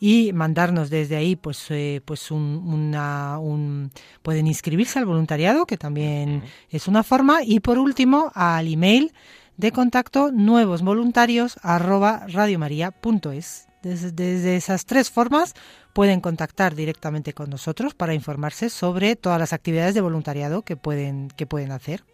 y 0.00 0.32
mandarnos 0.32 0.90
desde 0.90 1.16
ahí 1.16 1.36
pues 1.36 1.66
eh, 1.70 2.00
pues 2.04 2.30
un, 2.30 2.62
una, 2.66 3.38
un, 3.38 3.92
pueden 4.22 4.46
inscribirse 4.46 4.98
al 4.98 5.04
voluntariado 5.04 5.66
que 5.66 5.76
también 5.76 6.42
es 6.70 6.88
una 6.88 7.02
forma. 7.02 7.44
Y 7.44 7.60
por 7.60 7.78
último 7.78 8.32
al 8.34 8.72
email 8.72 9.12
de 9.56 9.72
contacto 9.72 10.32
nuevosvoluntarios 10.32 11.58
arroba 11.62 12.26
radiomaria.es 12.28 13.68
desde, 13.82 14.10
desde 14.10 14.56
esas 14.56 14.86
tres 14.86 15.10
formas 15.10 15.54
pueden 15.92 16.20
contactar 16.20 16.74
directamente 16.74 17.34
con 17.34 17.50
nosotros 17.50 17.94
para 17.94 18.14
informarse 18.14 18.70
sobre 18.70 19.16
todas 19.16 19.38
las 19.38 19.52
actividades 19.52 19.94
de 19.94 20.00
voluntariado 20.00 20.62
que 20.62 20.76
pueden 20.76 21.28
que 21.28 21.46
pueden 21.46 21.72
hacer 21.72 22.04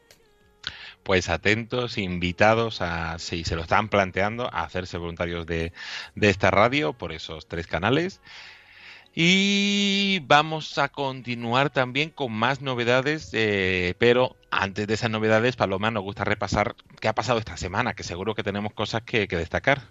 pues 1.07 1.29
atentos, 1.29 1.99
invitados 1.99 2.83
a, 2.83 3.21
si 3.21 3.45
se 3.45 3.55
lo 3.55 3.63
están 3.63 3.89
planteando, 3.89 4.53
a 4.53 4.65
hacerse 4.65 4.99
voluntarios 4.99 5.47
de, 5.47 5.73
esta 6.21 6.51
radio 6.51 6.95
por 6.95 7.13
esos 7.13 7.47
tres 7.47 7.69
canales. 7.69 8.21
Y 9.15 10.19
vamos 10.25 10.79
a 10.79 10.89
continuar 10.89 11.71
también 11.71 12.11
con 12.11 12.33
más 12.33 12.61
novedades, 12.61 13.31
eh, 13.35 13.95
pero 13.99 14.37
antes 14.51 14.89
de 14.89 14.95
esas 14.95 15.11
novedades, 15.11 15.55
Paloma, 15.55 15.93
nos 15.93 16.03
gusta 16.03 16.25
repasar 16.25 16.75
qué 17.01 17.07
ha 17.07 17.15
pasado 17.15 17.39
esta 17.39 17.57
semana, 17.57 17.95
que 17.95 18.03
seguro 18.03 18.35
que 18.35 18.43
tenemos 18.43 18.73
cosas 18.75 19.03
que 19.03 19.29
destacar. 19.29 19.83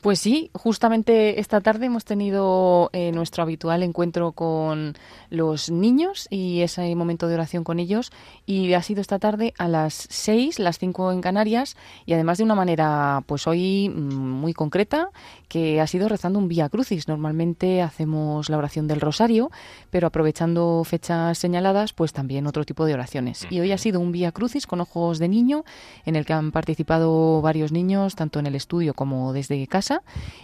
Pues 0.00 0.18
sí, 0.18 0.50
justamente 0.54 1.40
esta 1.40 1.60
tarde 1.60 1.84
hemos 1.84 2.06
tenido 2.06 2.88
eh, 2.94 3.12
nuestro 3.12 3.42
habitual 3.42 3.82
encuentro 3.82 4.32
con 4.32 4.94
los 5.28 5.70
niños 5.70 6.26
y 6.30 6.62
ese 6.62 6.94
momento 6.94 7.28
de 7.28 7.34
oración 7.34 7.64
con 7.64 7.78
ellos. 7.78 8.10
Y 8.46 8.72
ha 8.72 8.82
sido 8.82 9.02
esta 9.02 9.18
tarde 9.18 9.52
a 9.58 9.68
las 9.68 10.06
seis, 10.08 10.58
las 10.58 10.78
cinco 10.78 11.12
en 11.12 11.20
Canarias 11.20 11.76
y 12.06 12.14
además 12.14 12.38
de 12.38 12.44
una 12.44 12.54
manera 12.54 13.22
pues 13.26 13.46
hoy 13.46 13.90
mm, 13.90 14.14
muy 14.40 14.54
concreta 14.54 15.10
que 15.50 15.80
ha 15.80 15.86
sido 15.88 16.08
rezando 16.08 16.38
un 16.38 16.46
Vía 16.46 16.68
Crucis. 16.68 17.08
Normalmente 17.08 17.82
hacemos 17.82 18.48
la 18.48 18.56
oración 18.56 18.86
del 18.86 19.00
Rosario, 19.00 19.50
pero 19.90 20.06
aprovechando 20.06 20.82
fechas 20.84 21.38
señaladas 21.38 21.92
pues 21.92 22.12
también 22.12 22.46
otro 22.46 22.64
tipo 22.64 22.86
de 22.86 22.94
oraciones. 22.94 23.48
Y 23.50 23.58
hoy 23.58 23.72
ha 23.72 23.78
sido 23.78 23.98
un 23.98 24.12
Vía 24.12 24.30
Crucis 24.30 24.68
con 24.68 24.80
ojos 24.80 25.18
de 25.18 25.28
niño 25.28 25.64
en 26.06 26.14
el 26.14 26.24
que 26.24 26.34
han 26.34 26.52
participado 26.52 27.42
varios 27.42 27.72
niños 27.72 28.14
tanto 28.14 28.38
en 28.38 28.46
el 28.46 28.54
estudio 28.54 28.94
como 28.94 29.32
desde 29.32 29.66
casa 29.66 30.02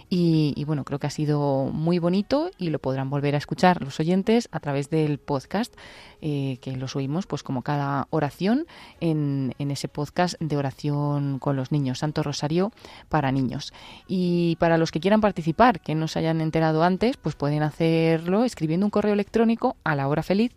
y, 0.09 0.61
bueno, 0.65 0.83
creo 0.83 0.99
que 0.99 1.07
ha 1.07 1.11
sido 1.11 1.69
muy 1.71 1.99
bonito 1.99 2.51
y 2.57 2.69
lo 2.69 2.79
podrán 2.79 3.09
volver 3.09 3.33
a 3.35 3.37
escuchar 3.37 3.81
los 3.81 4.01
oyentes 4.01 4.49
a 4.51 4.59
través 4.59 4.89
del 4.89 5.19
podcast 5.19 5.73
eh, 6.19 6.57
que 6.59 6.75
los 6.75 6.97
oímos 6.97 7.27
pues 7.27 7.43
como 7.43 7.61
cada 7.61 8.07
oración 8.09 8.65
en, 8.99 9.55
en 9.57 9.71
ese 9.71 9.87
podcast 9.87 10.35
de 10.41 10.57
oración 10.57 11.39
con 11.39 11.55
los 11.55 11.71
niños, 11.71 11.99
Santo 11.99 12.23
Rosario 12.23 12.73
para 13.07 13.31
niños. 13.31 13.71
Y 14.05 14.57
para 14.57 14.77
los 14.77 14.91
que 14.91 14.96
quieran 14.99 15.21
participar, 15.21 15.79
que 15.79 15.95
no 15.95 16.07
se 16.07 16.19
hayan 16.19 16.41
enterado 16.41 16.83
antes, 16.83 17.17
pues 17.17 17.35
pueden 17.35 17.63
hacerlo 17.63 18.43
escribiendo 18.43 18.85
un 18.85 18.89
correo 18.89 19.13
electrónico 19.13 19.75
a 19.83 19.95
la 19.95 20.07
hora 20.07 20.23
feliz 20.23 20.53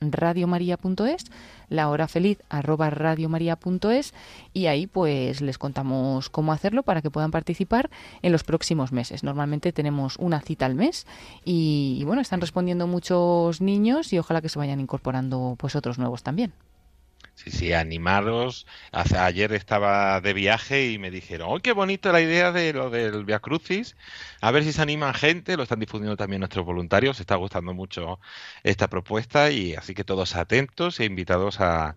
radiomaria.es, 0.00 1.24
la 1.68 1.88
hora 1.88 2.08
feliz 2.08 2.38
y 4.52 4.66
ahí 4.66 4.86
pues 4.86 5.40
les 5.40 5.58
contamos 5.58 6.30
cómo 6.30 6.52
hacerlo 6.52 6.82
para 6.82 7.02
que 7.02 7.10
puedan 7.10 7.30
participar 7.30 7.90
en 8.22 8.32
los 8.32 8.44
próximos 8.44 8.92
meses. 8.92 9.24
Normalmente 9.24 9.72
tenemos 9.72 10.16
una 10.18 10.40
cita 10.40 10.66
al 10.66 10.74
mes 10.74 11.06
y, 11.44 11.98
y 12.00 12.04
bueno, 12.04 12.22
están 12.22 12.40
respondiendo 12.40 12.86
muchos 12.86 13.60
niños 13.60 14.12
y 14.12 14.18
ojalá 14.18 14.40
que 14.40 14.48
se 14.48 14.58
vayan 14.58 14.80
incorporando 14.80 15.56
pues 15.58 15.74
otros 15.76 15.98
nuevos 15.98 16.22
también. 16.22 16.52
Sí, 17.42 17.50
sí, 17.50 17.72
animaros. 17.72 18.66
Ayer 18.92 19.52
estaba 19.54 20.20
de 20.20 20.34
viaje 20.34 20.90
y 20.90 20.98
me 20.98 21.10
dijeron, 21.10 21.48
¡oh, 21.50 21.58
qué 21.60 21.72
bonita 21.72 22.12
la 22.12 22.20
idea 22.20 22.52
de 22.52 22.74
lo 22.74 22.90
del 22.90 23.24
Via 23.24 23.38
Crucis! 23.40 23.96
A 24.42 24.50
ver 24.50 24.62
si 24.62 24.72
se 24.74 24.82
animan 24.82 25.14
gente, 25.14 25.56
lo 25.56 25.62
están 25.62 25.80
difundiendo 25.80 26.16
también 26.18 26.40
nuestros 26.40 26.66
voluntarios, 26.66 27.18
está 27.18 27.36
gustando 27.36 27.72
mucho 27.72 28.20
esta 28.62 28.88
propuesta 28.88 29.50
y 29.50 29.74
así 29.74 29.94
que 29.94 30.04
todos 30.04 30.36
atentos 30.36 31.00
e 31.00 31.06
invitados 31.06 31.60
a, 31.60 31.96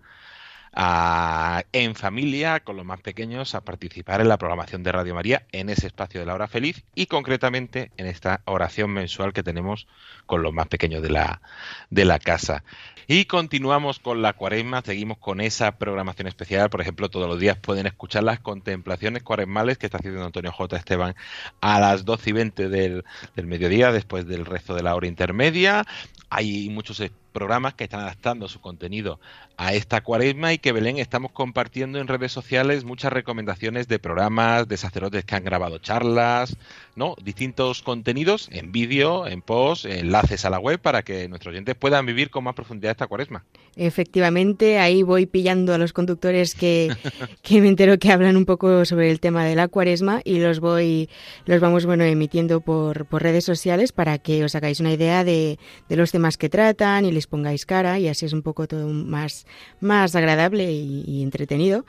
en 0.76 1.95
familia 1.95 2.59
con 2.61 2.78
los 2.78 2.86
más 2.86 2.99
pequeños 3.01 3.53
a 3.53 3.61
participar 3.61 4.21
en 4.21 4.28
la 4.28 4.38
programación 4.38 4.82
de 4.82 4.91
Radio 4.91 5.13
María 5.13 5.45
en 5.51 5.69
ese 5.69 5.88
espacio 5.88 6.19
de 6.19 6.26
la 6.26 6.34
hora 6.34 6.47
feliz 6.47 6.84
y 6.95 7.05
concretamente 7.05 7.91
en 7.97 8.07
esta 8.07 8.41
oración 8.45 8.91
mensual 8.91 9.34
que 9.34 9.43
tenemos 9.43 9.88
con 10.26 10.41
los 10.41 10.51
más 10.51 10.67
pequeños 10.67 11.03
de 11.03 11.11
la, 11.11 11.41
de 11.89 12.05
la 12.05 12.17
casa. 12.17 12.63
Y 13.07 13.26
continuamos 13.26 13.99
con 13.99 14.21
la 14.21 14.34
cuaresma, 14.34 14.82
seguimos 14.82 15.17
con 15.17 15.41
esa 15.41 15.78
programación 15.78 16.28
especial. 16.28 16.69
Por 16.69 16.82
ejemplo, 16.82 17.09
todos 17.09 17.28
los 17.28 17.39
días 17.39 17.57
pueden 17.57 17.86
escuchar 17.86 18.24
las 18.24 18.39
contemplaciones 18.39 19.24
cuaresmales 19.24 19.78
que 19.78 19.88
está 19.88 19.97
haciendo 19.97 20.26
Antonio 20.26 20.51
J. 20.51 20.78
Esteban 20.78 21.15
a 21.59 21.80
las 21.80 22.05
12 22.05 22.30
y 22.30 22.34
20 22.34 22.69
del, 22.69 23.03
del 23.36 23.45
mediodía, 23.45 23.91
después 23.91 24.26
del 24.26 24.45
resto 24.45 24.74
de 24.74 24.84
la 24.84 24.95
hora 24.95 25.07
intermedia. 25.07 25.86
Hay 26.30 26.69
muchos 26.69 27.01
programas 27.34 27.73
que 27.73 27.84
están 27.84 28.01
adaptando 28.01 28.47
su 28.47 28.61
contenido 28.61 29.19
a 29.57 29.73
esta 29.73 30.01
cuaresma 30.01 30.53
y 30.53 30.59
que 30.59 30.71
Belén 30.71 30.97
estamos 30.97 31.31
compartiendo 31.31 31.99
en 31.99 32.07
redes 32.07 32.31
sociales 32.31 32.86
muchas 32.86 33.11
recomendaciones 33.11 33.88
de 33.89 33.99
programas, 33.99 34.67
de 34.67 34.77
sacerdotes 34.77 35.25
que 35.25 35.36
han 35.36 35.43
grabado 35.43 35.79
charlas, 35.79 36.55
¿no? 36.95 37.15
Distintos 37.23 37.81
contenidos 37.81 38.49
en 38.51 38.71
vídeo, 38.71 39.25
en 39.25 39.41
post, 39.41 39.85
enlaces 39.85 40.45
a 40.45 40.51
la 40.51 40.59
web 40.59 40.79
para 40.79 41.01
que 41.01 41.27
nuestros 41.27 41.53
oyentes 41.53 41.75
puedan 41.75 42.05
vivir 42.05 42.29
con 42.29 42.43
más 42.43 42.53
profundidad 42.53 42.91
esta 42.91 43.07
cuaresma. 43.07 43.43
Efectivamente, 43.75 44.77
ahí 44.77 45.01
voy 45.01 45.25
pillando 45.25 45.73
a 45.73 45.79
los 45.79 45.93
conductores 45.93 46.53
que, 46.53 46.95
que 47.41 47.61
me 47.61 47.67
entero 47.67 47.97
que 47.97 48.11
hablan 48.11 48.37
un 48.37 48.45
poco 48.45 48.85
sobre 48.85 49.09
el 49.09 49.19
tema 49.19 49.43
de 49.43 49.55
la 49.55 49.67
cuaresma 49.67 50.21
y 50.23 50.37
los 50.37 50.59
voy, 50.59 51.09
los 51.45 51.59
vamos 51.59 51.87
bueno 51.87 52.03
emitiendo 52.03 52.61
por, 52.61 53.07
por 53.07 53.23
redes 53.23 53.43
sociales 53.43 53.91
para 53.91 54.19
que 54.19 54.43
os 54.43 54.53
hagáis 54.53 54.79
una 54.79 54.93
idea 54.93 55.23
de, 55.23 55.57
de 55.89 55.95
los 55.95 56.11
temas 56.11 56.37
que 56.37 56.49
tratan 56.49 57.05
y 57.05 57.11
les 57.11 57.23
les 57.23 57.27
pongáis 57.27 57.65
cara 57.65 57.99
y 57.99 58.09
así 58.09 58.25
es 58.25 58.33
un 58.33 58.41
poco 58.41 58.67
todo 58.67 58.89
más, 58.89 59.45
más 59.79 60.13
agradable 60.15 60.71
y, 60.71 61.23
entretenido. 61.23 61.85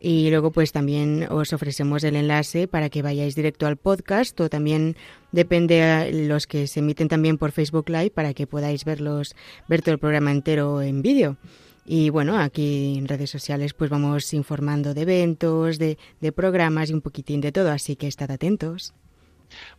Y 0.00 0.30
luego 0.30 0.52
pues 0.52 0.72
también 0.72 1.26
os 1.30 1.52
ofrecemos 1.52 2.04
el 2.04 2.16
enlace 2.16 2.68
para 2.68 2.88
que 2.88 3.02
vayáis 3.02 3.34
directo 3.34 3.66
al 3.66 3.76
podcast 3.76 4.40
o 4.40 4.48
también 4.48 4.96
depende 5.32 5.74
de 5.74 6.28
los 6.28 6.46
que 6.46 6.66
se 6.68 6.80
emiten 6.80 7.08
también 7.08 7.36
por 7.36 7.50
Facebook 7.50 7.88
Live 7.88 8.10
para 8.10 8.32
que 8.32 8.46
podáis 8.46 8.84
verlos, 8.84 9.34
ver 9.68 9.82
todo 9.82 9.92
el 9.92 9.98
programa 9.98 10.30
entero 10.30 10.82
en 10.82 11.02
vídeo. 11.02 11.36
Y 11.84 12.10
bueno, 12.10 12.38
aquí 12.38 12.96
en 12.98 13.08
redes 13.08 13.30
sociales 13.30 13.74
pues 13.74 13.90
vamos 13.90 14.32
informando 14.34 14.94
de 14.94 15.02
eventos, 15.02 15.78
de, 15.78 15.98
de 16.20 16.32
programas 16.32 16.90
y 16.90 16.94
un 16.94 17.00
poquitín 17.00 17.40
de 17.40 17.50
todo, 17.50 17.72
así 17.72 17.96
que 17.96 18.06
estad 18.06 18.30
atentos. 18.30 18.94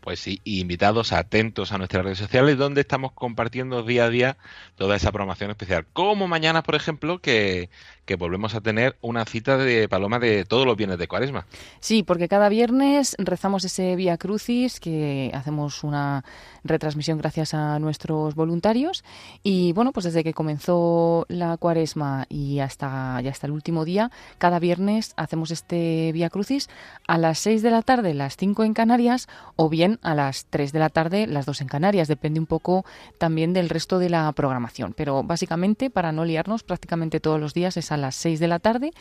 Pues 0.02 0.20
sí, 0.20 0.42
invitados 0.44 1.14
atentos 1.14 1.72
a 1.72 1.78
nuestras 1.78 2.04
redes 2.04 2.18
sociales 2.18 2.58
donde 2.58 2.82
estamos 2.82 3.12
compartiendo 3.12 3.84
día 3.84 4.06
a 4.06 4.10
día 4.10 4.38
toda 4.76 4.96
esa 4.96 5.12
programación 5.12 5.52
especial. 5.52 5.86
Como 5.94 6.28
mañana, 6.28 6.64
por 6.64 6.76
ejemplo, 6.76 7.20
que, 7.20 7.70
que 8.10 8.16
volvemos 8.16 8.56
a 8.56 8.62
tener 8.62 8.98
una 9.02 9.24
cita 9.24 9.56
de 9.56 9.88
Paloma 9.88 10.18
de 10.18 10.44
todos 10.44 10.66
los 10.66 10.76
viernes 10.76 10.98
de 10.98 11.08
Cuaresma. 11.08 11.46
Sí, 11.80 12.02
porque 12.02 12.28
cada 12.28 12.50
viernes 12.50 13.16
rezamos 13.20 13.64
ese 13.66 13.96
Vía 13.96 14.18
Crucis, 14.18 14.80
que 14.80 15.30
hacemos 15.36 15.84
una 15.84 16.26
retransmisión 16.64 17.20
gracias 17.20 17.54
a 17.54 17.78
nuestros 17.78 18.34
voluntarios. 18.34 19.04
Y 19.44 19.74
bueno, 19.74 19.92
pues 19.92 20.06
desde 20.06 20.24
que 20.24 20.34
comenzó 20.34 21.28
la 21.30 21.56
Cuaresma 21.58 22.26
y 22.30 22.58
hasta, 22.62 23.22
ya 23.22 23.30
hasta 23.30 23.46
el 23.46 23.54
último 23.54 23.86
día, 23.86 24.10
cada 24.40 24.58
viernes 24.58 25.14
hacemos 25.16 25.52
este 25.52 26.12
Vía 26.12 26.32
Crucis 26.32 26.68
a 27.06 27.20
las 27.20 27.38
6 27.38 27.62
de 27.62 27.70
la 27.70 27.84
tarde, 27.84 28.16
las 28.16 28.38
5 28.38 28.64
en 28.64 28.74
Canarias, 28.74 29.28
o 29.56 29.70
bien 29.70 30.00
a 30.02 30.16
las 30.16 30.48
3 30.50 30.72
de 30.72 30.80
la 30.80 30.90
tarde, 30.90 31.28
las 31.28 31.46
2 31.46 31.62
en 31.62 31.68
Canarias. 31.68 32.08
Depende 32.08 32.40
un 32.40 32.48
poco 32.48 32.86
también 33.20 33.54
del 33.54 33.70
resto 33.70 34.00
de 34.00 34.10
la 34.10 34.32
programación. 34.32 34.96
Pero 34.98 35.22
básicamente, 35.22 35.92
para 35.92 36.12
no 36.12 36.26
liarnos, 36.26 36.64
prácticamente 36.64 37.20
todos 37.20 37.40
los 37.40 37.54
días 37.54 37.78
es 37.78 37.92
a 37.92 37.99
las 38.00 38.16
6 38.16 38.40
de 38.40 38.48
la 38.48 38.60
tarde 38.60 38.92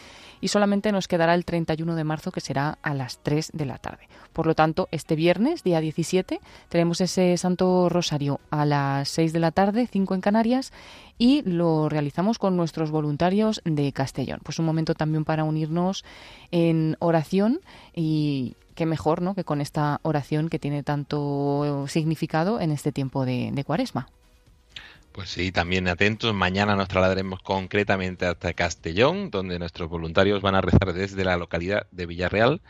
y 0.41 0.49
solamente 0.49 0.93
nos 0.93 1.09
quedará 1.09 1.35
el 1.35 1.45
31 1.45 1.95
de 1.95 2.05
marzo 2.05 2.31
que 2.31 2.41
será 2.41 2.79
a 2.83 2.95
las 2.95 3.19
3 3.23 3.51
de 3.55 3.67
la 3.67 3.79
tarde. 3.79 4.09
Por 4.33 4.47
lo 4.47 4.55
tanto, 4.55 4.89
este 4.91 5.17
viernes, 5.17 5.65
día 5.65 5.81
17, 5.81 6.41
tenemos 6.69 7.01
ese 7.01 7.37
Santo 7.37 7.89
Rosario 7.89 8.41
a 8.51 8.65
las 8.65 9.09
6 9.09 9.33
de 9.33 9.41
la 9.41 9.51
tarde, 9.51 9.89
5 9.91 10.15
en 10.15 10.21
Canarias, 10.21 10.73
y 11.19 11.43
lo 11.43 11.89
realizamos 11.89 12.39
con 12.39 12.57
nuestros 12.57 12.91
voluntarios 12.91 13.61
de 13.65 13.93
Castellón. 13.93 14.41
Pues 14.45 14.59
un 14.59 14.67
momento 14.67 14.95
también 14.95 15.25
para 15.25 15.45
unirnos 15.45 16.05
en 16.51 16.97
oración 17.01 17.61
y 17.95 18.55
qué 18.75 18.87
mejor 18.87 19.23
¿no? 19.23 19.35
que 19.35 19.43
con 19.43 19.61
esta 19.61 19.99
oración 20.03 20.49
que 20.49 20.61
tiene 20.61 20.85
tanto 20.85 21.87
significado 21.89 22.61
en 22.61 22.71
este 22.71 22.93
tiempo 22.93 23.25
de, 23.25 23.51
de 23.53 23.65
cuaresma. 23.65 24.09
Pues 25.19 25.31
sí, 25.31 25.51
también 25.51 25.89
atentos. 25.89 26.33
Mañana 26.33 26.77
nos 26.77 26.87
trasladaremos 26.87 27.43
concretamente 27.43 28.25
hasta 28.25 28.55
Castellón, 28.55 29.33
donde 29.33 29.59
nuestros 29.59 29.89
voluntarios 29.89 30.41
van 30.43 30.55
a 30.55 30.61
rezar 30.61 30.93
desde 30.93 31.25
la 31.25 31.37
localidad 31.37 31.89
de 31.91 32.07
Villarreal 32.07 32.63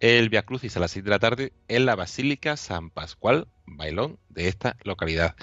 el 0.00 0.28
Via 0.28 0.42
Crucis 0.42 0.76
a 0.76 0.80
las 0.80 0.90
6 0.90 1.04
de 1.04 1.10
la 1.12 1.20
tarde 1.20 1.52
en 1.68 1.86
la 1.86 1.94
Basílica 1.94 2.56
San 2.56 2.90
Pascual 2.90 3.46
Bailón 3.64 4.18
de 4.28 4.48
esta 4.48 4.76
localidad. 4.82 5.36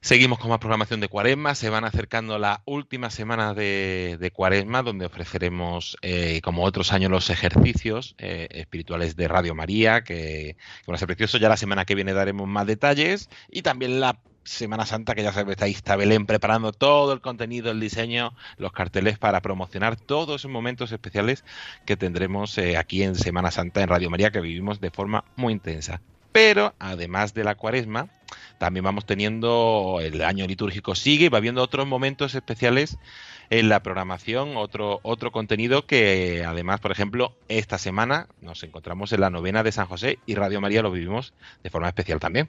Seguimos 0.00 0.40
con 0.40 0.50
más 0.50 0.58
programación 0.58 0.98
de 0.98 1.06
Cuaresma. 1.06 1.54
Se 1.54 1.70
van 1.70 1.84
acercando 1.84 2.40
las 2.40 2.58
últimas 2.64 3.14
semanas 3.14 3.54
de, 3.54 4.32
Cuaresma, 4.34 4.82
donde 4.82 5.06
ofreceremos, 5.06 5.96
eh, 6.02 6.40
como 6.42 6.64
otros 6.64 6.92
años, 6.92 7.08
los 7.08 7.30
ejercicios 7.30 8.16
eh, 8.18 8.48
espirituales 8.50 9.14
de 9.14 9.28
Radio 9.28 9.54
María, 9.54 10.02
que, 10.02 10.56
que 10.56 10.86
van 10.88 10.96
a 10.96 10.98
ser 10.98 11.06
preciosos. 11.06 11.40
Ya 11.40 11.48
la 11.48 11.56
semana 11.56 11.84
que 11.84 11.94
viene 11.94 12.14
daremos 12.14 12.48
más 12.48 12.66
detalles 12.66 13.28
y 13.48 13.62
también 13.62 14.00
la 14.00 14.18
Semana 14.44 14.86
Santa, 14.86 15.14
que 15.14 15.22
ya 15.22 15.32
sabes, 15.32 15.60
ahí 15.62 15.70
está 15.72 15.96
Belén 15.96 16.26
preparando 16.26 16.72
todo 16.72 17.12
el 17.12 17.20
contenido, 17.20 17.70
el 17.70 17.80
diseño, 17.80 18.34
los 18.56 18.72
carteles 18.72 19.18
para 19.18 19.40
promocionar 19.40 19.96
todos 19.96 20.40
esos 20.40 20.50
momentos 20.50 20.90
especiales 20.92 21.44
que 21.86 21.96
tendremos 21.96 22.56
eh, 22.58 22.76
aquí 22.76 23.02
en 23.02 23.14
Semana 23.14 23.50
Santa 23.50 23.82
en 23.82 23.88
Radio 23.88 24.10
María, 24.10 24.30
que 24.30 24.40
vivimos 24.40 24.80
de 24.80 24.90
forma 24.90 25.24
muy 25.36 25.52
intensa. 25.52 26.00
Pero 26.32 26.74
además 26.78 27.34
de 27.34 27.44
la 27.44 27.54
cuaresma, 27.54 28.08
también 28.58 28.84
vamos 28.84 29.06
teniendo 29.06 29.98
el 30.00 30.22
año 30.22 30.46
litúrgico 30.46 30.94
sigue 30.94 31.26
y 31.26 31.28
va 31.28 31.38
habiendo 31.38 31.62
otros 31.62 31.86
momentos 31.86 32.34
especiales 32.34 32.98
en 33.50 33.68
la 33.68 33.82
programación, 33.82 34.56
otro, 34.56 35.00
otro 35.02 35.30
contenido 35.30 35.86
que 35.86 36.42
además, 36.46 36.80
por 36.80 36.90
ejemplo, 36.90 37.36
esta 37.48 37.76
semana 37.76 38.28
nos 38.40 38.62
encontramos 38.62 39.12
en 39.12 39.20
la 39.20 39.30
novena 39.30 39.62
de 39.62 39.72
San 39.72 39.86
José 39.86 40.18
y 40.24 40.34
Radio 40.34 40.60
María 40.60 40.82
lo 40.82 40.90
vivimos 40.90 41.34
de 41.62 41.70
forma 41.70 41.88
especial 41.88 42.18
también. 42.18 42.48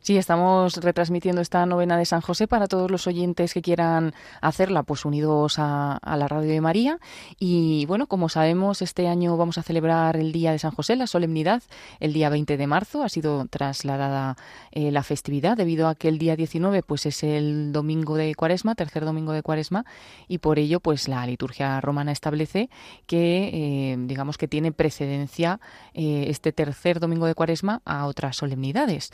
Sí, 0.00 0.16
estamos 0.16 0.76
retransmitiendo 0.76 1.42
esta 1.42 1.66
novena 1.66 1.98
de 1.98 2.06
San 2.06 2.20
José 2.20 2.46
para 2.46 2.66
todos 2.66 2.90
los 2.90 3.06
oyentes 3.06 3.52
que 3.52 3.60
quieran 3.60 4.14
hacerla, 4.40 4.82
pues 4.82 5.04
unidos 5.04 5.56
a, 5.58 5.98
la 6.02 6.28
radio 6.28 6.50
de 6.50 6.60
María. 6.60 6.98
Y 7.38 7.84
bueno, 7.86 8.06
como 8.06 8.28
sabemos, 8.28 8.80
este 8.80 9.08
año 9.08 9.36
vamos 9.36 9.58
a 9.58 9.62
celebrar 9.62 10.16
el 10.16 10.32
Día 10.32 10.52
de 10.52 10.58
San 10.58 10.70
José, 10.70 10.96
la 10.96 11.06
solemnidad, 11.06 11.62
el 12.00 12.12
día 12.12 12.30
20 12.30 12.56
de 12.56 12.66
marzo. 12.66 13.02
Ha 13.02 13.08
sido 13.08 13.46
trasladada 13.46 14.36
eh, 14.70 14.90
la 14.92 15.02
festividad 15.02 15.56
debido 15.56 15.88
a 15.88 15.94
que 15.94 16.08
el 16.08 16.18
día 16.18 16.36
19 16.36 16.82
pues 16.84 17.04
es 17.04 17.22
el 17.22 17.72
domingo 17.72 18.16
de 18.16 18.34
Cuaresma, 18.34 18.74
tercer 18.76 19.04
domingo 19.04 19.32
de 19.32 19.42
Cuaresma, 19.42 19.84
y 20.26 20.38
por 20.38 20.58
ello 20.58 20.80
pues 20.80 21.08
la 21.08 21.26
liturgia 21.26 21.80
romana 21.80 22.12
establece 22.12 22.70
que 23.06 23.50
eh, 23.52 23.96
digamos 23.98 24.38
que 24.38 24.48
tiene 24.48 24.72
precedencia 24.72 25.60
eh, 25.92 26.26
este 26.28 26.52
tercer 26.52 27.00
domingo 27.00 27.26
de 27.26 27.34
Cuaresma 27.34 27.82
a 27.84 28.06
otras 28.06 28.36
solemnidades. 28.36 29.10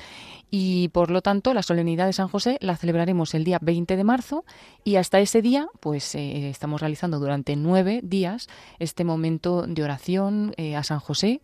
Y 0.51 0.74
y 0.75 0.89
por 0.89 1.13
lo 1.13 1.23
tanto 1.23 1.55
la 1.55 1.63
solemnidad 1.63 2.07
de 2.07 2.13
San 2.13 2.27
José 2.27 2.59
la 2.61 2.77
celebraremos 2.77 3.33
el 3.35 3.45
día 3.45 3.61
20 3.63 3.97
de 3.97 4.03
marzo 4.03 4.45
y 4.83 4.97
hasta 4.97 5.21
ese 5.21 5.41
día 5.41 5.69
pues 5.79 6.17
eh, 6.17 6.51
estamos 6.51 6.81
realizando 6.81 7.21
durante 7.21 7.55
nueve 7.55 8.01
días 8.03 8.49
este 8.81 9.05
momento 9.05 9.69
de 9.69 9.85
oración 9.85 10.53
eh, 10.57 10.75
a 10.75 10.83
San 10.83 10.99
José 10.99 11.43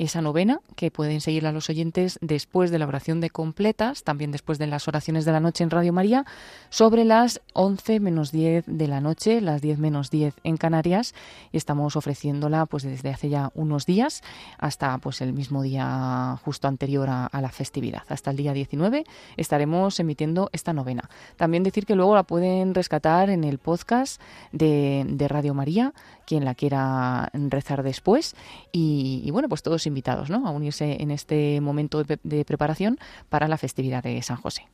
esa 0.00 0.22
novena, 0.22 0.60
que 0.76 0.90
pueden 0.90 1.20
seguirla 1.20 1.52
los 1.52 1.68
oyentes 1.68 2.18
después 2.22 2.70
de 2.70 2.78
la 2.78 2.86
oración 2.86 3.20
de 3.20 3.28
completas, 3.28 4.02
también 4.02 4.32
después 4.32 4.58
de 4.58 4.66
las 4.66 4.88
oraciones 4.88 5.26
de 5.26 5.32
la 5.32 5.40
noche 5.40 5.62
en 5.62 5.68
Radio 5.68 5.92
María, 5.92 6.24
sobre 6.70 7.04
las 7.04 7.42
11 7.52 8.00
menos 8.00 8.32
10 8.32 8.64
de 8.66 8.88
la 8.88 9.02
noche, 9.02 9.42
las 9.42 9.60
10 9.60 9.78
menos 9.78 10.10
10 10.10 10.34
en 10.42 10.56
Canarias, 10.56 11.14
y 11.52 11.58
estamos 11.58 11.96
ofreciéndola 11.96 12.64
pues 12.64 12.82
desde 12.82 13.10
hace 13.10 13.28
ya 13.28 13.50
unos 13.54 13.84
días 13.84 14.22
hasta 14.56 14.96
pues 14.96 15.20
el 15.20 15.34
mismo 15.34 15.60
día 15.60 16.38
justo 16.46 16.66
anterior 16.66 17.08
a, 17.10 17.28
la 17.32 17.50
festividad, 17.50 18.04
hasta 18.08 18.30
el 18.30 18.38
día 18.38 18.54
19 18.54 19.04
estaremos 19.36 20.00
emitiendo 20.00 20.48
esta 20.54 20.72
novena. 20.72 21.10
También 21.36 21.62
decir 21.62 21.84
que 21.84 21.94
luego 21.94 22.14
la 22.14 22.22
pueden 22.22 22.74
rescatar 22.74 23.28
en 23.28 23.44
el 23.44 23.58
podcast 23.58 24.18
de, 24.52 25.04
de 25.06 25.28
Radio 25.28 25.52
María, 25.52 25.92
quien 26.30 26.44
la 26.44 26.54
quiera 26.54 27.28
rezar 27.32 27.82
después, 27.82 28.36
y, 28.70 29.28
bueno, 29.32 29.48
pues 29.48 29.64
todos 29.64 29.84
invitados 29.88 30.30
¿no? 30.30 30.46
a 30.46 30.52
unirse 30.52 31.02
en 31.02 31.10
este 31.10 31.60
momento 31.60 32.04
de 32.04 32.44
preparación 32.44 33.00
para 33.28 33.48
la 33.48 33.58
festividad 33.58 34.04
de 34.04 34.22
San 34.22 34.36
José 34.36 34.68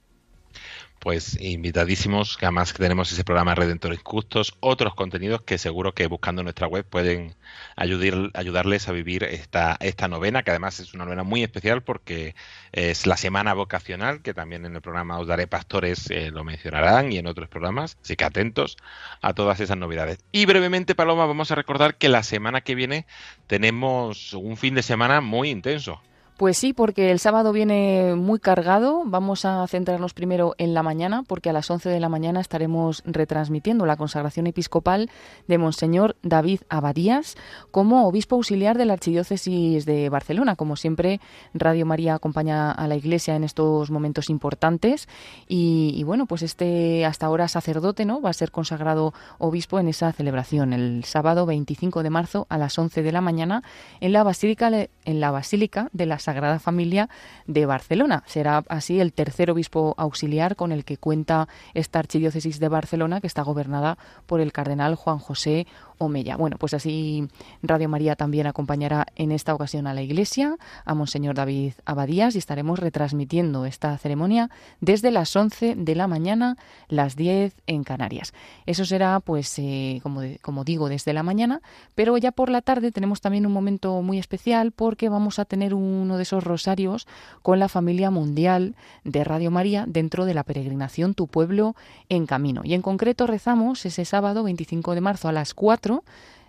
pues 1.06 1.40
invitadísimos, 1.40 2.36
que 2.36 2.46
además 2.46 2.72
tenemos 2.72 3.12
ese 3.12 3.22
programa 3.22 3.54
Redentores 3.54 4.00
Justos, 4.02 4.56
otros 4.60 4.94
contenidos 4.94 5.42
que 5.42 5.56
seguro 5.56 5.94
que 5.94 6.06
buscando 6.08 6.42
nuestra 6.42 6.66
web 6.66 6.84
pueden 6.84 7.36
ayudar, 7.76 8.30
ayudarles 8.34 8.88
a 8.88 8.92
vivir 8.92 9.22
esta, 9.22 9.76
esta 9.78 10.08
novena, 10.08 10.42
que 10.42 10.50
además 10.50 10.80
es 10.80 10.94
una 10.94 11.04
novena 11.04 11.22
muy 11.22 11.44
especial 11.44 11.82
porque 11.82 12.34
es 12.72 13.06
la 13.06 13.16
semana 13.16 13.54
vocacional, 13.54 14.20
que 14.20 14.34
también 14.34 14.64
en 14.64 14.74
el 14.74 14.80
programa 14.80 15.18
Os 15.18 15.28
Daré 15.28 15.46
Pastores 15.46 16.10
eh, 16.10 16.30
lo 16.32 16.42
mencionarán 16.42 17.12
y 17.12 17.18
en 17.18 17.28
otros 17.28 17.48
programas, 17.48 17.98
así 18.02 18.16
que 18.16 18.24
atentos 18.24 18.76
a 19.22 19.32
todas 19.32 19.60
esas 19.60 19.76
novedades. 19.76 20.18
Y 20.32 20.46
brevemente, 20.46 20.94
Paloma, 20.94 21.26
vamos 21.26 21.52
a 21.52 21.54
recordar 21.54 21.96
que 21.98 22.08
la 22.08 22.22
semana 22.24 22.62
que 22.62 22.74
viene 22.74 23.06
tenemos 23.46 24.32
un 24.32 24.56
fin 24.56 24.74
de 24.74 24.82
semana 24.82 25.20
muy 25.20 25.50
intenso. 25.50 26.00
Pues 26.36 26.58
sí, 26.58 26.74
porque 26.74 27.10
el 27.10 27.18
sábado 27.18 27.50
viene 27.50 28.14
muy 28.14 28.38
cargado. 28.38 29.04
Vamos 29.06 29.46
a 29.46 29.66
centrarnos 29.68 30.12
primero 30.12 30.54
en 30.58 30.74
la 30.74 30.82
mañana, 30.82 31.22
porque 31.26 31.48
a 31.48 31.54
las 31.54 31.70
11 31.70 31.88
de 31.88 31.98
la 31.98 32.10
mañana 32.10 32.42
estaremos 32.42 33.02
retransmitiendo 33.06 33.86
la 33.86 33.96
consagración 33.96 34.46
episcopal 34.46 35.08
de 35.48 35.56
Monseñor 35.56 36.14
David 36.22 36.60
Abadías 36.68 37.36
como 37.70 38.06
obispo 38.06 38.36
auxiliar 38.36 38.76
de 38.76 38.84
la 38.84 38.92
Archidiócesis 38.92 39.86
de 39.86 40.10
Barcelona. 40.10 40.56
Como 40.56 40.76
siempre, 40.76 41.22
Radio 41.54 41.86
María 41.86 42.16
acompaña 42.16 42.70
a 42.70 42.86
la 42.86 42.96
Iglesia 42.96 43.34
en 43.34 43.42
estos 43.42 43.90
momentos 43.90 44.28
importantes. 44.28 45.08
Y, 45.48 46.04
bueno, 46.04 46.26
pues 46.26 46.42
este 46.42 47.06
hasta 47.06 47.24
ahora 47.24 47.48
sacerdote 47.48 48.04
no 48.04 48.20
va 48.20 48.28
a 48.28 48.34
ser 48.34 48.50
consagrado 48.50 49.14
obispo 49.38 49.80
en 49.80 49.88
esa 49.88 50.12
celebración 50.12 50.74
el 50.74 51.04
sábado 51.04 51.46
25 51.46 52.02
de 52.02 52.10
marzo 52.10 52.46
a 52.50 52.58
las 52.58 52.78
11 52.78 53.02
de 53.02 53.12
la 53.12 53.22
mañana 53.22 53.62
en 54.02 54.12
la 54.12 54.22
Basílica, 54.22 54.68
en 54.68 55.20
la 55.20 55.30
Basílica 55.30 55.88
de 55.94 56.04
las 56.04 56.25
Sagrada 56.26 56.58
Familia 56.58 57.08
de 57.46 57.66
Barcelona. 57.66 58.24
Será 58.26 58.64
así 58.68 59.00
el 59.00 59.12
tercer 59.12 59.48
obispo 59.50 59.94
auxiliar 59.96 60.56
con 60.56 60.72
el 60.72 60.84
que 60.84 60.98
cuenta 60.98 61.46
esta 61.72 62.00
archidiócesis 62.00 62.58
de 62.58 62.68
Barcelona, 62.68 63.20
que 63.20 63.28
está 63.28 63.42
gobernada 63.42 63.96
por 64.26 64.40
el 64.40 64.52
cardenal 64.52 64.96
Juan 64.96 65.18
José 65.18 65.68
Omeya. 65.98 66.36
Bueno, 66.36 66.56
pues 66.58 66.74
así 66.74 67.28
Radio 67.62 67.88
María 67.88 68.16
también 68.16 68.46
acompañará 68.46 69.06
en 69.16 69.32
esta 69.32 69.54
ocasión 69.54 69.86
a 69.86 69.94
la 69.94 70.02
Iglesia, 70.02 70.56
a 70.84 70.94
Monseñor 70.94 71.34
David 71.34 71.72
Abadías, 71.84 72.34
y 72.34 72.38
estaremos 72.38 72.78
retransmitiendo 72.78 73.66
esta 73.66 73.96
ceremonia 73.98 74.50
desde 74.80 75.10
las 75.10 75.34
11 75.34 75.74
de 75.76 75.94
la 75.94 76.06
mañana, 76.06 76.56
las 76.88 77.16
10 77.16 77.54
en 77.66 77.84
Canarias. 77.84 78.32
Eso 78.66 78.84
será, 78.84 79.20
pues, 79.20 79.58
eh, 79.58 80.00
como, 80.02 80.22
como 80.42 80.64
digo, 80.64 80.88
desde 80.88 81.12
la 81.12 81.22
mañana, 81.22 81.62
pero 81.94 82.16
ya 82.18 82.32
por 82.32 82.50
la 82.50 82.62
tarde 82.62 82.92
tenemos 82.92 83.20
también 83.20 83.46
un 83.46 83.52
momento 83.52 84.02
muy 84.02 84.18
especial 84.18 84.72
porque 84.72 85.08
vamos 85.08 85.38
a 85.38 85.44
tener 85.44 85.74
uno 85.74 86.16
de 86.16 86.22
esos 86.22 86.44
rosarios 86.44 87.06
con 87.42 87.58
la 87.58 87.68
familia 87.68 88.10
mundial 88.10 88.74
de 89.04 89.24
Radio 89.24 89.50
María 89.50 89.84
dentro 89.86 90.24
de 90.24 90.34
la 90.34 90.44
peregrinación 90.44 91.14
Tu 91.14 91.26
Pueblo 91.26 91.74
en 92.08 92.26
Camino. 92.26 92.62
Y 92.64 92.74
en 92.74 92.82
concreto 92.82 93.26
rezamos 93.26 93.84
ese 93.86 94.04
sábado 94.04 94.42
25 94.44 94.94
de 94.94 95.00
marzo 95.00 95.28
a 95.28 95.32
las 95.32 95.54
4, 95.54 95.85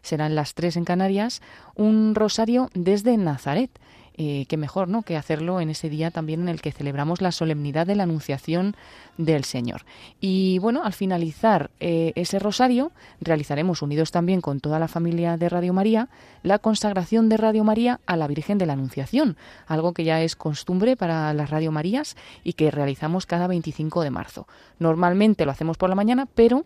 serán 0.01 0.35
las 0.35 0.53
3 0.53 0.77
en 0.77 0.85
Canarias, 0.85 1.41
un 1.75 2.15
rosario 2.15 2.69
desde 2.73 3.17
Nazaret. 3.17 3.71
Eh, 4.19 4.47
qué 4.47 4.57
mejor 4.57 4.87
¿no? 4.87 5.03
que 5.03 5.15
hacerlo 5.15 5.61
en 5.61 5.69
ese 5.69 5.91
día 5.91 6.09
también 6.09 6.41
en 6.41 6.49
el 6.49 6.59
que 6.59 6.71
celebramos 6.71 7.21
la 7.21 7.31
solemnidad 7.31 7.85
de 7.85 7.95
la 7.95 8.01
Anunciación 8.01 8.75
del 9.17 9.43
Señor. 9.43 9.83
Y 10.19 10.57
bueno, 10.57 10.83
al 10.83 10.93
finalizar 10.93 11.69
eh, 11.79 12.13
ese 12.15 12.39
rosario, 12.39 12.91
realizaremos, 13.21 13.83
unidos 13.83 14.09
también 14.09 14.41
con 14.41 14.59
toda 14.59 14.79
la 14.79 14.87
familia 14.87 15.37
de 15.37 15.49
Radio 15.49 15.71
María, 15.71 16.09
la 16.41 16.57
consagración 16.57 17.29
de 17.29 17.37
Radio 17.37 17.63
María 17.63 17.99
a 18.07 18.17
la 18.17 18.25
Virgen 18.27 18.57
de 18.57 18.65
la 18.65 18.73
Anunciación, 18.73 19.37
algo 19.67 19.93
que 19.93 20.03
ya 20.03 20.23
es 20.23 20.35
costumbre 20.35 20.95
para 20.95 21.31
las 21.35 21.51
Radio 21.51 21.71
Marías 21.71 22.17
y 22.43 22.53
que 22.53 22.71
realizamos 22.71 23.27
cada 23.27 23.45
25 23.45 24.01
de 24.01 24.09
marzo. 24.09 24.47
Normalmente 24.79 25.45
lo 25.45 25.51
hacemos 25.51 25.77
por 25.77 25.89
la 25.89 25.95
mañana, 25.95 26.27
pero 26.33 26.65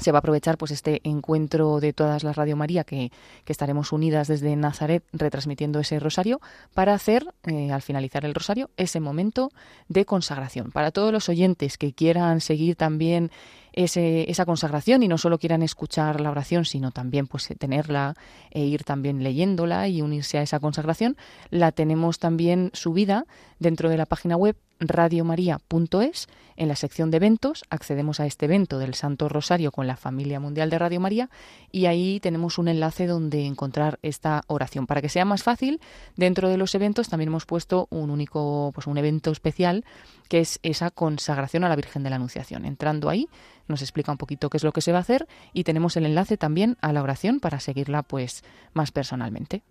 se 0.00 0.12
va 0.12 0.18
a 0.18 0.20
aprovechar 0.20 0.58
pues 0.58 0.70
este 0.70 1.00
encuentro 1.04 1.80
de 1.80 1.92
todas 1.92 2.24
las 2.24 2.36
Radio 2.36 2.56
María 2.56 2.84
que, 2.84 3.10
estaremos 3.46 3.90
unidas 3.90 4.28
desde 4.28 4.54
Nazaret 4.54 5.02
retransmitiendo 5.12 5.80
ese 5.80 5.98
rosario 5.98 6.40
para 6.72 6.94
hacer 6.94 7.34
eh, 7.42 7.72
al 7.72 7.82
finalizar 7.82 8.24
el 8.24 8.32
rosario 8.32 8.70
ese 8.76 9.00
momento 9.00 9.50
de 9.88 10.04
consagración. 10.04 10.70
Para 10.70 10.92
todos 10.92 11.12
los 11.12 11.28
oyentes 11.28 11.76
que 11.76 11.92
quieran 11.92 12.40
seguir 12.40 12.76
también 12.76 13.32
ese, 13.72 14.30
esa 14.30 14.46
consagración 14.46 15.02
y 15.02 15.08
no 15.08 15.18
solo 15.18 15.38
quieran 15.38 15.62
escuchar 15.62 16.20
la 16.20 16.30
oración, 16.30 16.64
sino 16.64 16.92
también 16.92 17.26
pues 17.26 17.48
tenerla 17.58 18.14
e 18.52 18.60
ir 18.60 18.84
también 18.84 19.24
leyéndola 19.24 19.88
y 19.88 20.00
unirse 20.00 20.38
a 20.38 20.42
esa 20.42 20.60
consagración, 20.60 21.16
la 21.50 21.72
tenemos 21.72 22.20
también 22.20 22.70
subida 22.72 23.26
dentro 23.58 23.88
de 23.88 23.96
la 23.96 24.06
página 24.06 24.36
web 24.36 24.56
radiomaria.es. 24.80 26.28
En 26.56 26.68
la 26.68 26.76
sección 26.76 27.10
de 27.10 27.18
eventos 27.18 27.64
accedemos 27.70 28.20
a 28.20 28.26
este 28.26 28.46
evento 28.46 28.78
del 28.78 28.94
Santo 28.94 29.28
Rosario 29.28 29.72
con 29.72 29.86
la 29.86 29.96
familia 29.96 30.40
mundial 30.40 30.68
de 30.68 30.78
Radio 30.78 31.00
María 31.00 31.30
y 31.70 31.86
ahí 31.86 32.20
tenemos 32.20 32.58
un 32.58 32.68
enlace 32.68 33.06
donde 33.06 33.46
encontrar 33.46 33.98
esta 34.02 34.42
oración. 34.46 34.86
Para 34.86 35.00
que 35.00 35.08
sea 35.08 35.24
más 35.24 35.42
fácil, 35.42 35.80
dentro 36.16 36.48
de 36.48 36.56
los 36.56 36.74
eventos 36.74 37.08
también 37.08 37.28
hemos 37.28 37.46
puesto 37.46 37.86
un 37.90 38.10
único, 38.10 38.72
pues 38.74 38.86
un 38.86 38.98
evento 38.98 39.30
especial 39.30 39.84
que 40.28 40.40
es 40.40 40.58
esa 40.62 40.90
consagración 40.90 41.64
a 41.64 41.68
la 41.68 41.76
Virgen 41.76 42.02
de 42.02 42.10
la 42.10 42.16
Anunciación. 42.16 42.64
Entrando 42.64 43.08
ahí 43.08 43.28
nos 43.68 43.82
explica 43.82 44.12
un 44.12 44.18
poquito 44.18 44.50
qué 44.50 44.56
es 44.56 44.64
lo 44.64 44.72
que 44.72 44.82
se 44.82 44.92
va 44.92 44.98
a 44.98 45.02
hacer 45.02 45.26
y 45.52 45.64
tenemos 45.64 45.96
el 45.96 46.06
enlace 46.06 46.36
también 46.36 46.76
a 46.80 46.92
la 46.92 47.02
oración 47.02 47.40
para 47.40 47.60
seguirla 47.60 48.02
pues 48.02 48.44
más 48.74 48.90
personalmente. 48.90 49.62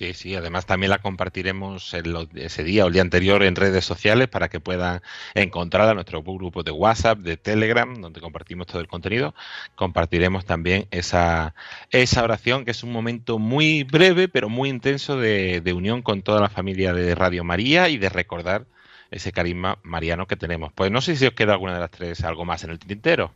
Sí, 0.00 0.14
sí, 0.14 0.34
además 0.34 0.64
también 0.64 0.88
la 0.88 1.00
compartiremos 1.00 1.92
ese 1.92 2.64
día 2.64 2.84
o 2.84 2.86
el 2.86 2.94
día 2.94 3.02
anterior 3.02 3.42
en 3.42 3.54
redes 3.54 3.84
sociales 3.84 4.28
para 4.28 4.48
que 4.48 4.58
puedan 4.58 5.02
encontrarla 5.34 5.90
en 5.90 5.96
nuestro 5.96 6.22
grupo 6.22 6.62
de 6.62 6.70
WhatsApp, 6.70 7.18
de 7.18 7.36
Telegram, 7.36 7.94
donde 8.00 8.22
compartimos 8.22 8.66
todo 8.66 8.80
el 8.80 8.88
contenido. 8.88 9.34
Compartiremos 9.74 10.46
también 10.46 10.86
esa, 10.90 11.54
esa 11.90 12.24
oración, 12.24 12.64
que 12.64 12.70
es 12.70 12.82
un 12.82 12.92
momento 12.92 13.38
muy 13.38 13.84
breve, 13.84 14.28
pero 14.28 14.48
muy 14.48 14.70
intenso 14.70 15.18
de, 15.18 15.60
de 15.60 15.72
unión 15.74 16.00
con 16.00 16.22
toda 16.22 16.40
la 16.40 16.48
familia 16.48 16.94
de 16.94 17.14
Radio 17.14 17.44
María 17.44 17.90
y 17.90 17.98
de 17.98 18.08
recordar 18.08 18.64
ese 19.10 19.32
carisma 19.32 19.80
mariano 19.82 20.26
que 20.26 20.36
tenemos. 20.36 20.72
Pues 20.72 20.90
no 20.90 21.02
sé 21.02 21.14
si 21.14 21.26
os 21.26 21.34
queda 21.34 21.52
alguna 21.52 21.74
de 21.74 21.80
las 21.80 21.90
tres 21.90 22.24
algo 22.24 22.46
más 22.46 22.64
en 22.64 22.70
el 22.70 22.78
tintero. 22.78 23.34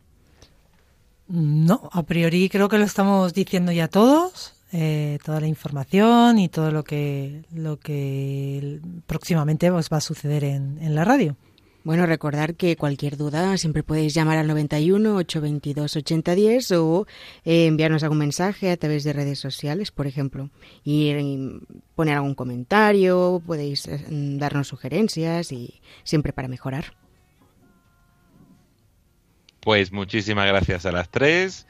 No, 1.29 1.91
a 1.93 2.05
priori 2.05 2.49
creo 2.49 2.71
que 2.71 2.79
lo 2.79 2.85
estamos 2.85 3.35
diciendo 3.35 3.71
ya 3.71 3.89
todos, 3.89 4.54
eh, 4.77 5.18
toda 5.25 5.41
la 5.41 5.47
información 5.47 6.37
y 6.41 6.49
todo 6.49 6.72
lo 6.72 6.83
que, 6.83 7.43
lo 7.55 7.79
que 7.79 8.81
próximamente 9.07 9.70
os 9.70 9.89
va 9.89 9.99
a 9.99 10.01
suceder 10.01 10.43
en, 10.43 10.79
en 10.83 10.97
la 10.97 11.05
radio. 11.05 11.37
Bueno, 11.85 12.07
recordar 12.07 12.57
que 12.57 12.77
cualquier 12.77 13.16
duda 13.16 13.57
siempre 13.57 13.85
podéis 13.85 14.14
llamar 14.14 14.39
al 14.39 14.49
91 14.49 15.14
822 15.14 15.97
8010 15.97 16.72
o 16.72 17.07
eh, 17.45 17.66
enviarnos 17.66 18.03
algún 18.03 18.18
mensaje 18.18 18.72
a 18.72 18.77
través 18.77 19.05
de 19.05 19.12
redes 19.12 19.39
sociales, 19.39 19.93
por 19.93 20.09
ejemplo, 20.09 20.51
y, 20.83 21.14
poner 21.95 22.16
algún 22.16 22.35
comentario, 22.35 23.41
podéis 23.47 23.87
eh, 23.87 24.03
darnos 24.09 24.66
sugerencias 24.66 25.53
y 25.53 25.83
siempre 26.03 26.33
para 26.33 26.49
mejorar. 26.49 26.97
Pues 29.61 29.93
muchísimas 29.93 30.49
gracias 30.49 30.85
a 30.85 30.91
las 30.91 31.11
tres. 31.11 31.68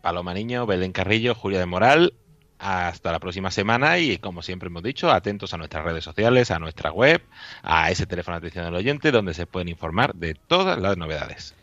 Paloma 0.00 0.32
Niño, 0.32 0.64
Belén 0.64 0.92
Carrillo, 0.92 1.34
Julia 1.34 1.58
de 1.58 1.66
Moral 1.66 2.14
hasta 2.58 3.12
la 3.12 3.20
próxima 3.20 3.50
semana 3.50 3.98
y 3.98 4.18
como 4.18 4.42
siempre 4.42 4.68
hemos 4.68 4.82
dicho, 4.82 5.10
atentos 5.10 5.54
a 5.54 5.56
nuestras 5.56 5.84
redes 5.84 6.04
sociales, 6.04 6.50
a 6.50 6.58
nuestra 6.58 6.92
web, 6.92 7.22
a 7.62 7.90
ese 7.90 8.06
teléfono 8.06 8.34
de 8.36 8.46
atención 8.46 8.64
del 8.64 8.74
oyente 8.74 9.10
donde 9.10 9.34
se 9.34 9.46
pueden 9.46 9.68
informar 9.68 10.14
de 10.14 10.34
todas 10.34 10.78
las 10.78 10.96
novedades. 10.96 11.54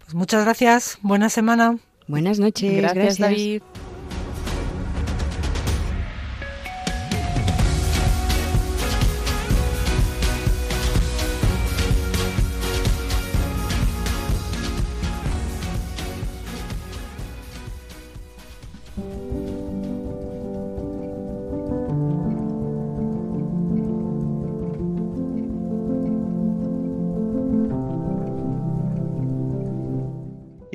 Pues 0.00 0.14
muchas 0.14 0.44
gracias, 0.44 0.98
buena 1.02 1.28
semana. 1.28 1.78
Buenas 2.06 2.38
noches. 2.38 2.80
gracias. 2.80 3.18
David. 3.18 3.62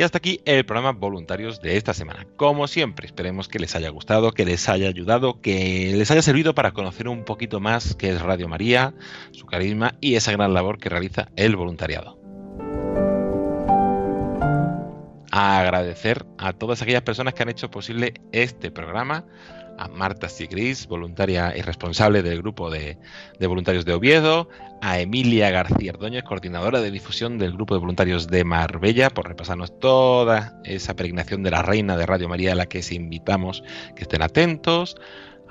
Y 0.01 0.03
hasta 0.03 0.17
aquí 0.17 0.41
el 0.45 0.65
programa 0.65 0.93
Voluntarios 0.93 1.61
de 1.61 1.77
esta 1.77 1.93
semana. 1.93 2.25
Como 2.35 2.65
siempre, 2.67 3.05
esperemos 3.05 3.47
que 3.47 3.59
les 3.59 3.75
haya 3.75 3.89
gustado, 3.89 4.31
que 4.31 4.45
les 4.45 4.67
haya 4.67 4.87
ayudado, 4.87 5.41
que 5.41 5.93
les 5.95 6.09
haya 6.09 6.23
servido 6.23 6.55
para 6.55 6.71
conocer 6.71 7.07
un 7.07 7.23
poquito 7.23 7.59
más 7.59 7.93
qué 7.93 8.09
es 8.09 8.19
Radio 8.19 8.47
María, 8.47 8.95
su 9.29 9.45
carisma 9.45 9.93
y 10.01 10.15
esa 10.15 10.31
gran 10.31 10.55
labor 10.55 10.79
que 10.79 10.89
realiza 10.89 11.29
el 11.35 11.55
voluntariado. 11.55 12.20
Agradecer 15.31 16.25
a 16.37 16.53
todas 16.53 16.81
aquellas 16.81 17.01
personas 17.01 17.33
que 17.33 17.43
han 17.43 17.49
hecho 17.49 17.71
posible 17.71 18.13
este 18.31 18.69
programa, 18.69 19.25
a 19.77 19.87
Marta 19.87 20.29
Sigris, 20.29 20.85
voluntaria 20.87 21.55
y 21.57 21.61
responsable 21.61 22.21
del 22.21 22.39
grupo 22.39 22.69
de, 22.69 22.97
voluntarios 23.39 23.85
de 23.85 23.93
Oviedo, 23.93 24.49
a 24.81 24.99
Emilia 24.99 25.49
García 25.49 25.91
Ordóñez, 25.91 26.23
coordinadora 26.23 26.81
de 26.81 26.91
difusión 26.91 27.37
del 27.37 27.53
grupo 27.53 27.73
de 27.73 27.79
voluntarios 27.79 28.27
de 28.27 28.43
Marbella, 28.43 29.09
por 29.09 29.27
repasarnos 29.27 29.79
toda 29.79 30.59
esa 30.65 30.95
peregrinación 30.95 31.41
de 31.43 31.51
la 31.51 31.63
Reina 31.63 31.97
de 31.97 32.05
Radio 32.05 32.29
María 32.29 32.51
a 32.51 32.55
la 32.55 32.67
que 32.67 32.79
os 32.79 32.91
invitamos 32.91 33.63
que 33.95 34.03
estén 34.03 34.21
atentos, 34.21 34.97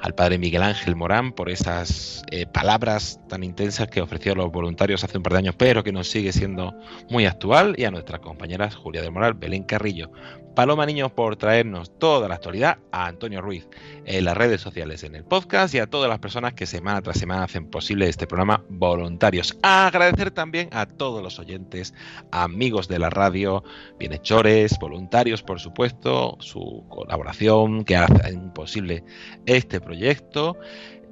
al 0.02 0.14
padre 0.14 0.38
Miguel 0.38 0.62
Ángel 0.62 0.96
Morán 0.96 1.32
por 1.32 1.50
esas 1.50 2.22
eh, 2.30 2.46
palabras 2.46 3.20
tan 3.28 3.44
intensas 3.44 3.88
que 3.88 4.00
ofreció 4.00 4.32
a 4.32 4.36
los 4.36 4.50
voluntarios 4.50 5.04
hace 5.04 5.18
un 5.18 5.22
par 5.22 5.34
de 5.34 5.38
años, 5.40 5.54
pero 5.56 5.84
que 5.84 5.92
nos 5.92 6.08
sigue 6.08 6.32
siendo 6.32 6.74
muy 7.08 7.26
actual, 7.26 7.74
y 7.76 7.84
a 7.84 7.90
nuestras 7.90 8.20
compañeras 8.20 8.74
Julia 8.74 9.02
de 9.02 9.10
Moral, 9.10 9.34
Belén 9.34 9.64
Carrillo, 9.64 10.10
Paloma 10.54 10.86
Niños 10.86 11.12
por 11.12 11.36
traernos 11.36 11.98
toda 11.98 12.28
la 12.28 12.34
actualidad, 12.34 12.78
a 12.92 13.06
Antonio 13.06 13.40
Ruiz 13.40 13.68
en 14.04 14.24
las 14.24 14.36
redes 14.36 14.60
sociales, 14.60 15.04
en 15.04 15.14
el 15.14 15.24
podcast 15.24 15.74
y 15.74 15.78
a 15.78 15.86
todas 15.86 16.08
las 16.08 16.18
personas 16.18 16.54
que 16.54 16.66
semana 16.66 17.02
tras 17.02 17.18
semana 17.18 17.44
hacen 17.44 17.66
posible 17.66 18.08
este 18.08 18.26
programa 18.26 18.64
voluntarios. 18.68 19.56
agradecer 19.62 20.30
también 20.30 20.68
a 20.72 20.86
todos 20.86 21.22
los 21.22 21.38
oyentes, 21.38 21.94
amigos 22.30 22.88
de 22.88 22.98
la 22.98 23.10
radio, 23.10 23.62
bienhechores, 23.98 24.78
voluntarios, 24.78 25.42
por 25.42 25.60
supuesto, 25.60 26.36
su 26.40 26.84
colaboración 26.88 27.84
que 27.84 27.96
hacen 27.96 28.52
posible 28.52 29.04
este 29.46 29.80
proyecto 29.80 30.56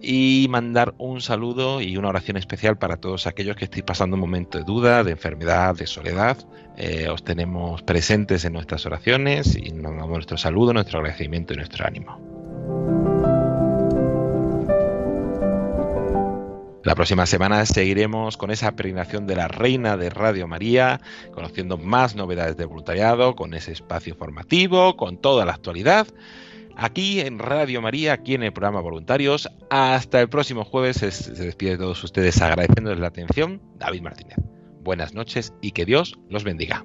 y 0.01 0.46
mandar 0.49 0.94
un 0.99 1.20
saludo 1.20 1.80
y 1.80 1.96
una 1.96 2.09
oración 2.09 2.36
especial 2.36 2.78
para 2.78 2.96
todos 2.96 3.26
aquellos 3.26 3.57
que 3.57 3.64
estéis 3.64 3.84
pasando 3.84 4.14
un 4.14 4.20
momento 4.20 4.59
de 4.59 4.64
duda, 4.64 5.05
de 5.05 5.12
enfermedad, 5.12 5.74
de 5.74 5.86
soledad. 5.86 6.38
Eh, 6.76 7.09
os 7.09 7.24
tenemos 7.24 7.82
presentes 7.82 8.44
en 8.44 8.53
nuestras 8.53 8.86
oraciones 8.86 9.57
y 9.57 9.70
nos 9.70 9.96
damos 9.96 10.11
nuestro 10.11 10.38
saludo, 10.38 10.72
nuestro 10.72 11.01
agradecimiento 11.01 11.53
y 11.53 11.57
nuestro 11.57 11.86
ánimo. 11.86 12.20
La 16.84 16.94
próxima 16.94 17.26
semana 17.26 17.66
seguiremos 17.66 18.36
con 18.36 18.51
esa 18.51 18.74
peregrinación 18.74 19.26
de 19.26 19.36
la 19.36 19.49
Reina 19.49 19.96
de 19.96 20.09
Radio 20.09 20.46
María, 20.46 21.01
conociendo 21.34 21.76
más 21.76 22.14
novedades 22.14 22.57
de 22.57 22.64
voluntariado, 22.64 23.36
con 23.36 23.53
ese 23.53 23.72
espacio 23.72 24.14
formativo, 24.14 24.96
con 24.96 25.18
toda 25.18 25.44
la 25.44 25.53
actualidad 25.53 26.07
aquí 26.79 27.20
en 27.20 27.39
Radio 27.39 27.83
María, 27.83 28.14
aquí 28.14 28.35
en 28.35 28.43
el 28.43 28.53
programa 28.53 28.81
Voluntarios. 28.81 29.51
Hasta 29.68 30.20
el 30.20 30.29
próximo 30.29 30.64
jueves. 30.64 30.97
Se, 30.97 31.33
despide 31.33 31.72
de 31.72 31.79
todos 31.79 32.03
ustedes 32.03 32.41
agradeciéndoles 32.41 33.01
la 33.01 33.09
atención. 33.09 33.61
David 33.76 34.03
Martínez. 34.03 34.39
Buenas 34.81 35.12
noches 35.12 35.53
y 35.61 35.72
que 35.72 35.85
Dios 35.85 36.18
los 36.31 36.45
bendiga. 36.45 36.85